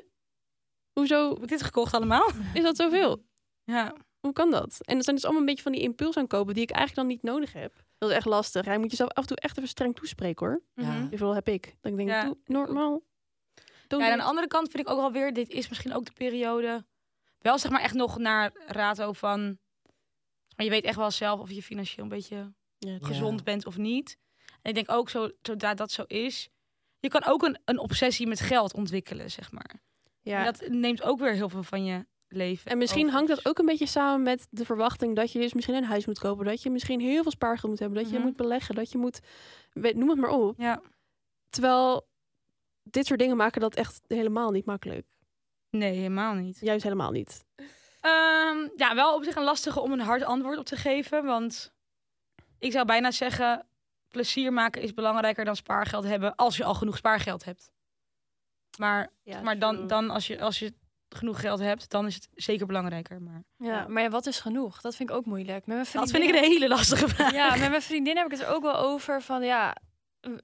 Hoezo 0.97 1.29
Heb 1.33 1.43
ik 1.43 1.47
dit 1.49 1.63
gekocht 1.63 1.93
allemaal? 1.93 2.29
is 2.53 2.63
dat 2.63 2.75
zoveel? 2.75 3.23
Ja. 3.63 3.93
Hoe 4.19 4.33
kan 4.33 4.51
dat? 4.51 4.77
En 4.86 4.95
dat 4.95 5.03
zijn 5.03 5.15
dus 5.15 5.23
allemaal 5.25 5.41
een 5.41 5.47
beetje 5.47 5.63
van 5.63 5.71
die 5.71 5.81
impuls 5.81 6.17
aankopen 6.17 6.53
die 6.53 6.63
ik 6.63 6.69
eigenlijk 6.71 7.07
dan 7.07 7.17
niet 7.17 7.23
nodig 7.33 7.53
heb. 7.53 7.83
Dat 7.97 8.10
is 8.10 8.15
echt 8.15 8.25
lastig. 8.25 8.65
Ja, 8.65 8.73
je 8.73 8.79
moet 8.79 8.89
jezelf 8.91 9.10
af 9.10 9.21
en 9.21 9.27
toe 9.27 9.38
echt 9.38 9.57
even 9.57 9.69
streng 9.69 9.95
toespreken 9.95 10.45
hoor. 10.47 10.62
Ja. 10.75 10.91
Mhm. 10.91 11.07
Hoeveel 11.10 11.33
heb 11.36 11.47
ik? 11.49 11.65
Ik 11.81 11.95
denk, 11.97 12.10
Ja. 12.10 12.23
doe 12.23 12.38
normaal. 12.45 13.01
Doe 13.88 13.99
Ja, 13.99 14.05
en 14.05 14.12
aan 14.12 14.17
de 14.17 14.23
andere 14.23 14.47
kant 14.47 14.71
vind 14.71 14.83
ik 14.88 14.89
ook 14.93 14.99
wel 14.99 15.12
weer, 15.12 15.33
dit 15.33 15.49
is 15.49 15.69
misschien 15.69 15.93
ook 15.93 16.05
de 16.05 16.12
periode, 16.12 16.86
wel 17.38 17.57
zeg 17.57 17.71
maar 17.71 17.81
echt 17.81 17.93
nog 17.93 18.17
naar 18.17 18.51
rato 18.65 19.13
van, 19.13 19.41
maar 20.55 20.65
je 20.65 20.69
weet 20.71 20.83
echt 20.83 20.95
wel 20.97 21.12
zelf 21.12 21.39
of 21.39 21.51
je 21.51 21.63
financieel 21.63 22.03
een 22.03 22.10
beetje 22.12 22.36
Ja, 22.77 22.91
Ja. 22.91 22.97
gezond 23.01 23.43
bent 23.43 23.65
of 23.65 23.77
niet. 23.77 24.17
En 24.62 24.69
ik 24.69 24.73
denk 24.75 24.91
ook 24.91 25.10
zo, 25.10 25.29
zodra 25.41 25.73
dat 25.73 25.91
zo 25.91 26.03
is, 26.07 26.49
je 26.99 27.10
kan 27.10 27.23
ook 27.25 27.43
een, 27.43 27.60
een 27.65 27.79
obsessie 27.79 28.27
met 28.27 28.39
geld 28.39 28.73
ontwikkelen, 28.73 29.31
zeg 29.31 29.51
maar. 29.51 29.81
Ja. 30.28 30.38
En 30.40 30.46
dat 30.46 30.68
neemt 30.70 31.04
ook 31.04 31.20
weer 31.20 31.34
heel 31.34 31.50
veel 31.50 31.63
van 31.63 31.86
je 31.86 32.06
leven. 32.28 32.72
En 32.72 32.78
misschien 32.78 33.02
over. 33.06 33.13
hangt 33.16 33.30
dat 33.30 33.46
ook 33.48 33.58
een 33.60 33.66
beetje 33.66 33.86
samen 33.86 34.22
met 34.24 34.48
de 34.50 34.66
verwachting 34.66 35.16
dat 35.16 35.32
je 35.32 35.40
dus 35.40 35.54
misschien 35.54 35.76
een 35.76 35.84
huis 35.84 36.06
moet 36.06 36.20
kopen. 36.20 36.46
Dat 36.46 36.62
je 36.62 36.70
misschien 36.70 37.00
heel 37.00 37.22
veel 37.24 37.32
spaargeld 37.32 37.72
moet 37.72 37.80
hebben. 37.80 37.98
Dat 37.98 38.10
je 38.10 38.16
Mhm. 38.18 38.26
moet 38.26 38.36
beleggen. 38.36 38.76
Dat 38.76 38.92
je 38.92 38.98
moet, 38.98 39.20
weet- 39.74 39.96
noem 39.96 40.10
het 40.10 40.18
maar 40.20 40.30
op. 40.30 40.54
Ja, 40.58 40.82
Terwijl 41.50 42.08
dit 42.84 43.06
soort 43.06 43.20
dingen 43.20 43.38
maken 43.38 43.62
dat 43.62 43.76
echt 43.76 44.02
helemaal 44.08 44.52
niet 44.52 44.66
makkelijk. 44.66 45.06
nee, 45.70 45.94
helemaal 45.96 46.34
niet. 46.34 46.58
Juist 46.60 46.84
helemaal 46.84 47.12
niet. 47.12 47.46
Ehm, 48.02 48.68
ja, 48.76 48.96
wel 48.96 49.16
op 49.16 49.24
zich 49.24 49.36
een 49.36 49.44
lastige 49.44 49.80
om 49.82 49.92
een 49.92 50.00
hard 50.00 50.24
antwoord 50.24 50.58
op 50.58 50.66
te 50.66 50.76
geven. 50.76 51.24
Want 51.26 51.74
ik 52.60 52.72
zou 52.72 52.86
bijna 52.86 53.12
zeggen, 53.12 53.66
plezier 54.08 54.54
maken 54.54 54.82
is 54.82 54.94
belangrijker 54.94 55.46
dan 55.46 55.56
spaargeld 55.56 56.04
hebben 56.04 56.36
als 56.36 56.58
je 56.58 56.63
al 56.63 56.74
genoeg 56.74 56.98
spaargeld 56.98 57.44
hebt. 57.46 57.72
Maar, 58.78 59.10
Ja, 59.24 59.42
maar 59.42 59.60
dan, 59.60 59.88
dan 59.88 60.10
als, 60.10 60.28
je, 60.28 60.42
als 60.42 60.60
je 60.60 60.74
genoeg 61.10 61.40
geld 61.40 61.60
hebt, 61.60 61.90
dan 61.90 62.06
is 62.06 62.16
het 62.16 62.28
zeker 62.34 62.66
belangrijker. 62.66 63.22
Maar 63.22 63.44
Ja, 63.58 63.88
maar 63.88 64.04
ja, 64.04 64.10
wat 64.10 64.26
is 64.26 64.40
genoeg? 64.40 64.82
Dat 64.82 64.96
vind 64.96 65.10
ik 65.10 65.16
ook 65.16 65.26
moeilijk. 65.26 65.66
Met 65.66 65.76
mijn 65.76 65.88
dat 65.92 66.12
vind 66.12 66.24
ik 66.24 66.30
een 66.30 66.44
hele 66.52 66.68
lastige 66.68 67.08
vraag. 67.13 67.32
Ja, 67.34 67.56
met 67.56 67.70
mijn 67.70 67.82
vriendin 67.82 68.16
heb 68.18 68.26
ik 68.26 68.32
het 68.32 68.42
er 68.42 68.48
ook 68.54 68.62
wel 68.63 68.76
over 68.78 69.22
van 69.22 69.44
ja, 69.44 69.76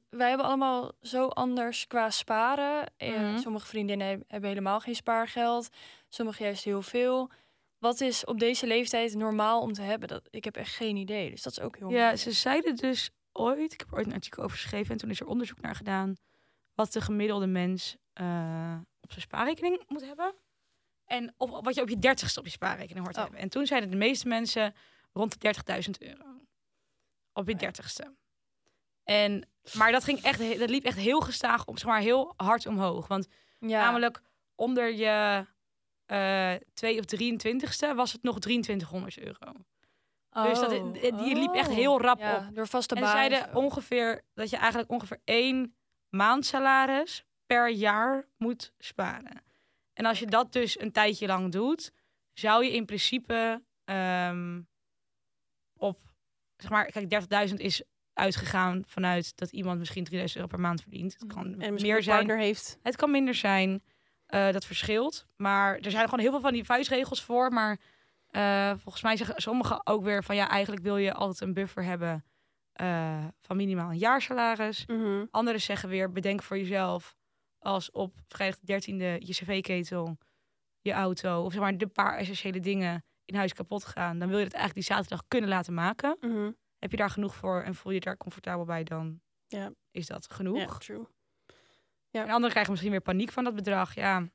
wij 0.09 0.27
hebben 0.29 0.45
allemaal 0.47 0.91
zo 1.01 1.27
anders 1.27 1.87
qua 1.87 2.09
sparen. 2.09 2.91
Mhm. 2.97 3.37
Sommige 3.37 3.65
vriendinnen 3.65 4.07
heb- 4.07 4.23
hebben 4.27 4.49
helemaal 4.49 4.79
geen 4.79 4.95
spaargeld, 4.95 5.69
sommige 6.09 6.43
juist 6.43 6.63
heel 6.63 6.81
veel. 6.81 7.29
Wat 7.79 8.01
is 8.01 8.25
op 8.25 8.39
deze 8.39 8.67
leeftijd 8.67 9.15
normaal 9.15 9.61
om 9.61 9.73
te 9.73 9.81
hebben? 9.81 10.07
Dat, 10.07 10.27
ik 10.29 10.43
heb 10.43 10.55
echt 10.55 10.75
geen 10.75 10.95
idee, 10.95 11.29
dus 11.29 11.41
dat 11.41 11.51
is 11.51 11.59
ook 11.59 11.77
heel 11.77 11.89
Ja, 11.89 11.93
moeilijk. 11.95 12.19
ze 12.21 12.31
zeiden 12.31 12.75
dus 12.75 13.09
ooit, 13.31 13.73
ik 13.73 13.79
heb 13.79 13.93
ooit 13.93 14.05
een 14.05 14.13
artikel 14.13 14.43
over 14.43 14.57
geschreven 14.57 14.91
en 14.91 14.97
toen 14.97 15.09
is 15.09 15.19
er 15.19 15.27
onderzoek 15.27 15.61
naar 15.61 15.75
gedaan 15.75 16.15
wat 16.75 16.93
de 16.93 17.01
gemiddelde 17.01 17.47
mens 17.47 17.95
eh, 18.13 18.75
op 19.01 19.09
zijn 19.11 19.21
spaarrekening 19.21 19.83
moet 19.87 20.05
hebben. 20.05 20.33
En 21.05 21.33
of 21.37 21.49
wat 21.49 21.75
je 21.75 21.81
op 21.81 21.89
je 21.89 21.99
dertigste 21.99 22.39
op 22.39 22.45
je 22.45 22.51
spaarrekening 22.51 22.99
hoort 22.99 23.13
te 23.13 23.19
Oh. 23.19 23.25
hebben. 23.25 23.43
En 23.43 23.49
toen 23.49 23.65
zeiden 23.65 23.89
de 23.89 23.95
meeste 23.95 24.27
mensen 24.27 24.75
rond 25.13 25.31
de 25.31 25.37
30.000 25.39 25.97
euro. 26.01 26.41
Op 27.33 27.47
je 27.47 27.55
dertigste. 27.55 28.15
En, 29.03 29.47
maar 29.73 29.91
dat, 29.91 30.03
ging 30.03 30.21
echt, 30.21 30.59
dat 30.59 30.69
liep 30.69 30.83
echt 30.85 30.97
heel 30.97 31.19
gestaag, 31.21 31.65
om, 31.65 31.77
zeg 31.77 31.87
maar 31.87 31.99
heel 32.01 32.33
hard 32.37 32.65
omhoog. 32.67 33.07
Want 33.07 33.27
Ja, 33.59 33.83
namelijk 33.85 34.21
onder 34.55 34.93
je 34.93 35.45
eh 36.05 36.53
2 36.73 36.99
of 36.99 37.05
23ste 37.05 37.95
was 37.95 38.11
het 38.11 38.23
nog 38.23 38.39
2300 38.39 39.17
euro. 39.19 39.51
Dus 40.31 40.59
dat, 40.59 40.71
Oh, 40.71 40.93
die 40.93 41.11
die 41.11 41.35
liep 41.35 41.53
echt 41.53 41.67
oh. 41.69 41.73
heel 41.75 42.01
rap 42.01 42.19
ja, 42.19 42.35
op. 42.37 42.55
door 42.55 42.67
vaste 42.67 42.95
En 42.95 43.01
baan. 43.01 43.09
ze 43.11 43.17
en 43.17 43.29
zeiden 43.29 43.55
ongeveer 43.55 44.21
dat 44.33 44.49
je 44.49 44.57
eigenlijk 44.57 44.91
ongeveer 44.91 45.21
één 45.23 45.75
maandsalaris 46.09 47.25
per 47.53 47.69
jaar 47.69 48.27
moet 48.37 48.73
sparen. 48.77 49.43
En 49.93 50.05
als 50.05 50.19
je 50.19 50.25
dat 50.25 50.53
dus 50.53 50.79
een 50.79 50.91
tijdje 50.91 51.27
lang 51.27 51.51
doet, 51.51 51.91
zou 52.33 52.65
je 52.65 52.73
in 52.73 52.85
principe 52.85 53.63
ehm, 53.85 54.61
op, 55.77 55.99
zeg 56.57 56.71
maar, 56.71 56.85
kijk, 56.85 57.49
30.000 57.49 57.55
is 57.55 57.83
uitgegaan 58.13 58.83
vanuit 58.87 59.37
dat 59.37 59.51
iemand 59.51 59.79
misschien 59.79 60.03
3000 60.03 60.39
euro 60.39 60.51
per 60.55 60.63
maand 60.63 60.81
verdient. 60.81 61.13
Het 61.13 61.33
kan 61.33 61.61
En 61.61 61.73
meer 61.73 62.03
zijn, 62.03 62.29
heeft. 62.29 62.77
het 62.81 62.95
kan 62.95 63.11
minder 63.11 63.33
zijn. 63.33 63.83
Eh, 64.25 64.51
dat 64.51 64.65
verschilt. 64.65 65.25
Maar 65.35 65.77
er 65.77 65.91
zijn 65.91 66.03
gewoon 66.03 66.19
heel 66.19 66.31
veel 66.31 66.41
van 66.41 66.53
die 66.53 66.63
vuistregels 66.63 67.23
voor. 67.23 67.51
Maar 67.51 67.79
eh, 68.27 68.71
volgens 68.77 69.03
mij 69.03 69.17
zeggen 69.17 69.41
sommigen 69.41 69.87
ook 69.87 70.03
weer 70.03 70.23
van 70.23 70.35
ja, 70.35 70.49
eigenlijk 70.49 70.83
wil 70.83 70.97
je 70.97 71.13
altijd 71.13 71.41
een 71.41 71.53
buffer 71.53 71.83
hebben 71.83 72.25
eh, 72.73 73.25
van 73.41 73.57
minimaal 73.57 73.89
een 73.89 73.97
jaarsalaris. 73.97 74.85
Mhm. 74.85 75.25
Anderen 75.31 75.61
zeggen 75.61 75.89
weer, 75.89 76.11
bedenk 76.11 76.43
voor 76.43 76.57
jezelf 76.57 77.15
als 77.63 77.91
op 77.91 78.13
vrijdag 78.27 78.59
de 78.59 78.73
13e 78.81 79.17
je 79.25 79.33
cv-ketel, 79.33 80.17
je 80.81 80.91
auto 80.91 81.43
of 81.43 81.51
zeg 81.51 81.61
maar 81.61 81.77
de 81.77 81.87
paar 81.87 82.17
essentiële 82.17 82.59
dingen 82.59 83.05
in 83.25 83.35
huis 83.35 83.53
kapot 83.53 83.85
gaan. 83.85 84.19
Dan 84.19 84.27
wil 84.29 84.37
je 84.37 84.43
het 84.43 84.53
eigenlijk 84.53 84.87
die 84.87 84.95
zaterdag 84.95 85.27
kunnen 85.27 85.49
laten 85.49 85.73
maken. 85.73 86.17
Mhm. 86.19 86.51
Heb 86.79 86.91
je 86.91 86.97
daar 86.97 87.09
genoeg 87.09 87.35
voor 87.35 87.61
en 87.61 87.75
voel 87.75 87.91
je 87.93 87.99
daar 87.99 88.17
comfortabel 88.17 88.65
bij, 88.65 88.83
dan 88.83 89.21
Ja. 89.47 89.71
is 89.91 90.07
dat 90.07 90.31
genoeg. 90.31 90.57
Ja, 90.57 90.77
true. 90.77 91.07
En 92.11 92.21
anderen 92.29 92.49
krijgen 92.49 92.71
misschien 92.71 92.91
weer 92.91 93.01
paniek 93.01 93.31
van 93.31 93.43
dat 93.43 93.55
bedrag. 93.55 93.95
Ja, 93.95 94.27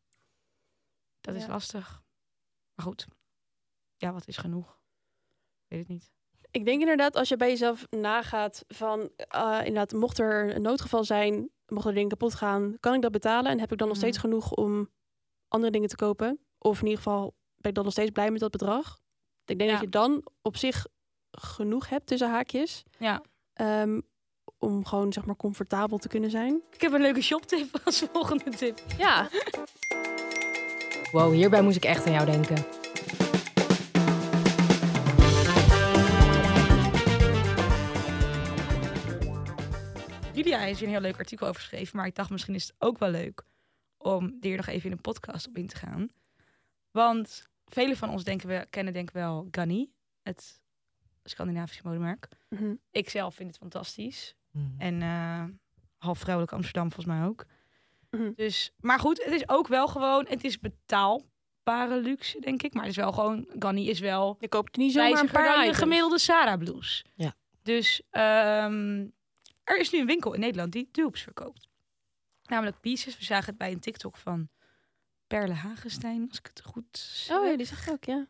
dat 1.21 1.35
is 1.35 1.43
Ja. 1.43 1.49
lastig. 1.49 2.03
Maar 2.75 2.87
goed, 2.87 3.07
ja, 3.97 4.13
wat 4.13 4.29
is 4.29 4.37
genoeg? 4.37 4.81
Weet 5.67 5.79
het 5.79 5.89
niet. 5.89 6.13
Ik 6.51 6.65
denk 6.65 6.81
inderdaad, 6.81 7.17
als 7.17 7.29
je 7.29 7.37
bij 7.37 7.49
jezelf 7.49 7.87
nagaat 7.91 8.65
van, 8.69 9.11
eh, 9.17 9.59
inderdaad, 9.59 9.93
mocht 9.93 10.19
er 10.19 10.55
een 10.55 10.63
noodgeval 10.63 11.05
zijn, 11.05 11.51
mocht 11.71 11.87
er 11.87 11.95
dingen 11.95 12.09
kapot 12.09 12.35
gaan, 12.35 12.77
kan 12.81 12.95
ik 12.95 13.03
dat 13.03 13.13
betalen? 13.13 13.51
En 13.53 13.61
heb 13.61 13.73
ik 13.73 13.79
dan 13.79 13.89
nog 13.89 13.97
Mhm. 13.97 14.07
steeds 14.07 14.23
genoeg 14.23 14.53
om 14.53 14.91
andere 15.49 15.73
dingen 15.73 15.89
te 15.89 15.97
kopen? 15.97 16.39
Of 16.59 16.79
in 16.81 16.87
ieder 16.87 17.03
geval 17.03 17.35
ben 17.57 17.71
ik 17.71 17.75
dan 17.75 17.85
nog 17.85 17.93
steeds 17.93 18.11
blij 18.11 18.31
met 18.31 18.41
dat 18.41 18.51
bedrag? 18.51 18.99
Ik 19.45 19.59
denk 19.59 19.71
Ja. 19.71 19.77
dat 19.77 19.81
je 19.85 19.89
dan 19.91 20.23
op 20.43 20.57
zich 20.57 20.87
genoeg 21.31 21.89
hebt 21.89 22.07
tussen 22.07 22.31
haakjes. 22.31 22.85
Ja. 22.99 23.23
ehm, 23.53 24.01
om 24.59 24.85
gewoon, 24.85 25.13
zeg 25.13 25.25
maar, 25.27 25.37
comfortabel 25.37 25.99
te 25.99 26.09
kunnen 26.09 26.31
zijn. 26.31 26.63
Ik 26.73 26.81
heb 26.81 26.93
een 26.93 27.01
leuke 27.01 27.21
shoptip 27.23 27.69
als 27.85 28.05
volgende 28.13 28.51
tip. 28.51 28.81
Ja, 28.99 29.29
Wow, 31.13 31.33
hierbij 31.33 31.63
moest 31.63 31.77
ik 31.77 31.85
echt 31.85 32.07
aan 32.07 32.13
jou 32.13 32.27
denken. 32.27 32.57
Julia 40.39 40.59
heeft 40.59 40.79
hier 40.79 40.89
een 40.89 40.95
heel 40.95 41.03
leuk 41.03 41.19
artikel 41.19 41.47
over 41.47 41.61
geschreven. 41.61 41.97
Maar 41.97 42.07
ik 42.07 42.15
dacht, 42.15 42.31
misschien 42.31 42.55
is 42.55 42.67
het 42.67 42.75
ook 42.79 42.99
wel 42.99 43.11
leuk 43.11 43.45
om 43.97 44.37
hier 44.41 44.57
nog 44.57 44.67
even 44.67 44.87
in 44.87 44.93
een 44.93 45.01
podcast 45.01 45.49
op 45.49 45.57
in 45.57 45.67
te 45.67 45.77
gaan. 45.77 46.09
Want 46.91 47.49
velen 47.67 47.97
van 47.97 48.11
ons 48.11 48.25
denken 48.25 48.49
we, 48.49 48.67
kennen 48.71 48.93
denk 48.93 49.09
ik 49.09 49.15
wel 49.15 49.49
Ganni, 49.51 49.91
het 50.23 50.61
Scandinavische 51.25 51.83
modemerk. 51.85 52.29
Mhm. 52.49 52.75
Ik 52.91 53.11
zelf 53.11 53.35
vind 53.35 53.49
het 53.49 53.59
fantastisch. 53.59 54.35
Mhm. 54.51 54.67
En 54.79 55.03
eh, 55.03 55.45
half 55.97 56.19
vrouwelijk 56.19 56.53
Amsterdam 56.53 56.93
volgens 56.93 57.17
mij 57.17 57.27
ook. 57.27 57.45
Mhm. 58.11 58.33
Dus, 58.35 58.73
maar 58.81 58.99
goed, 58.99 59.25
het 59.25 59.35
is 59.35 59.49
ook 59.49 59.69
wel 59.69 59.89
gewoon, 59.89 60.27
het 60.29 60.45
is 60.45 60.59
betaalbare 60.59 62.01
luxe, 62.01 62.41
denk 62.41 62.63
ik. 62.63 62.75
Maar 62.75 62.83
het 62.83 62.91
is 62.91 62.97
wel 62.97 63.13
gewoon, 63.13 63.47
Ganni 63.59 63.89
is 63.89 64.01
wel 64.01 64.37
je 64.41 64.49
koopt 64.49 64.77
niet 64.77 64.93
zomaar 64.93 65.21
een 65.21 65.31
paar 65.31 65.55
dan 65.55 65.63
items. 65.63 65.79
gemiddelde 65.79 66.19
Sarah 66.19 66.59
blouse. 66.59 67.05
Ja. 67.15 67.35
Dus 67.63 68.03
ehm, 68.11 69.07
er 69.69 69.79
is 69.79 69.91
nu 69.91 69.99
een 70.01 70.07
winkel 70.07 70.33
in 70.35 70.41
Nederland 70.41 70.73
die 70.73 70.89
dupes 70.93 71.23
verkoopt. 71.23 71.69
Namelijk 72.43 72.81
Pieces. 72.81 73.19
We 73.19 73.25
zagen 73.25 73.47
het 73.47 73.59
bij 73.59 73.73
een 73.73 73.81
TikTok 73.81 74.17
van 74.17 74.49
Perle 75.27 75.53
Hagenstein, 75.55 76.27
als 76.29 76.39
ik 76.39 76.47
het 76.47 76.63
goed 76.65 76.99
zeg. 76.99 77.37
Oh 77.37 77.47
ja, 77.47 77.57
die 77.57 77.67
zegt 77.67 77.91
ook, 77.91 78.05
ja. 78.05 78.27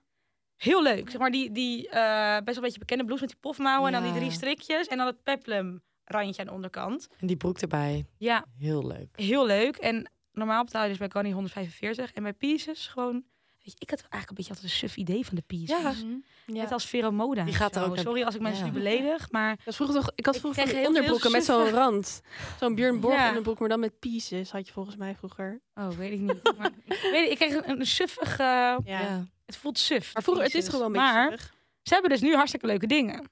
Heel 0.57 0.83
leuk. 0.83 1.11
Zeg 1.11 1.21
maar 1.21 1.31
die, 1.31 1.53
die 1.53 1.89
eh, 1.89 2.35
best 2.35 2.45
wel 2.45 2.55
een 2.57 2.61
beetje 2.61 2.79
bekende 2.79 3.05
blouse 3.05 3.23
met 3.23 3.33
die 3.33 3.41
pofmouwen 3.41 3.95
en 3.95 4.03
dan 4.03 4.13
die 4.13 4.21
drie 4.21 4.33
strikjes 4.33 4.87
en 4.87 4.97
dan 4.97 5.07
het 5.07 5.23
peplum 5.23 5.83
randje 6.05 6.41
aan 6.41 6.47
de 6.47 6.53
onderkant. 6.55 7.09
En 7.19 7.27
die 7.27 7.37
broek 7.37 7.59
erbij. 7.59 8.07
Ja, 8.17 8.45
Heel 8.59 8.87
leuk. 8.87 9.09
heel 9.21 9.47
leuk. 9.47 9.77
En 9.77 10.11
normaal 10.33 10.65
betaal 10.65 10.83
je 10.83 10.89
dus 10.89 10.99
bij 10.99 11.09
Ganni 11.11 11.33
145 11.33 12.13
en 12.13 12.23
bij 12.23 12.33
Pieces 12.33 12.87
gewoon... 12.87 13.25
Weet 13.69 13.79
je, 13.79 13.85
ik 13.85 13.91
had 13.91 14.01
eigenlijk 14.11 14.29
een 14.31 14.35
beetje 14.37 14.51
altijd 14.53 14.71
een 14.73 14.89
suf 14.89 14.97
idee 14.97 15.27
van 15.27 15.35
de 15.37 15.43
Pieces. 15.47 15.81
Ja. 15.83 15.91
Mhm. 15.91 16.17
Ja. 16.47 16.63
Net 16.63 16.73
als 16.73 16.87
Vero 16.87 17.11
Moda. 17.11 17.45
Die 17.45 17.55
gaat 17.55 17.77
er 17.77 17.85
ook 17.85 17.99
Sorry 17.99 18.23
als 18.23 18.35
ik 18.35 18.41
mensen 18.41 18.67
Ja. 18.67 18.71
nu 18.73 18.79
beledig, 18.79 19.31
maar 19.31 19.59
Dat 19.65 19.75
vroeger 19.75 19.97
toch, 19.97 20.11
ik 20.15 20.27
had 20.27 20.35
Ik 20.35 20.41
vroeger 20.41 20.63
van 20.63 20.71
veel 20.73 20.87
onderbroeken 20.87 21.31
met 21.33 21.45
zo'n 21.45 21.69
rand. 21.71 22.21
Zo'n 22.61 22.75
Björn 22.75 23.01
Borg 23.01 23.15
Ja. 23.15 23.29
onderbroek, 23.29 23.59
maar 23.59 23.69
dan 23.69 23.81
met 23.81 23.99
pieces 23.99 24.51
had 24.51 24.67
je 24.67 24.73
volgens 24.73 24.97
mij 24.97 25.15
vroeger. 25.15 25.61
Oh, 25.75 25.89
weet 25.89 26.13
ik 26.13 26.19
niet. 26.21 26.57
Maar, 26.59 26.71
weet 27.13 27.25
ik, 27.25 27.31
ik 27.31 27.37
kreeg 27.37 27.55
een, 27.67 27.81
een 27.81 27.87
suffig... 27.87 28.31
eh, 28.33 28.37
Ja. 28.47 28.79
Ja. 28.85 29.27
het 29.47 29.57
voelt 29.57 29.79
suf. 29.79 30.15
Maar 30.15 30.23
vroeger, 30.23 30.45
het 30.45 30.55
is 30.55 30.69
gewoon 30.69 30.87
een 30.87 30.93
beetje 30.93 31.13
Maar 31.13 31.31
suffig. 31.31 31.55
ze 31.83 31.93
hebben 31.93 32.11
dus 32.11 32.21
nu 32.21 32.35
hartstikke 32.35 32.67
leuke 32.67 32.87
dingen. 32.87 33.31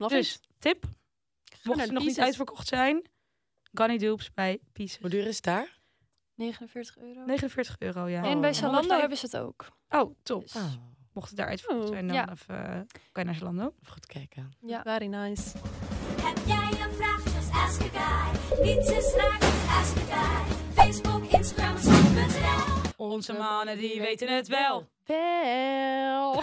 Love 0.00 0.14
dus, 0.14 0.34
it. 0.34 0.40
tip. 0.58 0.84
Mocht 1.62 1.86
ze 1.86 1.92
nog 1.92 2.04
niet 2.04 2.20
uitverkocht 2.20 2.68
zijn. 2.68 3.02
Gunny 3.72 3.98
Dupes 3.98 4.34
bij 4.34 4.58
Pieces. 4.72 4.98
Hoe 5.00 5.10
duur 5.10 5.26
is 5.26 5.34
het 5.36 5.44
daar? 5.44 5.77
49 6.38 6.96
euro. 6.98 7.24
49 7.24 7.76
euro, 7.78 8.06
ja. 8.06 8.24
En 8.24 8.40
bij 8.40 8.50
Oh. 8.50 8.56
Zalando 8.56 8.78
105 8.78 9.00
hebben 9.00 9.18
ze 9.18 9.26
het 9.26 9.36
ook. 9.36 9.66
Oh, 9.90 10.14
top. 10.22 10.44
Oh, 10.56 10.72
Mocht 11.12 11.28
het 11.28 11.38
daar 11.38 11.48
uitverkocht 11.48 11.82
Oh, 11.88 11.92
zijn, 11.92 12.06
dan 12.06 12.16
ja. 12.16 12.30
even, 12.30 12.56
eh, 12.64 12.70
kan 13.12 13.22
je 13.22 13.24
naar 13.24 13.34
Zalando. 13.34 13.72
even 13.80 13.92
goed 13.92 14.06
kijken. 14.06 14.50
Ja. 14.60 14.82
Very 14.82 15.06
nice. 15.06 15.58
Heb 16.22 16.38
jij 16.46 16.86
een 16.86 16.92
vraag? 16.94 17.24
Just 17.24 17.50
ask 17.50 17.80
a 17.82 17.88
guy. 17.92 18.62
Niets 18.62 18.90
is 18.90 19.14
raar, 19.14 19.38
just 19.40 19.68
ask 19.68 19.96
a 19.96 20.14
guy. 20.14 20.56
Facebook, 20.74 21.24
Instagram, 21.24 21.76
zoek.nl. 21.78 23.06
Onze 23.06 23.32
mannen 23.32 23.78
die 23.78 24.00
weten 24.00 24.34
het 24.36 24.48
wel. 24.48 24.88
Wel. 25.04 26.42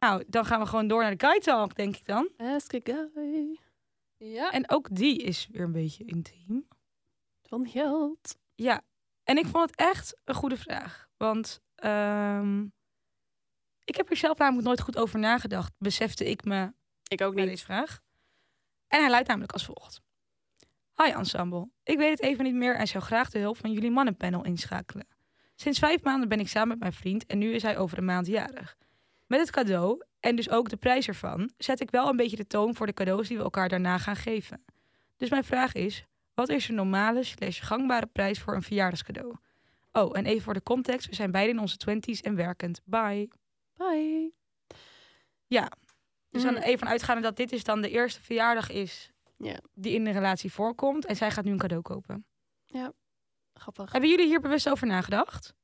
Nou, 0.00 0.24
dan 0.26 0.44
gaan 0.44 0.60
we 0.60 0.66
gewoon 0.66 0.88
door 0.88 1.02
naar 1.02 1.16
de 1.16 1.26
Guy 1.26 1.38
Talk, 1.40 1.74
denk 1.76 1.96
ik 1.96 2.06
dan. 2.06 2.28
Ask 2.36 2.74
a 2.74 2.78
guy. 2.84 3.58
Ja. 4.16 4.50
En 4.52 4.70
ook 4.70 4.88
die 4.92 5.22
is 5.22 5.48
weer 5.52 5.62
een 5.62 5.72
beetje 5.72 6.04
intiem. 6.04 6.66
Van 7.46 7.68
geld. 7.68 8.36
Ja, 8.54 8.82
en 9.24 9.36
ik 9.38 9.46
vond 9.46 9.70
het 9.70 9.78
echt 9.78 10.16
een 10.24 10.34
goede 10.34 10.56
vraag. 10.56 11.08
Want 11.16 11.60
ehm, 11.74 12.62
ik 13.84 13.96
heb 13.96 14.10
er 14.10 14.16
zelf 14.16 14.38
namelijk 14.38 14.66
nooit 14.66 14.80
goed 14.80 14.96
over 14.96 15.18
nagedacht. 15.18 15.72
Besefte 15.78 16.24
ik 16.30 16.44
me 16.44 16.72
Ik 17.08 17.20
ook 17.20 17.34
niet. 17.34 17.46
deze 17.46 17.64
vraag. 17.64 18.00
En 18.88 19.00
hij 19.00 19.10
luidt 19.10 19.28
namelijk 19.28 19.52
als 19.52 19.64
volgt. 19.64 20.00
Hi 21.02 21.10
ensemble, 21.10 21.68
ik 21.82 21.98
weet 21.98 22.10
het 22.10 22.20
even 22.20 22.44
niet 22.44 22.54
meer 22.54 22.76
en 22.76 22.86
zou 22.86 23.04
graag 23.04 23.30
de 23.30 23.38
hulp 23.38 23.56
van 23.56 23.72
jullie 23.72 23.90
mannenpanel 23.90 24.44
inschakelen. 24.44 25.06
Sinds 25.54 25.78
vijf 25.78 26.02
maanden 26.02 26.28
ben 26.28 26.40
ik 26.40 26.48
samen 26.48 26.68
met 26.68 26.78
mijn 26.78 26.92
vriend 26.92 27.26
en 27.26 27.38
nu 27.38 27.52
is 27.52 27.62
hij 27.62 27.78
over 27.78 27.98
een 27.98 28.04
maand 28.04 28.26
jarig. 28.26 28.76
Met 29.26 29.40
het 29.40 29.50
cadeau, 29.50 30.04
en 30.20 30.36
dus 30.36 30.50
ook 30.50 30.68
de 30.68 30.76
prijs 30.76 31.08
ervan, 31.08 31.50
zet 31.56 31.80
ik 31.80 31.90
wel 31.90 32.08
een 32.08 32.16
beetje 32.16 32.36
de 32.36 32.46
toon 32.46 32.74
voor 32.74 32.86
de 32.86 32.92
cadeaus 32.92 33.28
die 33.28 33.36
we 33.36 33.42
elkaar 33.42 33.68
daarna 33.68 33.98
gaan 33.98 34.16
geven. 34.16 34.64
Dus 35.16 35.30
mijn 35.30 35.44
vraag 35.44 35.72
is, 35.72 36.04
wat 36.36 36.48
is 36.48 36.68
een 36.68 36.74
normale 36.74 37.22
slash 37.24 37.62
gangbare 37.66 38.06
prijs 38.06 38.40
voor 38.40 38.54
een 38.54 38.62
verjaardagscadeau? 38.62 39.34
Oh, 39.92 40.18
en 40.18 40.26
even 40.26 40.42
voor 40.42 40.54
de 40.54 40.62
context, 40.62 41.08
we 41.08 41.14
zijn 41.14 41.30
beiden 41.30 41.54
in 41.54 41.60
onze 41.60 41.76
twenties 41.76 42.20
en 42.20 42.34
werkend. 42.34 42.80
Bye. 42.84 43.28
Bye. 43.76 44.32
Dus 46.28 46.44
Mm. 46.44 46.52
dan 46.54 46.62
even 46.62 46.86
uitgaande 46.86 47.22
dat 47.22 47.36
dit 47.36 47.52
is 47.52 47.64
dan 47.64 47.80
de 47.82 47.90
eerste 47.90 48.22
verjaardag 48.22 48.70
is 48.70 49.10
Ja. 49.36 49.60
die 49.74 49.94
in 49.94 50.04
de 50.04 50.10
relatie 50.10 50.52
voorkomt. 50.52 51.06
En 51.06 51.16
zij 51.16 51.30
gaat 51.30 51.44
nu 51.44 51.50
een 51.50 51.58
cadeau 51.58 51.82
kopen. 51.82 52.26
Grappig. 53.54 53.92
Hebben 53.92 54.10
jullie 54.10 54.26
hier 54.26 54.40
bewust 54.40 54.68
over 54.68 54.86
nagedacht? 54.86 55.54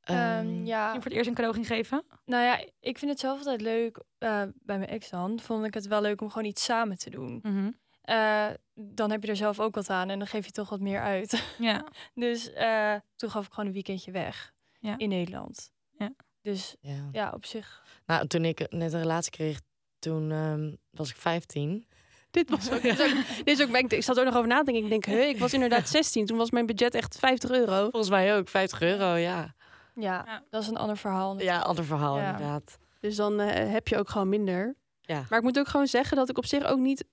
Ehm, 0.00 0.18
Ehm, 0.18 0.64
ja, 0.64 0.92
voor 0.94 1.02
het 1.04 1.12
eerst 1.12 1.28
een 1.28 1.34
cadeau 1.34 1.54
ging 1.54 1.66
geven? 1.66 2.04
nou 2.24 2.42
ja, 2.44 2.64
ik 2.80 2.98
vind 2.98 3.10
het 3.10 3.20
zelf 3.20 3.38
altijd 3.38 3.60
leuk. 3.60 4.02
eh, 4.18 4.42
bij 4.54 4.78
mijn 4.78 4.86
ex 4.90 5.10
dan 5.10 5.40
vond 5.40 5.64
ik 5.66 5.74
het 5.74 5.86
wel 5.86 6.00
leuk 6.00 6.20
om 6.20 6.30
gewoon 6.30 6.48
iets 6.48 6.64
samen 6.64 6.98
te 6.98 7.10
doen. 7.10 7.38
Mhm. 7.42 7.70
Eh, 8.08 8.46
dan 8.74 9.10
heb 9.10 9.22
je 9.22 9.28
er 9.30 9.36
zelf 9.36 9.60
ook 9.60 9.74
wat 9.74 9.90
aan 9.90 10.10
en 10.10 10.18
dan 10.18 10.28
geef 10.28 10.44
je 10.44 10.50
toch 10.52 10.68
wat 10.68 10.80
meer 10.80 11.00
uit. 11.00 11.42
Ja. 11.58 11.84
Dus 12.14 12.52
eh, 12.52 12.94
toen 13.16 13.30
gaf 13.30 13.46
ik 13.46 13.52
gewoon 13.52 13.66
een 13.66 13.72
weekendje 13.72 14.10
weg 14.10 14.52
Ja. 14.80 14.94
in 14.98 15.08
Nederland. 15.08 15.70
Ja. 15.98 16.10
Dus 16.42 16.76
ja. 16.80 17.08
ja, 17.12 17.30
op 17.34 17.44
zich. 17.46 17.82
Nou, 18.06 18.26
toen 18.26 18.44
ik 18.44 18.70
net 18.72 18.92
een 18.92 19.00
relatie 19.00 19.30
kreeg, 19.30 19.60
toen 19.98 20.30
ehm, 20.32 20.74
was 20.90 21.10
ik 21.10 21.16
15. 21.16 21.86
Dit 22.30 22.50
was 22.50 22.70
ook, 22.72 22.82
dit 22.82 22.98
is 22.98 23.10
ook, 23.12 23.24
dit 23.44 23.58
is 23.58 23.62
ook 23.62 23.76
ik 23.92 24.02
zat 24.02 24.16
er 24.16 24.22
ook 24.22 24.28
nog 24.28 24.36
over 24.36 24.48
na 24.48 24.58
te 24.58 24.64
denken. 24.64 24.82
Ik 24.84 24.90
denk, 24.90 25.04
huh, 25.04 25.28
ik 25.28 25.38
was 25.38 25.52
inderdaad 25.52 25.88
16. 25.88 26.26
Toen 26.26 26.36
was 26.36 26.50
mijn 26.50 26.66
budget 26.66 26.94
echt 26.94 27.18
50 27.18 27.50
euro. 27.50 27.80
Volgens 27.90 28.10
mij 28.10 28.36
ook, 28.36 28.48
50 28.48 28.80
euro, 28.80 29.14
ja. 29.14 29.54
Ja, 29.94 30.22
Ja. 30.26 30.42
dat 30.50 30.62
is 30.62 30.68
een 30.68 30.76
ander 30.76 30.96
verhaal. 30.96 31.40
Ja, 31.40 31.58
ander 31.58 31.84
verhaal 31.84 32.18
Ja. 32.18 32.30
inderdaad. 32.30 32.78
Dus 33.00 33.16
dan 33.16 33.40
eh, 33.40 33.70
heb 33.72 33.88
je 33.88 33.96
ook 33.98 34.08
gewoon 34.10 34.28
minder. 34.28 34.76
Ja. 35.00 35.24
Maar 35.28 35.38
ik 35.38 35.44
moet 35.44 35.58
ook 35.58 35.68
gewoon 35.68 35.86
zeggen 35.86 36.16
dat 36.16 36.28
ik 36.28 36.38
op 36.38 36.46
zich 36.46 36.64
ook 36.64 36.78
niet 36.78 37.04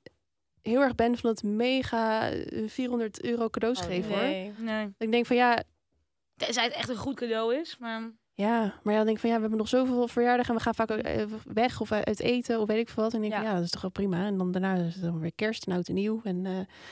heel 0.67 0.81
erg 0.81 0.95
ben 0.95 1.17
van 1.17 1.29
het 1.29 1.43
mega 1.43 2.29
eh, 2.31 2.63
400 2.69 3.23
euro 3.23 3.49
cadeaus 3.49 3.79
Oh, 3.79 3.85
geven 3.85 4.11
hoor. 4.11 4.53
Nee. 4.65 4.93
Ik 4.97 5.11
denk 5.11 5.25
van 5.25 5.35
ja, 5.35 5.63
Tenzij 6.35 6.63
het 6.63 6.73
echt 6.73 6.89
een 6.89 6.95
goed 6.95 7.15
cadeau 7.15 7.55
is. 7.55 7.77
Maar... 7.79 8.11
ja, 8.33 8.59
maar 8.83 8.93
ja, 8.93 8.95
dan 8.97 9.05
denk 9.05 9.09
ik 9.15 9.19
van 9.19 9.29
ja, 9.29 9.35
we 9.35 9.41
hebben 9.41 9.57
nog 9.59 9.67
zoveel 9.67 10.07
verjaardagen 10.07 10.49
en 10.49 10.55
we 10.57 10.63
gaan 10.63 10.75
vaak 10.75 10.91
ook 10.91 10.97
eh, 10.97 11.23
weg 11.43 11.81
of 11.81 11.91
uit 11.91 12.19
eten 12.19 12.59
of 12.59 12.67
weet 12.67 12.77
ik 12.79 12.89
veel 12.89 13.03
wat. 13.03 13.13
En 13.13 13.23
ik 13.23 13.29
denk 13.29 13.43
Ja. 13.43 13.49
ja. 13.49 13.55
dat 13.55 13.63
is 13.63 13.69
toch 13.69 13.81
wel 13.81 13.91
prima. 13.91 14.25
En 14.25 14.37
dan 14.37 14.51
daarna 14.51 14.75
is 14.75 14.93
het 14.93 15.03
dan 15.03 15.19
weer 15.19 15.35
kerst 15.35 15.65
en 15.67 15.73
oud 15.73 15.87
en 15.87 15.93
nieuw 15.93 16.21
en 16.23 16.45
eh, 16.45 16.51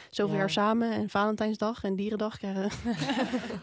zoveel 0.10 0.34
Ja. 0.34 0.40
jaar 0.40 0.50
samen 0.50 0.92
en 0.92 1.10
Valentijnsdag 1.10 1.84
en 1.84 1.96
Dierendag 1.96 2.38
krijgen. 2.38 2.70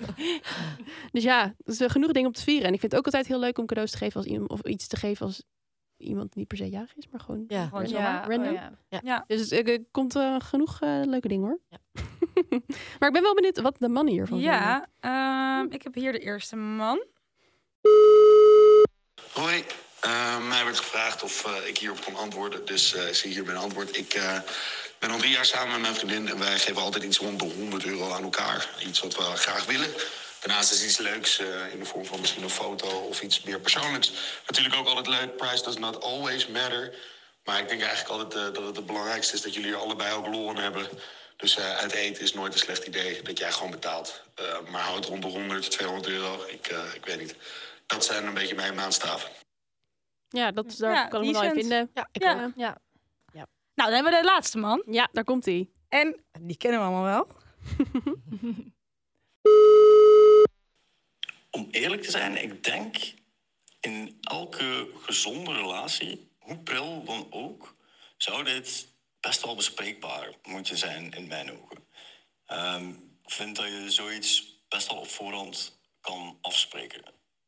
dus 1.12 1.22
ja, 1.22 1.54
dus 1.64 1.80
er 1.80 1.90
genoeg 1.90 2.12
dingen 2.12 2.28
om 2.28 2.34
te 2.34 2.42
vieren. 2.42 2.66
En 2.66 2.72
ik 2.74 2.80
vind 2.80 2.92
het 2.92 3.00
ook 3.00 3.06
altijd 3.06 3.26
heel 3.26 3.38
leuk 3.38 3.58
om 3.58 3.66
cadeaus 3.66 3.90
te 3.90 3.96
geven 3.96 4.16
als 4.16 4.26
iemand 4.26 4.50
of 4.50 4.60
iets 4.62 4.86
te 4.86 4.96
geven 4.96 5.26
als 5.26 5.42
iemand 6.00 6.28
die 6.32 6.38
niet 6.38 6.48
per 6.48 6.56
se 6.56 6.68
jarig 6.68 6.96
is, 6.96 7.08
maar 7.10 7.20
gewoon. 7.20 7.44
Ja. 7.48 7.64
Gewoon 7.64 7.82
random. 7.82 7.96
zomaar. 7.96 8.28
random. 8.28 8.54
oh 8.54 8.60
ja. 8.88 9.00
Ja. 9.02 9.24
Dus 9.26 9.50
het 9.50 9.68
er 9.68 9.84
komt 9.90 10.16
eh, 10.16 10.36
genoeg 10.38 10.80
eh, 10.80 11.00
leuke 11.04 11.28
dingen 11.28 11.46
hoor. 11.46 11.58
Ja. 11.68 11.78
maar 12.98 13.08
ik 13.08 13.14
ben 13.14 13.22
wel 13.22 13.34
benieuwd 13.34 13.60
wat 13.60 13.76
de 13.78 13.88
mannen 13.88 14.12
hiervan 14.14 14.38
vinden. 14.38 14.56
Ja, 14.56 14.86
ehm, 15.00 15.72
ik 15.72 15.82
heb 15.82 15.94
hier 15.94 16.12
de 16.12 16.18
eerste 16.18 16.56
man. 16.56 17.04
Hoi, 19.32 19.64
Eh, 20.00 20.38
mij 20.48 20.64
werd 20.64 20.78
gevraagd 20.78 21.22
of 21.22 21.44
eh, 21.44 21.68
ik 21.68 21.78
hierop 21.78 22.04
kon 22.04 22.16
antwoorden, 22.16 22.66
dus 22.66 22.94
eh 22.94 23.12
zie 23.12 23.30
hier 23.30 23.44
mijn 23.44 23.56
antwoord. 23.56 23.96
Ik 23.96 24.14
eh, 24.14 24.38
ben 24.98 25.10
al 25.10 25.18
drie 25.18 25.30
jaar 25.30 25.44
samen 25.44 25.72
met 25.72 25.80
mijn 25.80 25.94
vriendin 25.94 26.28
en 26.28 26.38
wij 26.38 26.58
geven 26.58 26.82
altijd 26.82 27.04
iets 27.04 27.18
rond 27.18 27.38
de 27.38 27.44
100 27.44 27.84
euro 27.84 28.10
aan 28.12 28.22
elkaar. 28.22 28.68
Iets 28.86 29.00
wat 29.00 29.16
we 29.16 29.22
graag 29.22 29.64
willen. 29.66 29.90
Daarnaast 30.40 30.72
is 30.72 30.84
iets 30.84 30.98
leuks 30.98 31.38
eh, 31.38 31.72
in 31.72 31.78
de 31.78 31.84
vorm 31.84 32.04
van 32.04 32.20
misschien 32.20 32.42
een 32.42 32.50
foto 32.50 32.86
of 32.88 33.22
iets 33.22 33.42
meer 33.42 33.60
persoonlijks. 33.60 34.12
Natuurlijk 34.46 34.76
ook 34.76 34.86
altijd 34.86 35.06
leuk, 35.06 35.36
price 35.36 35.62
does 35.62 35.76
not 35.78 36.02
always 36.02 36.46
matter. 36.46 36.94
Maar 37.44 37.58
ik 37.58 37.68
denk 37.68 37.80
eigenlijk 37.82 38.10
altijd 38.10 38.34
eh, 38.48 38.54
dat 38.54 38.66
het 38.66 38.76
het 38.76 38.86
belangrijkste 38.86 39.34
is 39.34 39.42
dat 39.42 39.54
jullie 39.54 39.72
er 39.72 39.78
allebei 39.78 40.14
ook 40.14 40.26
lol 40.26 40.50
in 40.50 40.56
hebben. 40.56 40.88
Dus 41.36 41.56
eh, 41.56 41.76
uit 41.76 41.92
eten 41.92 42.22
is 42.22 42.34
nooit 42.34 42.52
een 42.52 42.58
slecht 42.58 42.86
idee 42.86 43.22
dat 43.22 43.38
jij 43.38 43.52
gewoon 43.52 43.70
betaalt. 43.70 44.22
Eh, 44.34 44.44
maar 44.70 44.80
houd 44.82 45.04
rond 45.06 45.22
de 45.22 45.28
100, 45.28 45.70
200 45.70 46.08
euro, 46.12 46.44
ik, 46.46 46.66
eh, 46.66 46.94
ik 46.94 47.04
weet 47.06 47.18
niet. 47.18 47.34
Dat 47.86 48.04
zijn 48.04 48.26
een 48.26 48.34
beetje 48.34 48.54
mijn 48.54 48.74
maandstaven. 48.74 49.30
Ja, 50.28 50.50
dat, 50.50 50.74
daar 50.78 50.94
Ja, 50.94 51.06
kan 51.06 51.20
ik 51.20 51.26
me 51.26 51.32
wel 51.32 51.42
in 51.42 51.54
vinden. 51.54 51.90
Ja, 51.94 52.08
ik 52.12 52.22
Ja. 52.22 52.44
ook. 52.44 52.52
Ja. 52.56 52.78
Nou, 53.74 53.92
dan 53.92 54.02
hebben 54.02 54.12
we 54.12 54.18
de 54.28 54.32
laatste 54.34 54.58
man. 54.58 54.82
Ja, 54.90 55.08
daar 55.12 55.24
komt 55.24 55.44
hij. 55.44 55.68
En 55.88 56.24
die 56.40 56.56
kennen 56.56 56.80
we 56.80 56.86
allemaal 56.86 57.04
wel. 57.04 57.28
Om 61.50 61.68
eerlijk 61.70 62.02
te 62.02 62.10
zijn, 62.10 62.42
ik 62.42 62.64
denk 62.64 62.96
in 63.80 64.18
elke 64.20 64.90
gezonde 64.96 65.52
relatie, 65.52 66.30
hoe 66.38 66.58
pril 66.58 67.04
dan 67.04 67.26
ook, 67.30 67.76
zou 68.16 68.44
dit 68.44 68.88
best 69.20 69.44
wel 69.44 69.54
bespreekbaar 69.54 70.34
moeten 70.42 70.78
zijn 70.78 71.12
in 71.12 71.26
mijn 71.26 71.52
ogen. 71.52 71.86
Ehm, 72.46 72.88
ik 73.24 73.30
vind 73.30 73.56
dat 73.56 73.66
je 73.66 73.90
zoiets 73.90 74.58
best 74.68 74.88
wel 74.88 74.98
op 74.98 75.08
voorhand 75.08 75.78
kan 76.00 76.38
afspreken. 76.40 77.02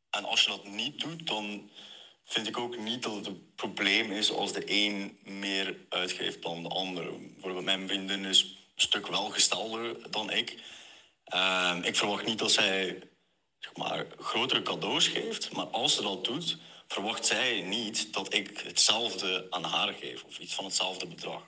En 0.09 0.25
als 0.25 0.43
je 0.43 0.49
dat 0.49 0.67
niet 0.67 0.99
doet, 0.99 1.27
dan 1.27 1.71
vind 2.25 2.47
ik 2.47 2.57
ook 2.57 2.77
niet 2.77 3.03
dat 3.03 3.15
het 3.15 3.25
een 3.25 3.51
probleem 3.55 4.11
is 4.11 4.31
als 4.31 4.53
de 4.53 4.63
een 4.65 5.19
meer 5.23 5.77
uitgeeft 5.89 6.41
dan 6.41 6.63
de 6.63 6.69
ander. 6.69 7.19
Bijvoorbeeld 7.19 7.65
mijn 7.65 7.87
vriendin 7.87 8.25
is 8.25 8.41
een 8.41 8.57
stuk 8.75 9.07
welgestelder 9.07 10.11
dan 10.11 10.31
ik. 10.31 10.63
Ehm, 11.23 11.83
ik 11.83 11.95
verwacht 11.95 12.25
niet 12.25 12.39
dat 12.39 12.51
zij 12.51 13.01
zeg 13.63 13.75
maar, 13.75 14.05
grotere 14.17 14.61
cadeaus 14.61 15.07
geeft. 15.07 15.51
Maar 15.53 15.65
als 15.65 15.95
ze 15.95 16.01
dat 16.01 16.25
doet, 16.25 16.57
verwacht 16.87 17.25
zij 17.25 17.61
niet 17.61 18.13
dat 18.13 18.33
ik 18.33 18.57
hetzelfde 18.57 19.47
aan 19.49 19.63
haar 19.63 19.93
geef. 19.93 20.23
Of 20.23 20.39
iets 20.39 20.55
van 20.55 20.65
hetzelfde 20.65 21.07
bedrag. 21.07 21.41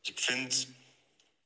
Dus 0.00 0.10
ik 0.10 0.18
vind 0.18 0.68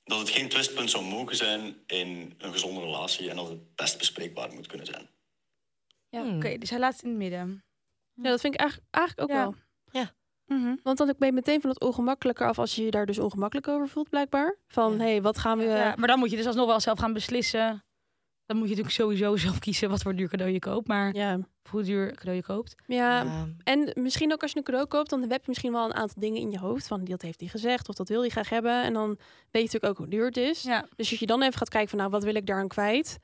dat 0.04 0.18
het 0.18 0.30
geen 0.30 0.48
twistpunt 0.48 0.90
zou 0.90 1.04
mogen 1.04 1.36
zijn 1.36 1.76
in 1.86 2.34
een 2.38 2.52
gezonde 2.52 2.80
relatie. 2.80 3.30
En 3.30 3.36
dat 3.36 3.48
het 3.48 3.74
best 3.74 3.98
bespreekbaar 3.98 4.52
moet 4.52 4.66
kunnen 4.66 4.86
zijn. 4.86 5.10
Ja. 6.08 6.22
Hmm. 6.22 6.36
Oké, 6.36 6.58
dus 6.58 6.70
hij 6.70 6.78
laat 6.78 6.92
het 6.92 7.02
in 7.02 7.08
het 7.08 7.18
midden. 7.18 7.64
Ja, 8.14 8.30
dat 8.30 8.40
vind 8.40 8.54
ik 8.54 8.60
eigenlijk, 8.60 8.94
eigenlijk 8.94 9.30
ook 9.30 9.36
Ja. 9.36 9.42
wel. 9.44 9.54
Mhm. 10.46 10.76
Want 10.82 10.98
dan 10.98 11.14
ben 11.18 11.28
je 11.28 11.34
meteen 11.34 11.60
van 11.60 11.70
het 11.70 11.80
ongemakkelijker 11.80 12.46
af 12.46 12.58
als 12.58 12.74
je 12.74 12.84
je 12.84 12.90
daar 12.90 13.06
dus 13.06 13.18
ongemakkelijk 13.18 13.68
over 13.68 13.88
voelt, 13.88 14.08
blijkbaar. 14.08 14.56
Van, 14.68 14.92
Ja. 14.92 14.98
hé, 14.98 15.04
hey, 15.04 15.22
wat 15.22 15.38
gaan 15.38 15.58
we... 15.58 15.64
Ja, 15.64 15.94
maar 15.96 16.08
dan 16.08 16.18
moet 16.18 16.30
je 16.30 16.36
dus 16.36 16.46
alsnog 16.46 16.66
wel 16.66 16.80
zelf 16.80 16.98
gaan 16.98 17.12
beslissen. 17.12 17.84
Dan 18.52 18.60
moet 18.60 18.70
je 18.70 18.76
natuurlijk 18.76 19.02
sowieso 19.02 19.36
zelf 19.46 19.58
kiezen 19.58 19.88
wat 19.88 20.02
voor 20.02 20.14
duur 20.14 20.28
cadeau 20.28 20.52
je 20.52 20.58
koopt. 20.58 20.88
Maar 20.88 21.14
ja. 21.14 21.38
hoe 21.70 21.82
duur 21.82 22.14
cadeau 22.14 22.36
je 22.36 22.42
koopt. 22.42 22.74
Ja, 22.86 23.22
Ja. 23.22 23.48
en 23.64 23.90
misschien 23.94 24.32
ook 24.32 24.42
als 24.42 24.50
je 24.50 24.56
een 24.58 24.64
cadeau 24.64 24.86
koopt, 24.86 25.10
dan 25.10 25.20
heb 25.20 25.30
je 25.30 25.48
misschien 25.48 25.72
wel 25.72 25.84
een 25.84 25.94
aantal 25.94 26.20
dingen 26.20 26.40
in 26.40 26.50
je 26.50 26.58
hoofd. 26.58 26.86
Van, 26.86 27.04
dat 27.04 27.22
heeft 27.22 27.40
hij 27.40 27.48
gezegd 27.48 27.88
of 27.88 27.94
dat 27.94 28.08
wil 28.08 28.20
hij 28.20 28.28
graag 28.28 28.48
hebben. 28.48 28.82
En 28.82 28.92
dan 28.92 29.08
weet 29.08 29.18
je 29.50 29.60
natuurlijk 29.62 29.84
ook 29.84 29.96
hoe 29.98 30.08
duur 30.08 30.26
het 30.26 30.36
is. 30.36 30.62
Ja. 30.62 30.86
Dus 30.96 31.10
als 31.10 31.20
je 31.20 31.26
dan 31.26 31.42
even 31.42 31.58
gaat 31.58 31.68
kijken 31.68 31.90
van, 31.90 31.98
nou, 31.98 32.10
wat 32.10 32.24
wil 32.24 32.34
ik 32.34 32.46
daaraan 32.46 32.68
kwijt? 32.68 33.18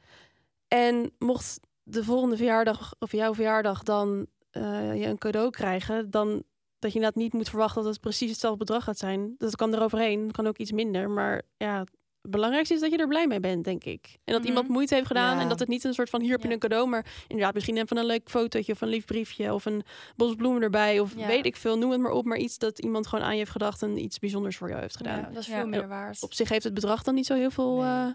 En 0.69 1.11
mocht 1.19 1.61
de 1.83 2.05
volgende 2.05 2.37
verjaardag 2.37 2.95
of 2.99 3.13
jouw 3.13 3.35
verjaardag 3.35 3.83
dan 3.83 4.27
eh, 4.51 4.95
je 5.01 5.07
een 5.07 5.19
cadeau 5.19 5.51
krijgen, 5.51 6.11
dan 6.11 6.43
dat 6.79 6.93
je 6.93 6.99
inderdaad 6.99 7.23
niet 7.23 7.33
moet 7.33 7.49
verwachten 7.49 7.83
dat 7.83 7.93
het 7.93 8.01
precies 8.01 8.31
hetzelfde 8.31 8.59
bedrag 8.59 8.85
gaat 8.85 8.99
zijn. 8.99 9.35
Dat 9.39 9.57
kan 9.57 9.75
eroverheen, 9.75 10.23
dat 10.27 10.37
kan 10.37 10.47
ook 10.47 10.59
iets 10.59 10.73
minder. 10.73 11.11
Maar 11.11 11.43
ja, 11.57 11.85
het 12.23 12.31
belangrijkste 12.31 12.75
is 12.75 12.81
dat 12.81 12.91
je 12.91 12.97
er 12.97 13.09
blij 13.09 13.27
mee 13.27 13.41
bent, 13.41 13.65
denk 13.65 13.85
ik. 13.85 14.07
En 14.25 14.33
dat 14.33 14.39
Mhm. 14.39 14.49
iemand 14.49 14.69
moeite 14.69 14.95
heeft 14.95 15.07
gedaan 15.07 15.37
Ja. 15.37 15.43
en 15.43 15.49
dat 15.49 15.59
het 15.59 15.69
niet 15.69 15.85
een 15.85 15.95
soort 15.95 16.11
van 16.11 16.21
hier 16.21 16.31
heb 16.31 16.41
je 16.41 16.47
Ja. 16.49 16.53
een 16.55 16.59
cadeau, 16.61 16.89
maar 16.89 17.07
inderdaad 17.29 17.55
misschien 17.55 17.77
even 17.77 17.97
een 17.97 18.05
leuk 18.07 18.31
fotootje 18.31 18.73
of 18.73 18.81
een 18.81 18.89
lief 18.89 19.05
briefje 19.05 19.55
of 19.55 19.65
een 19.65 19.83
bos 20.17 20.35
bloemen 20.35 20.63
erbij 20.63 21.01
of 21.01 21.15
Ja. 21.17 21.27
weet 21.27 21.47
ik 21.47 21.57
veel, 21.57 21.79
noem 21.79 21.91
het 21.91 22.01
maar 22.01 22.11
op, 22.13 22.25
maar 22.25 22.39
iets 22.39 22.59
dat 22.59 22.79
iemand 22.79 23.07
gewoon 23.07 23.25
aan 23.25 23.33
je 23.33 23.39
heeft 23.39 23.51
gedacht 23.51 23.83
en 23.83 23.99
iets 23.99 24.19
bijzonders 24.19 24.57
voor 24.57 24.69
jou 24.69 24.81
heeft 24.81 24.97
gedaan. 24.97 25.33
Dat 25.33 25.43
is 25.43 25.49
veel 25.49 25.67
meer 25.67 25.89
waard. 25.89 26.23
Op 26.23 26.33
zich 26.35 26.49
heeft 26.49 26.65
het 26.65 26.75
bedrag 26.75 27.03
dan 27.03 27.15
niet 27.15 27.27
zo 27.27 27.35
heel 27.35 27.51
veel 27.51 27.77
Nee. 27.77 27.85
eh, 28.07 28.11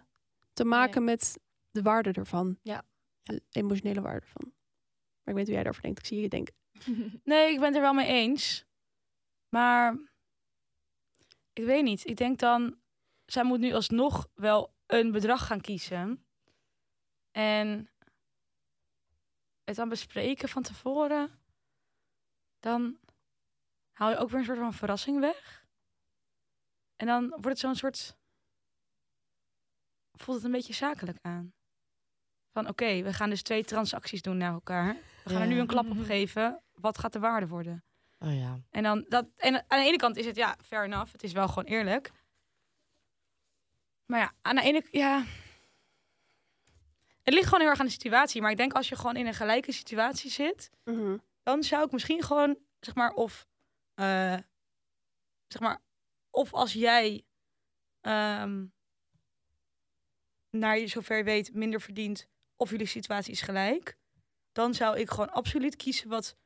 te 0.53 0.65
maken 0.65 1.03
met 1.03 1.37
de 1.71 1.81
waarde 1.81 2.11
ervan. 2.11 2.57
Ja. 2.61 2.83
De 3.23 3.41
emotionele 3.51 4.01
waarde 4.01 4.25
ervan. 4.25 4.51
Maar 5.23 5.33
ik 5.33 5.35
weet 5.35 5.43
hoe 5.45 5.53
jij 5.53 5.63
daarover 5.63 5.81
denkt. 5.81 5.99
Ik 5.99 6.05
zie 6.05 6.21
je 6.21 6.29
denken. 6.29 6.53
Nee, 7.23 7.51
ik 7.51 7.55
ben 7.57 7.65
het 7.67 7.75
er 7.75 7.81
wel 7.81 7.93
mee 7.93 8.07
eens. 8.07 8.65
Maar 9.49 9.97
ik 11.53 11.63
weet 11.65 11.83
niet. 11.83 12.07
Ik 12.07 12.15
denk 12.17 12.39
dan, 12.39 12.75
zij 13.33 13.43
moet 13.43 13.59
nu 13.59 13.73
alsnog 13.73 14.27
wel 14.33 14.75
een 14.85 15.11
bedrag 15.11 15.45
gaan 15.45 15.61
kiezen. 15.61 16.25
en 17.31 17.87
het 19.63 19.75
dan 19.75 19.89
bespreken 19.89 20.49
van 20.49 20.63
tevoren, 20.63 21.39
dan 22.59 22.99
haal 23.91 24.09
je 24.09 24.17
ook 24.17 24.29
weer 24.29 24.39
een 24.39 24.45
soort 24.45 24.57
van 24.57 24.73
verrassing 24.73 25.19
weg. 25.19 25.65
En 26.95 27.07
dan 27.07 27.29
wordt 27.29 27.45
het 27.45 27.59
zo'n 27.59 27.75
soort. 27.75 28.17
voelt 30.11 30.37
het 30.37 30.45
een 30.45 30.51
beetje 30.51 30.73
zakelijk 30.73 31.17
aan. 31.21 31.53
Van 32.51 32.67
oké, 32.67 33.01
we 33.01 33.13
gaan 33.13 33.29
dus 33.29 33.41
twee 33.41 33.63
transacties 33.63 34.21
doen 34.21 34.37
naar 34.37 34.53
elkaar. 34.53 34.95
We 35.23 35.29
gaan 35.29 35.41
er 35.41 35.47
nu 35.47 35.59
een 35.59 35.67
klap 35.67 35.89
op 35.89 35.99
geven. 35.99 36.63
Wat 36.71 36.97
gaat 36.97 37.13
de 37.13 37.19
waarde 37.19 37.47
worden? 37.47 37.83
Oh 38.19 38.35
ja. 38.35 38.59
En 38.69 38.83
dan 38.83 39.05
dat. 39.09 39.27
En 39.35 39.55
aan 39.55 39.79
de 39.79 39.85
ene 39.85 39.97
kant 39.97 40.17
is 40.17 40.25
het 40.25 40.35
ja, 40.35 40.57
fair 40.61 40.83
enough. 40.83 41.11
Het 41.11 41.23
is 41.23 41.31
wel 41.31 41.47
gewoon 41.47 41.63
eerlijk. 41.63 42.11
Maar 44.05 44.19
ja, 44.19 44.33
aan 44.41 44.55
de 44.55 44.61
ene 44.61 44.83
ja. 44.91 45.23
Het 47.23 47.33
ligt 47.33 47.45
gewoon 47.45 47.59
heel 47.59 47.69
erg 47.69 47.79
aan 47.79 47.85
de 47.85 47.91
situatie. 47.91 48.41
Maar 48.41 48.51
ik 48.51 48.57
denk 48.57 48.73
als 48.73 48.89
je 48.89 48.95
gewoon 48.95 49.15
in 49.15 49.25
een 49.27 49.33
gelijke 49.33 49.71
situatie 49.71 50.31
zit, 50.31 50.69
Mhm. 50.83 51.17
dan 51.43 51.63
zou 51.63 51.85
ik 51.85 51.91
misschien 51.91 52.23
gewoon, 52.23 52.57
zeg 52.79 52.95
maar, 52.95 53.11
of, 53.13 53.47
eh, 53.93 54.37
zeg 55.47 55.61
maar, 55.61 55.81
of 56.29 56.53
als 56.53 56.73
jij, 56.73 57.25
ehm, 58.01 58.65
naar 60.49 60.77
je 60.79 60.87
zover 60.87 61.17
je 61.17 61.23
weet, 61.23 61.53
minder 61.53 61.81
verdient, 61.81 62.27
of 62.55 62.69
jullie 62.69 62.85
situatie 62.85 63.31
is 63.31 63.41
gelijk, 63.41 63.97
dan 64.51 64.73
zou 64.73 64.97
ik 64.99 65.09
gewoon 65.09 65.31
absoluut 65.31 65.75
kiezen 65.75 66.09
wat 66.09 66.37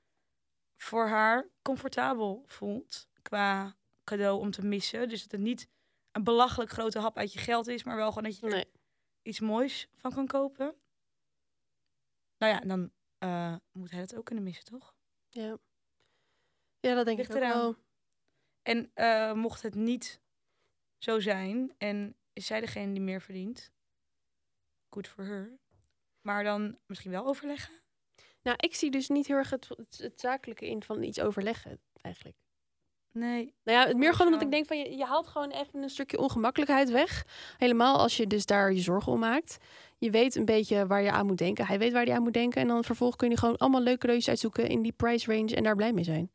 voor 0.77 1.07
haar 1.07 1.47
comfortabel 1.61 2.43
voelt 2.47 3.07
qua 3.21 3.75
cadeau 4.03 4.39
om 4.39 4.51
te 4.51 4.65
missen. 4.65 5.09
Dus 5.09 5.21
dat 5.21 5.31
het 5.31 5.41
niet 5.41 5.67
een 6.11 6.23
belachelijk 6.23 6.71
grote 6.71 6.99
hap 6.99 7.17
uit 7.17 7.33
je 7.33 7.39
geld 7.39 7.67
is, 7.67 7.83
maar 7.83 7.95
wel 7.95 8.07
gewoon 8.07 8.23
dat 8.23 8.39
je 8.39 8.45
er 8.45 8.51
Nee. 8.51 8.71
iets 9.21 9.39
moois 9.39 9.87
van 9.95 10.13
kan 10.13 10.27
kopen. 10.27 10.75
Nou 12.37 12.53
ja, 12.53 12.59
dan 12.59 12.91
eh, 13.17 13.55
moet 13.71 13.91
hij 13.91 13.99
dat 13.99 14.15
ook 14.15 14.25
kunnen 14.25 14.43
missen, 14.43 14.65
toch? 14.65 14.95
Ja. 15.29 15.57
Ja, 16.79 16.93
dat 16.95 17.05
denk 17.05 17.17
Ligt 17.17 17.29
ik 17.29 17.35
ook 17.35 17.41
wel. 17.41 17.75
En 18.61 18.91
eh, 18.93 19.33
mocht 19.33 19.61
het 19.61 19.75
niet 19.75 20.21
zo 20.97 21.19
zijn 21.19 21.73
en 21.77 22.15
is 22.33 22.45
zij 22.45 22.59
degene 22.59 22.91
die 22.93 23.01
meer 23.01 23.21
verdient, 23.21 23.71
good 24.89 25.07
for 25.07 25.25
her. 25.25 25.59
Maar 26.21 26.43
dan 26.43 26.79
misschien 26.85 27.11
wel 27.11 27.25
overleggen. 27.25 27.73
Nou, 28.41 28.57
ik 28.59 28.75
zie 28.75 28.91
dus 28.91 29.09
niet 29.09 29.27
heel 29.27 29.35
erg 29.37 29.49
het, 29.49 29.67
het, 29.67 29.97
het 29.97 30.19
zakelijke 30.19 30.67
in 30.67 30.83
van 30.83 31.03
iets 31.03 31.19
overleggen, 31.19 31.81
eigenlijk. 32.01 32.37
Nee. 33.17 33.53
Nou 33.63 33.77
ja, 33.77 33.87
het 33.87 33.97
meer 33.97 34.11
gewoon 34.11 34.27
omdat 34.27 34.41
ik 34.41 34.51
denk 34.51 34.65
van 34.67 34.77
je, 34.77 34.97
je 34.97 35.05
haalt 35.05 35.27
gewoon 35.27 35.49
even 35.49 35.81
een 35.81 35.89
stukje 35.89 36.17
ongemakkelijkheid 36.17 36.89
weg. 36.89 37.25
Helemaal 37.57 37.97
als 37.97 38.17
je 38.17 38.27
dus 38.27 38.45
daar 38.45 38.73
je 38.73 38.81
zorgen 38.81 39.11
om 39.11 39.19
maakt. 39.19 39.57
Je 39.97 40.11
weet 40.11 40.35
een 40.35 40.45
beetje 40.45 40.87
waar 40.87 41.01
je 41.01 41.11
aan 41.11 41.25
moet 41.25 41.37
denken. 41.37 41.65
Hij 41.65 41.79
weet 41.79 41.91
waar 41.91 42.05
hij 42.05 42.15
aan 42.15 42.23
moet 42.23 42.33
denken. 42.33 42.61
En 42.61 42.67
dan 42.67 42.83
vervolgens 42.83 43.19
kun 43.19 43.29
je 43.29 43.37
gewoon 43.37 43.57
allemaal 43.57 43.81
leuke 43.81 43.99
cadeautjes 43.99 44.29
uitzoeken 44.29 44.69
in 44.69 44.81
die 44.81 44.91
price 44.91 45.31
range 45.31 45.55
en 45.55 45.63
daar 45.63 45.75
blij 45.75 45.93
mee 45.93 46.03
zijn. 46.03 46.31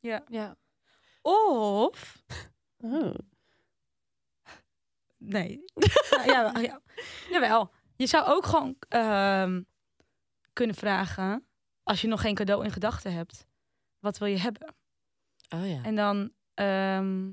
Ja. 0.00 0.24
Ja. 0.28 0.56
Of 1.22 2.22
Oh. 2.84 3.14
Nee. 5.18 5.64
ja, 6.26 6.52
ja, 6.54 6.58
ja. 6.60 6.80
Jawel. 7.30 7.70
Je 7.96 8.06
zou 8.06 8.26
ook 8.26 8.46
gewoon 8.46 8.76
ehm, 8.88 9.62
kunnen 10.52 10.76
vragen, 10.76 11.46
als 11.82 12.00
je 12.00 12.08
nog 12.08 12.20
geen 12.20 12.34
cadeau 12.34 12.64
in 12.64 12.70
gedachten 12.70 13.12
hebt, 13.12 13.46
wat 13.98 14.18
wil 14.18 14.28
je 14.28 14.38
hebben? 14.38 14.74
Oh 15.54 15.68
ja. 15.68 15.78
En 15.82 15.96
dan, 15.96 16.30
ehm, 16.54 17.28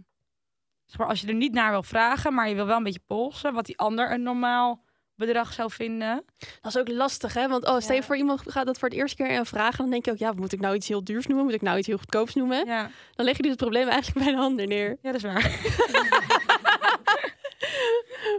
zeg 0.86 0.98
maar, 0.98 1.08
als 1.08 1.22
je 1.22 1.28
er 1.28 1.34
niet 1.34 1.54
naar 1.54 1.72
wil 1.72 1.84
vragen, 1.84 2.34
maar 2.34 2.50
je 2.50 2.56
wil 2.56 2.66
wel 2.66 2.78
een 2.78 2.84
beetje 2.84 3.04
polsen, 3.08 3.54
wat 3.54 3.66
die 3.66 3.78
ander 3.78 4.12
een 4.12 4.22
normaal 4.22 4.86
bedrag 5.16 5.54
zou 5.54 5.72
vinden. 5.72 6.26
Dat 6.62 6.76
is 6.76 6.78
ook 6.78 6.88
lastig, 6.90 7.34
hè? 7.34 7.48
Want 7.48 7.66
oh, 7.66 7.80
stel 7.80 7.96
je 7.96 8.02
Ja. 8.02 8.08
voor 8.08 8.18
iemand 8.18 8.42
gaat 8.52 8.66
dat 8.66 8.80
voor 8.80 8.90
het 8.90 8.98
eerste 8.98 9.24
keer 9.24 9.38
aan 9.38 9.46
vragen. 9.46 9.78
Dan 9.78 9.90
denk 9.90 10.06
je 10.06 10.12
ook, 10.12 10.18
ja, 10.18 10.32
moet 10.32 10.52
ik 10.54 10.60
nou 10.60 10.76
iets 10.76 10.88
heel 10.88 11.04
duurs 11.04 11.28
noemen? 11.28 11.46
Moet 11.46 11.54
ik 11.54 11.62
nou 11.62 11.78
iets 11.78 11.88
heel 11.88 11.98
goedkoops 11.98 12.36
noemen? 12.36 12.66
Ja, 12.66 12.90
Dan 13.16 13.26
leg 13.26 13.36
je 13.36 13.42
dus 13.42 13.52
het 13.52 13.60
probleem 13.60 13.88
eigenlijk 13.88 14.26
bij 14.26 14.34
de 14.36 14.40
ander 14.42 14.68
neer. 14.68 14.98
ja 15.02 15.12
dat 15.12 15.16
is 15.16 15.22
waar. 15.24 15.52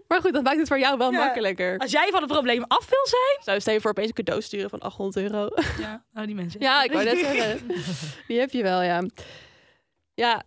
Maar 0.09 0.21
goed, 0.21 0.33
dat 0.33 0.43
maakt 0.43 0.59
het 0.59 0.69
voor 0.69 0.79
jou 0.79 0.99
wel 0.99 1.13
Ja. 1.13 1.19
makkelijker. 1.25 1.79
Als 1.79 1.91
jij 1.91 2.09
van 2.11 2.23
het 2.23 2.31
probleem 2.33 2.65
af 2.69 2.89
wil 2.89 3.07
zijn. 3.07 3.39
Zou 3.45 3.57
je 3.57 3.61
stel 3.63 3.75
je 3.75 3.81
voor 3.81 3.91
opeens 3.91 4.09
een 4.09 4.15
cadeau 4.15 4.43
sturen 4.43 4.71
van 4.71 4.81
800 4.81 5.17
euro. 5.33 5.49
Ja, 5.79 6.05
oh, 6.15 6.25
die 6.25 6.35
mensen. 6.35 6.61
ja, 6.61 6.83
ik 6.83 6.93
wou 6.93 7.05
net 7.05 7.19
zeggen. 7.19 7.67
Die 8.29 8.39
heb 8.39 8.51
je 8.51 8.63
wel, 8.63 8.83
ja. 8.83 9.03
Ja, 10.19 10.43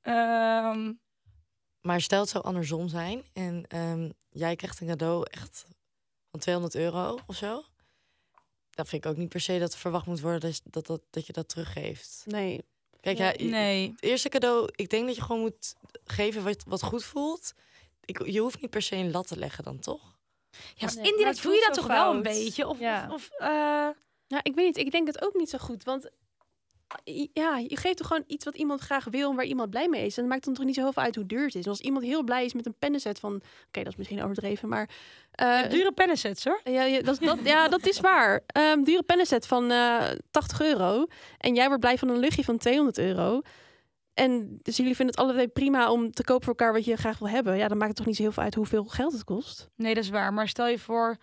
Ehm, 0.00 0.92
Maar 1.80 2.00
stel 2.00 2.20
het 2.20 2.28
zou 2.28 2.44
andersom 2.44 2.88
zijn 2.88 3.24
en 3.32 3.64
ehm, 3.68 4.10
jij 4.30 4.56
krijgt 4.56 4.80
een 4.80 4.86
cadeau 4.86 5.26
echt 5.30 5.64
van 6.30 6.40
200 6.40 6.74
euro 6.74 7.18
of 7.26 7.36
zo. 7.36 7.62
Dan 8.70 8.86
vind 8.86 9.04
ik 9.04 9.10
ook 9.10 9.16
niet 9.16 9.28
per 9.28 9.40
se 9.40 9.58
dat 9.58 9.72
er 9.72 9.78
verwacht 9.78 10.06
moet 10.06 10.20
worden 10.20 10.40
dat, 10.50 10.60
dat, 10.64 10.86
dat, 10.86 11.02
dat 11.10 11.26
je 11.26 11.32
dat 11.32 11.48
teruggeeft. 11.48 12.22
nee. 12.26 12.64
Kijk, 13.00 13.18
ja, 13.18 13.32
nee. 13.38 13.90
het 13.90 14.02
eerste 14.02 14.28
cadeau, 14.28 14.68
ik 14.74 14.90
denk 14.90 15.06
dat 15.06 15.16
je 15.16 15.22
gewoon 15.22 15.40
moet 15.40 15.74
geven 16.04 16.44
wat, 16.44 16.64
wat 16.66 16.82
goed 16.82 17.04
voelt. 17.04 17.52
Ik, 18.04 18.26
je 18.26 18.40
hoeft 18.40 18.60
niet 18.60 18.70
per 18.70 18.82
se 18.82 18.96
een 18.96 19.10
lat 19.10 19.26
te 19.26 19.36
leggen 19.36 19.64
dan, 19.64 19.78
toch? 19.78 20.18
Ja, 20.74 20.86
maar 20.94 21.04
indirect 21.04 21.40
voel 21.40 21.52
je 21.52 21.64
dat 21.66 21.74
toch 21.74 21.86
wel 21.86 22.14
een 22.14 22.22
beetje? 22.22 22.66
Of, 22.68 22.78
Ja. 22.78 23.04
of, 23.06 23.12
of, 23.14 23.30
eh, 23.38 23.48
Nou, 24.28 24.42
ik 24.42 24.54
weet 24.54 24.66
niet. 24.66 24.76
Ik 24.76 24.90
denk 24.90 25.06
het 25.06 25.22
ook 25.22 25.34
niet 25.34 25.50
zo 25.50 25.58
goed. 25.58 25.84
Want 25.84 26.10
ja, 27.32 27.58
je 27.58 27.76
geeft 27.76 27.96
toch 27.96 28.06
gewoon 28.06 28.24
iets 28.26 28.44
wat 28.44 28.54
iemand 28.56 28.80
graag 28.80 29.04
wil 29.04 29.30
en 29.30 29.36
waar 29.36 29.44
iemand 29.44 29.70
blij 29.70 29.88
mee 29.88 30.06
is. 30.06 30.16
En 30.16 30.22
het 30.22 30.32
maakt 30.32 30.44
dan 30.44 30.54
toch 30.54 30.64
niet 30.64 30.74
zo 30.74 30.80
heel 30.82 30.92
veel 30.92 31.02
uit 31.02 31.14
hoe 31.14 31.26
duur 31.26 31.44
het 31.44 31.54
is. 31.54 31.64
En 31.64 31.70
als 31.70 31.80
iemand 31.80 32.04
heel 32.04 32.22
blij 32.22 32.44
is 32.44 32.52
met 32.52 32.66
een 32.66 32.74
pennenset 32.78 33.18
van... 33.18 33.34
Oké, 33.66 33.82
dat 33.82 33.86
is 33.86 33.96
misschien 33.96 34.22
overdreven, 34.22 34.68
maar... 34.68 34.88
eh, 35.30 35.68
dure 35.70 35.92
pennensets 35.92 36.44
hoor. 36.44 36.60
ja, 36.64 36.82
ja, 36.82 37.00
dat, 37.02 37.20
is- 37.20 37.26
dat, 37.26 37.38
ja, 37.44 37.68
dat 37.68 37.86
is 37.86 38.00
waar. 38.00 38.40
Ehm 38.46 38.82
dure 38.82 39.02
pennenset 39.02 39.46
van 39.46 39.70
eh 39.70 40.04
80 40.30 40.60
euro. 40.60 41.06
En 41.38 41.54
jij 41.54 41.66
wordt 41.66 41.80
blij 41.80 41.98
van 41.98 42.08
een 42.08 42.18
luchtje 42.18 42.44
van 42.44 42.58
200 42.58 42.98
euro. 42.98 43.40
En 44.14 44.58
dus 44.62 44.76
jullie 44.76 44.96
vinden 44.96 45.14
het 45.14 45.24
allebei 45.24 45.48
prima 45.48 45.90
om 45.92 46.10
te 46.12 46.24
kopen 46.24 46.44
voor 46.44 46.54
elkaar 46.56 46.72
wat 46.72 46.84
je 46.84 46.96
graag 46.96 47.18
wil 47.18 47.28
hebben. 47.28 47.56
Ja, 47.56 47.68
dan 47.68 47.76
maakt 47.76 47.88
het 47.88 47.96
toch 47.96 48.06
niet 48.06 48.16
zo 48.16 48.22
heel 48.22 48.32
veel 48.32 48.42
uit 48.42 48.54
hoeveel 48.54 48.84
geld 48.84 49.12
het 49.12 49.24
kost. 49.24 49.68
Nee, 49.76 49.94
dat 49.94 50.04
is 50.04 50.10
waar. 50.10 50.32
Maar 50.32 50.48
stel 50.48 50.66
je 50.68 50.78
voor 50.78 51.16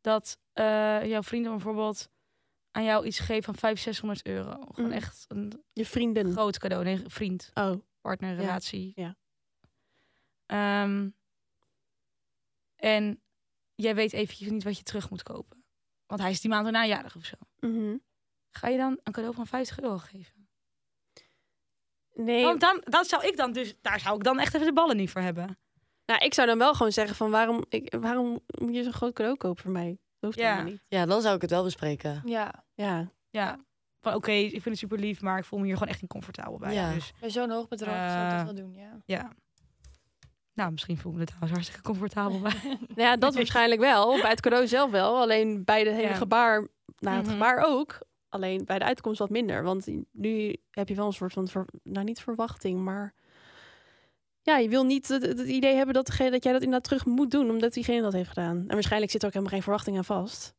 dat 0.00 0.38
eh, 0.52 1.04
jouw 1.04 1.22
vrienden 1.22 1.50
bijvoorbeeld 1.52 2.08
aan 2.76 2.84
jou 2.84 3.06
iets 3.06 3.18
geven 3.18 3.42
van 3.42 3.54
500, 3.54 3.80
600 3.96 4.26
euro. 4.26 4.66
Gewoon 4.74 4.90
Mm. 4.90 4.96
echt 4.96 5.24
een 5.28 5.64
Je 5.72 5.86
vrienden. 5.86 6.32
groot 6.32 6.58
cadeau. 6.58 6.84
Nee, 6.84 7.02
vriend, 7.06 7.50
Oh, 7.54 7.80
partner, 8.00 8.36
relatie. 8.36 8.92
ja. 8.94 9.16
Ehm, 10.46 11.08
en 12.76 13.22
jij 13.74 13.94
weet 13.94 14.12
eventjes 14.12 14.50
niet 14.50 14.64
wat 14.64 14.76
je 14.76 14.82
terug 14.82 15.10
moet 15.10 15.22
kopen. 15.22 15.64
Want 16.06 16.20
hij 16.20 16.30
is 16.30 16.40
die 16.40 16.50
maand 16.50 16.66
erna 16.66 16.86
jarig 16.86 17.16
of 17.16 17.24
zo. 17.24 17.36
mhm. 17.60 17.96
Ga 18.50 18.68
je 18.68 18.76
dan 18.76 19.00
een 19.02 19.12
cadeau 19.12 19.34
van 19.34 19.46
50 19.46 19.80
euro 19.80 19.98
geven? 19.98 20.48
Nee, 22.14 22.44
Want 22.44 22.60
dan, 22.60 22.80
dat 22.84 23.08
zou 23.08 23.26
ik 23.26 23.36
dan 23.36 23.52
dus, 23.52 23.74
daar 23.80 24.00
zou 24.00 24.16
ik 24.16 24.24
dan 24.24 24.38
echt 24.38 24.54
even 24.54 24.66
de 24.66 24.72
ballen 24.72 24.96
niet 24.96 25.10
voor 25.10 25.20
hebben. 25.20 25.58
Nou, 26.06 26.24
ik 26.24 26.34
zou 26.34 26.46
dan 26.46 26.58
wel 26.58 26.74
gewoon 26.74 26.92
zeggen 26.92 27.16
van 27.16 27.30
waarom, 27.30 27.64
ik, 27.68 27.94
waarom 28.00 28.40
moet 28.58 28.74
je 28.74 28.82
zo'n 28.82 28.92
groot 28.92 29.12
cadeau 29.14 29.36
kopen 29.36 29.62
voor 29.62 29.72
mij? 29.72 29.98
Dat 30.18 30.30
hoeft 30.30 30.38
Ja. 30.38 30.50
helemaal 30.50 30.72
niet. 30.72 30.82
Ja, 30.88 31.06
dan 31.06 31.20
zou 31.22 31.34
ik 31.34 31.40
het 31.40 31.50
wel 31.50 31.62
bespreken. 31.64 32.22
Ja, 32.24 32.64
Ja, 32.74 33.10
Ja, 33.30 33.58
van 34.00 34.14
oké, 34.14 34.30
ik 34.32 34.50
vind 34.50 34.64
het 34.64 34.78
super 34.78 34.98
lief, 34.98 35.20
maar 35.20 35.38
ik 35.38 35.44
voel 35.44 35.58
me 35.58 35.64
hier 35.64 35.74
gewoon 35.74 35.88
echt 35.88 36.00
niet 36.00 36.10
comfortabel 36.10 36.58
bij. 36.58 36.74
Ja. 36.74 36.92
Dus 36.92 37.12
bij 37.20 37.30
zo'n 37.30 37.50
hoog 37.50 37.68
bedrag 37.68 38.10
zou 38.10 38.24
ik 38.26 38.30
Eh, 38.30 38.36
dat 38.36 38.44
wel 38.44 38.54
doen, 38.54 38.74
ja. 38.74 38.98
ja. 39.04 39.32
Nou, 40.52 40.70
misschien 40.70 40.98
voel 40.98 41.12
ik 41.12 41.18
me 41.18 41.24
er 41.24 41.26
trouwens 41.28 41.52
hartstikke 41.54 41.82
comfortabel 41.88 42.40
bij. 42.40 42.52
nou 42.96 43.00
ja, 43.00 43.16
dat 43.16 43.34
waarschijnlijk 43.40 43.80
wel. 43.80 44.20
Bij 44.20 44.30
het 44.30 44.40
cadeau 44.40 44.66
zelf 44.66 44.90
wel. 44.90 45.16
Alleen 45.20 45.64
bij 45.64 45.84
de 45.84 45.90
hele 45.90 46.08
Ja. 46.08 46.14
gebaar, 46.14 46.68
nou 46.98 47.16
het 47.16 47.24
Mhm. 47.24 47.32
gebaar 47.34 47.64
ook. 47.66 47.98
Alleen 48.28 48.64
bij 48.64 48.78
de 48.78 48.84
uitkomst 48.84 49.18
wat 49.18 49.30
minder. 49.30 49.62
Want 49.62 49.86
nu 50.12 50.56
heb 50.70 50.88
je 50.88 50.94
wel 50.94 51.06
een 51.06 51.12
soort 51.12 51.32
van, 51.32 51.48
ver- 51.48 51.68
nou 51.82 52.04
niet 52.04 52.20
verwachting, 52.20 52.80
maar... 52.80 53.14
Ja, 54.46 54.56
je 54.56 54.68
wil 54.68 54.84
niet 54.84 55.08
het, 55.08 55.22
het 55.22 55.40
idee 55.40 55.74
hebben 55.74 55.94
dat, 55.94 56.06
degene, 56.06 56.30
dat 56.30 56.42
jij 56.44 56.52
dat 56.52 56.62
inderdaad 56.62 56.88
terug 56.88 57.04
moet 57.04 57.30
doen, 57.30 57.50
omdat 57.50 57.72
diegene 57.72 58.00
dat 58.02 58.12
heeft 58.12 58.28
gedaan. 58.28 58.56
En 58.56 58.66
waarschijnlijk 58.74 59.12
zit 59.12 59.20
er 59.20 59.26
ook 59.26 59.32
helemaal 59.34 59.54
geen 59.54 59.62
verwachting 59.64 59.96
aan 59.96 60.04
vast. 60.04 60.54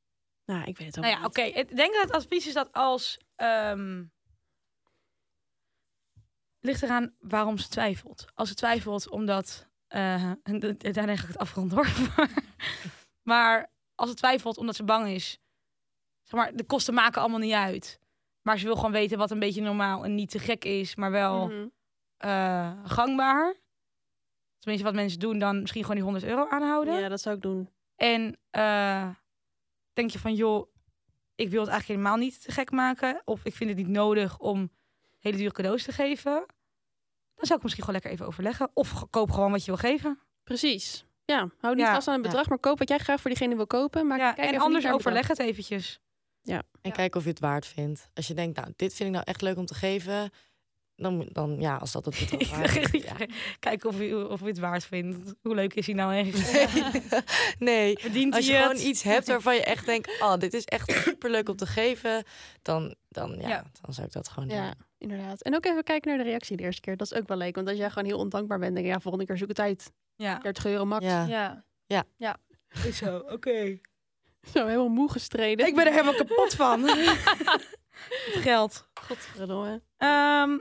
Nou, 0.46 0.64
ik 0.66 0.78
weet 0.78 0.88
het 0.88 0.98
ook 0.98 1.04
Nou 1.04 1.16
ja, 1.16 1.22
niet. 1.22 1.28
oké. 1.30 1.42
Ik 1.42 1.76
denk 1.76 1.94
dat 1.94 2.04
het 2.04 2.12
advies 2.12 2.48
is 2.48 2.54
dat 2.54 2.72
als... 2.74 3.18
ehm 3.36 4.04
ligt 6.60 6.84
eraan 6.84 7.16
waarom 7.20 7.58
ze 7.58 7.68
twijfelt. 7.68 8.26
Als 8.34 8.50
ze 8.50 8.56
twijfelt 8.56 9.10
omdat... 9.10 9.68
eh 9.88 10.32
en 10.44 10.60
daarna 10.80 11.16
ga 11.16 11.22
ik 11.22 11.28
het 11.28 11.38
afronden 11.38 11.78
hoor. 11.78 11.88
Maar- 12.16 12.32
maar 13.32 13.72
als 13.96 14.10
ze 14.10 14.16
twijfelt 14.16 14.58
omdat 14.58 14.76
ze 14.76 14.84
bang 14.84 15.08
is... 15.08 15.40
Zeg 16.24 16.40
maar, 16.40 16.56
de 16.56 16.64
kosten 16.66 16.94
maken 16.94 17.22
allemaal 17.22 17.40
niet 17.40 17.54
uit. 17.54 18.00
Maar 18.42 18.58
ze 18.58 18.66
wil 18.66 18.76
gewoon 18.76 18.92
weten 18.92 19.18
wat 19.18 19.32
een 19.32 19.40
beetje 19.40 19.62
normaal 19.62 20.04
en 20.04 20.16
niet 20.16 20.30
te 20.30 20.40
gek 20.40 20.66
is. 20.66 20.96
Maar 20.96 21.12
wel 21.12 21.48
Mhm. 21.48 21.68
eh, 22.18 22.80
gangbaar. 22.84 23.56
Tenminste, 24.60 24.88
wat 24.88 24.96
mensen 24.96 25.20
doen, 25.20 25.40
dan 25.40 25.60
misschien 25.60 25.82
gewoon 25.82 25.96
die 25.96 26.06
100 26.06 26.26
euro 26.26 26.48
aanhouden. 26.50 27.00
Ja, 27.00 27.10
dat 27.10 27.22
zou 27.22 27.36
ik 27.36 27.42
doen. 27.42 27.70
En 27.96 28.38
eh, 28.50 29.10
denk 29.94 30.10
je 30.12 30.20
van, 30.20 30.34
joh, 30.34 30.68
ik 31.36 31.50
wil 31.50 31.62
het 31.62 31.70
eigenlijk 31.70 32.00
helemaal 32.00 32.18
niet 32.26 32.42
te 32.44 32.52
gek 32.52 32.72
maken. 32.72 33.22
Of 33.26 33.40
ik 33.44 33.56
vind 33.56 33.70
het 33.70 33.80
niet 33.80 33.88
nodig 33.88 34.40
om 34.40 34.72
hele 35.18 35.38
dure 35.38 35.52
cadeaus 35.52 35.84
te 35.84 35.92
geven. 35.92 36.46
Dan 37.36 37.46
zou 37.46 37.58
ik 37.58 37.64
misschien 37.64 37.84
gewoon 37.84 38.00
lekker 38.02 38.12
even 38.12 38.26
overleggen. 38.26 38.70
Of 38.74 39.10
koop 39.10 39.32
gewoon 39.32 39.52
wat 39.52 39.66
je 39.66 39.72
wil 39.72 39.80
geven. 39.92 40.20
Precies. 40.44 41.06
Ja, 41.26 41.50
hou 41.60 41.76
niet 41.76 41.86
Ja. 41.86 41.94
vast 41.94 42.08
aan 42.08 42.14
het 42.14 42.24
bedrag, 42.24 42.50
maar 42.50 42.60
koop 42.60 42.80
wat 42.80 42.90
jij 42.90 42.98
graag 42.98 43.22
voor 43.22 43.30
diegene 43.30 43.56
wil 43.56 43.68
kopen. 43.68 44.08
Maar 44.08 44.18
Ja, 44.18 44.32
kijk 44.32 44.48
en 44.48 44.54
even 44.54 44.66
anders 44.66 44.88
overleg 44.88 45.28
het 45.28 45.40
eventjes. 45.40 46.00
En 46.82 46.92
kijk 46.92 47.16
of 47.16 47.24
je 47.24 47.30
het 47.30 47.40
waard 47.40 47.66
vindt. 47.66 48.10
Als 48.14 48.28
je 48.28 48.34
denkt, 48.34 48.58
nou, 48.58 48.74
dit 48.76 48.94
vind 48.94 49.10
ik 49.10 49.16
nou 49.16 49.26
echt 49.28 49.42
leuk 49.42 49.58
om 49.58 49.66
te 49.66 49.74
geven. 49.74 50.32
Dan, 51.00 51.28
dan 51.32 51.56
ja, 51.60 51.76
als 51.76 51.92
dat 51.92 52.06
het 52.06 52.16
waard 52.50 52.94
is. 52.94 53.04
Ja. 53.04 53.16
Kijken 53.60 53.90
of 53.90 54.00
je, 54.00 54.28
of 54.30 54.40
je 54.40 54.46
het 54.46 54.60
waard 54.60 54.86
vindt. 54.86 55.34
Hoe 55.42 55.56
leuk 55.56 55.74
is 55.74 55.86
hij 55.86 55.96
nou 55.96 56.12
eigenlijk? 56.14 56.70
Nee, 57.60 57.98
Verdient 58.00 58.36
als 58.36 58.48
je 58.48 58.54
gewoon 58.54 58.78
iets 58.78 59.04
hebt 59.04 59.28
waarvan 59.28 59.56
je 59.56 59.64
echt 59.64 59.86
denkt, 59.86 60.22
oh, 60.22 60.38
dit 60.38 60.54
is 60.54 60.64
echt 60.66 60.92
super 61.04 61.30
leuk 61.30 61.50
om 61.50 61.56
te 61.56 61.66
geven. 61.66 62.24
Dan, 62.62 62.96
dan, 63.10 63.36
ja, 63.40 63.48
Ja. 63.48 63.64
dan 63.82 63.94
zou 63.94 64.08
ik 64.08 64.14
dat 64.14 64.28
gewoon 64.30 64.50
doen. 64.50 64.58
Ja, 64.58 64.74
inderdaad. 64.98 65.42
En 65.42 65.56
ook 65.56 65.66
even 65.66 65.84
kijken 65.84 66.10
naar 66.10 66.24
de 66.24 66.30
reactie 66.30 66.58
de 66.58 66.64
eerste 66.64 66.82
keer. 66.82 66.98
Dat 66.98 67.12
is 67.12 67.18
ook 67.18 67.28
wel 67.28 67.38
leuk. 67.38 67.56
Want 67.56 67.68
als 67.68 67.78
jij 67.78 67.90
gewoon 67.90 68.08
heel 68.08 68.18
ondankbaar 68.20 68.60
bent, 68.60 68.74
denk 68.74 68.86
je, 68.86 68.92
ja, 68.92 69.00
volgende 69.00 69.26
keer 69.26 69.38
zoek 69.38 69.48
het 69.48 69.60
uit. 69.60 69.92
Ja. 70.16 70.40
30 70.40 70.66
euro 70.66 70.86
max. 70.86 71.06
Ja. 71.06 71.64
Ja. 72.18 72.38
Is 72.86 72.98
zo, 72.98 73.18
oké. 73.18 73.80
Zo 74.54 74.66
helemaal 74.66 74.88
moe 74.90 75.12
gestreden. 75.12 75.68
Ik 75.68 75.76
ben 75.76 75.86
er 75.86 75.92
helemaal 75.92 76.16
kapot 76.16 76.56
van. 76.56 76.88
Het 76.88 78.42
geld. 78.42 78.88
Godverdomme. 79.02 79.82
Ehm, 79.98 80.58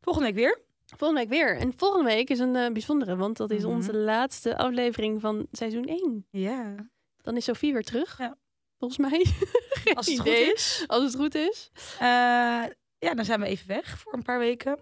volgende 0.00 0.28
week 0.28 0.36
weer. 0.36 0.60
Volgende 0.96 1.20
week 1.20 1.30
weer. 1.30 1.56
En 1.58 1.72
volgende 1.76 2.04
week 2.10 2.30
is 2.30 2.38
een 2.38 2.56
eh, 2.56 2.72
bijzondere, 2.72 3.16
want 3.16 3.36
dat 3.36 3.50
is 3.50 3.62
Mhm. 3.62 3.70
onze 3.72 3.94
laatste 3.96 4.56
aflevering 4.56 5.20
van 5.20 5.46
seizoen 5.52 5.84
1. 5.88 6.26
Ja. 6.30 6.74
Dan 7.22 7.36
is 7.36 7.44
Sophie 7.44 7.72
weer 7.72 7.82
terug. 7.84 8.18
Ja. 8.18 8.36
Volgens 8.78 8.98
mij. 9.10 9.26
Als 9.94 10.06
het 10.06 10.18
goed 10.18 10.26
is. 10.28 10.84
Als 10.86 11.02
het 11.04 11.14
goed 11.16 11.34
is. 11.34 11.70
Eh, 11.98 12.64
ja, 12.98 13.14
dan 13.14 13.24
zijn 13.24 13.40
we 13.40 13.46
even 13.46 13.66
weg 13.68 13.98
voor 13.98 14.12
een 14.14 14.22
paar 14.22 14.38
weken. 14.38 14.78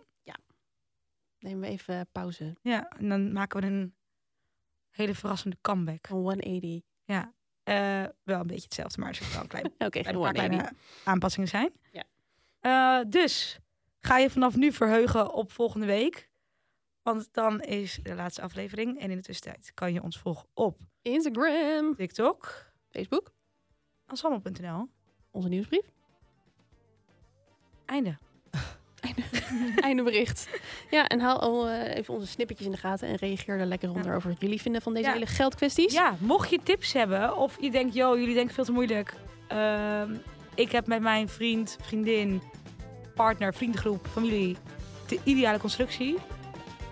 Nemen 1.38 1.60
we 1.60 1.66
even 1.66 2.08
pauze. 2.12 2.56
Ja, 2.62 2.88
en 2.88 3.08
dan 3.08 3.32
maken 3.32 3.60
we 3.60 3.66
een 3.66 3.94
hele 4.90 5.14
verrassende 5.14 5.56
comeback. 5.60 6.06
Van 6.06 6.16
180. 6.16 6.80
Ja. 7.04 7.32
Eh, 7.62 8.04
wel 8.22 8.40
een 8.40 8.46
beetje 8.46 8.62
hetzelfde, 8.64 9.00
maar 9.00 9.08
er 9.08 9.14
zitten 9.14 9.32
wel 9.34 9.42
een 9.42 9.48
klein, 9.48 9.64
Oké, 9.78 9.88
klein 9.88 10.04
geen 10.04 10.14
paar 10.14 10.14
180. 10.14 10.56
kleine 10.60 10.76
aanpassingen 11.04 11.48
zijn. 11.48 11.72
Ja. 12.60 13.04
Dus 13.04 13.58
ga 14.06 14.18
je 14.18 14.30
vanaf 14.30 14.56
nu 14.56 14.72
verheugen 14.72 15.32
op 15.32 15.52
volgende 15.52 15.86
week. 15.86 16.30
Want 17.02 17.28
dan 17.32 17.60
is 17.60 17.98
de 18.02 18.14
laatste 18.14 18.42
aflevering. 18.42 19.00
En 19.00 19.10
in 19.10 19.16
de 19.16 19.22
tussentijd 19.22 19.70
kan 19.74 19.92
je 19.92 20.02
ons 20.02 20.18
volgen 20.18 20.48
op 20.54 20.78
Instagram. 21.02 21.94
TikTok, 21.96 22.66
Facebook. 22.90 23.32
ensemble.nl. 24.06 24.88
Onze 25.30 25.48
nieuwsbrief. 25.48 25.92
Einde. 27.84 28.18
Einde 29.80 30.02
bericht. 30.02 30.48
Ja, 30.90 31.06
en 31.06 31.20
haal 31.20 31.40
al 31.40 31.68
eh, 31.68 31.96
even 31.96 32.14
onze 32.14 32.26
snippertjes 32.26 32.66
in 32.66 32.72
de 32.72 32.78
gaten. 32.78 33.08
En 33.08 33.16
reageer 33.16 33.58
er 33.58 33.66
lekker 33.66 33.90
onder 33.90 34.14
over 34.14 34.30
wat 34.30 34.40
jullie 34.40 34.60
vinden 34.60 34.82
van 34.82 34.94
deze 34.94 35.06
Ja. 35.06 35.12
hele 35.12 35.26
geldkwesties. 35.26 35.92
Ja, 35.92 36.16
mocht 36.20 36.50
je 36.50 36.60
tips 36.62 36.92
hebben 36.92 37.36
of 37.36 37.60
je 37.60 37.70
denkt, 37.70 37.94
joh, 37.94 38.18
jullie 38.18 38.34
denken 38.34 38.54
veel 38.54 38.64
te 38.64 38.72
moeilijk. 38.72 39.14
Ehm, 39.48 40.16
ik 40.54 40.72
heb 40.72 40.86
met 40.86 41.00
mijn 41.00 41.28
vriend, 41.28 41.76
vriendin, 41.82 42.42
partner, 43.16 43.54
vriendengroep, 43.54 44.06
familie 44.12 44.56
de 45.06 45.18
ideale 45.24 45.58
constructie. 45.58 46.16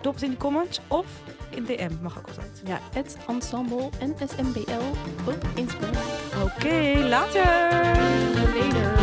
Drop 0.01 0.13
het 0.13 0.23
in 0.23 0.29
de 0.29 0.37
comments 0.37 0.79
of 0.87 1.05
in 1.49 1.63
DM, 1.63 1.91
mag 2.01 2.17
ook 2.17 2.27
altijd. 2.27 2.61
Ja, 2.65 2.79
het 2.93 3.17
ensemble 3.27 3.89
en 3.99 4.15
SMBL 4.29 4.85
op 5.25 5.47
Instagram. 5.55 6.03
Oké, 6.43 6.99
later! 7.07 8.94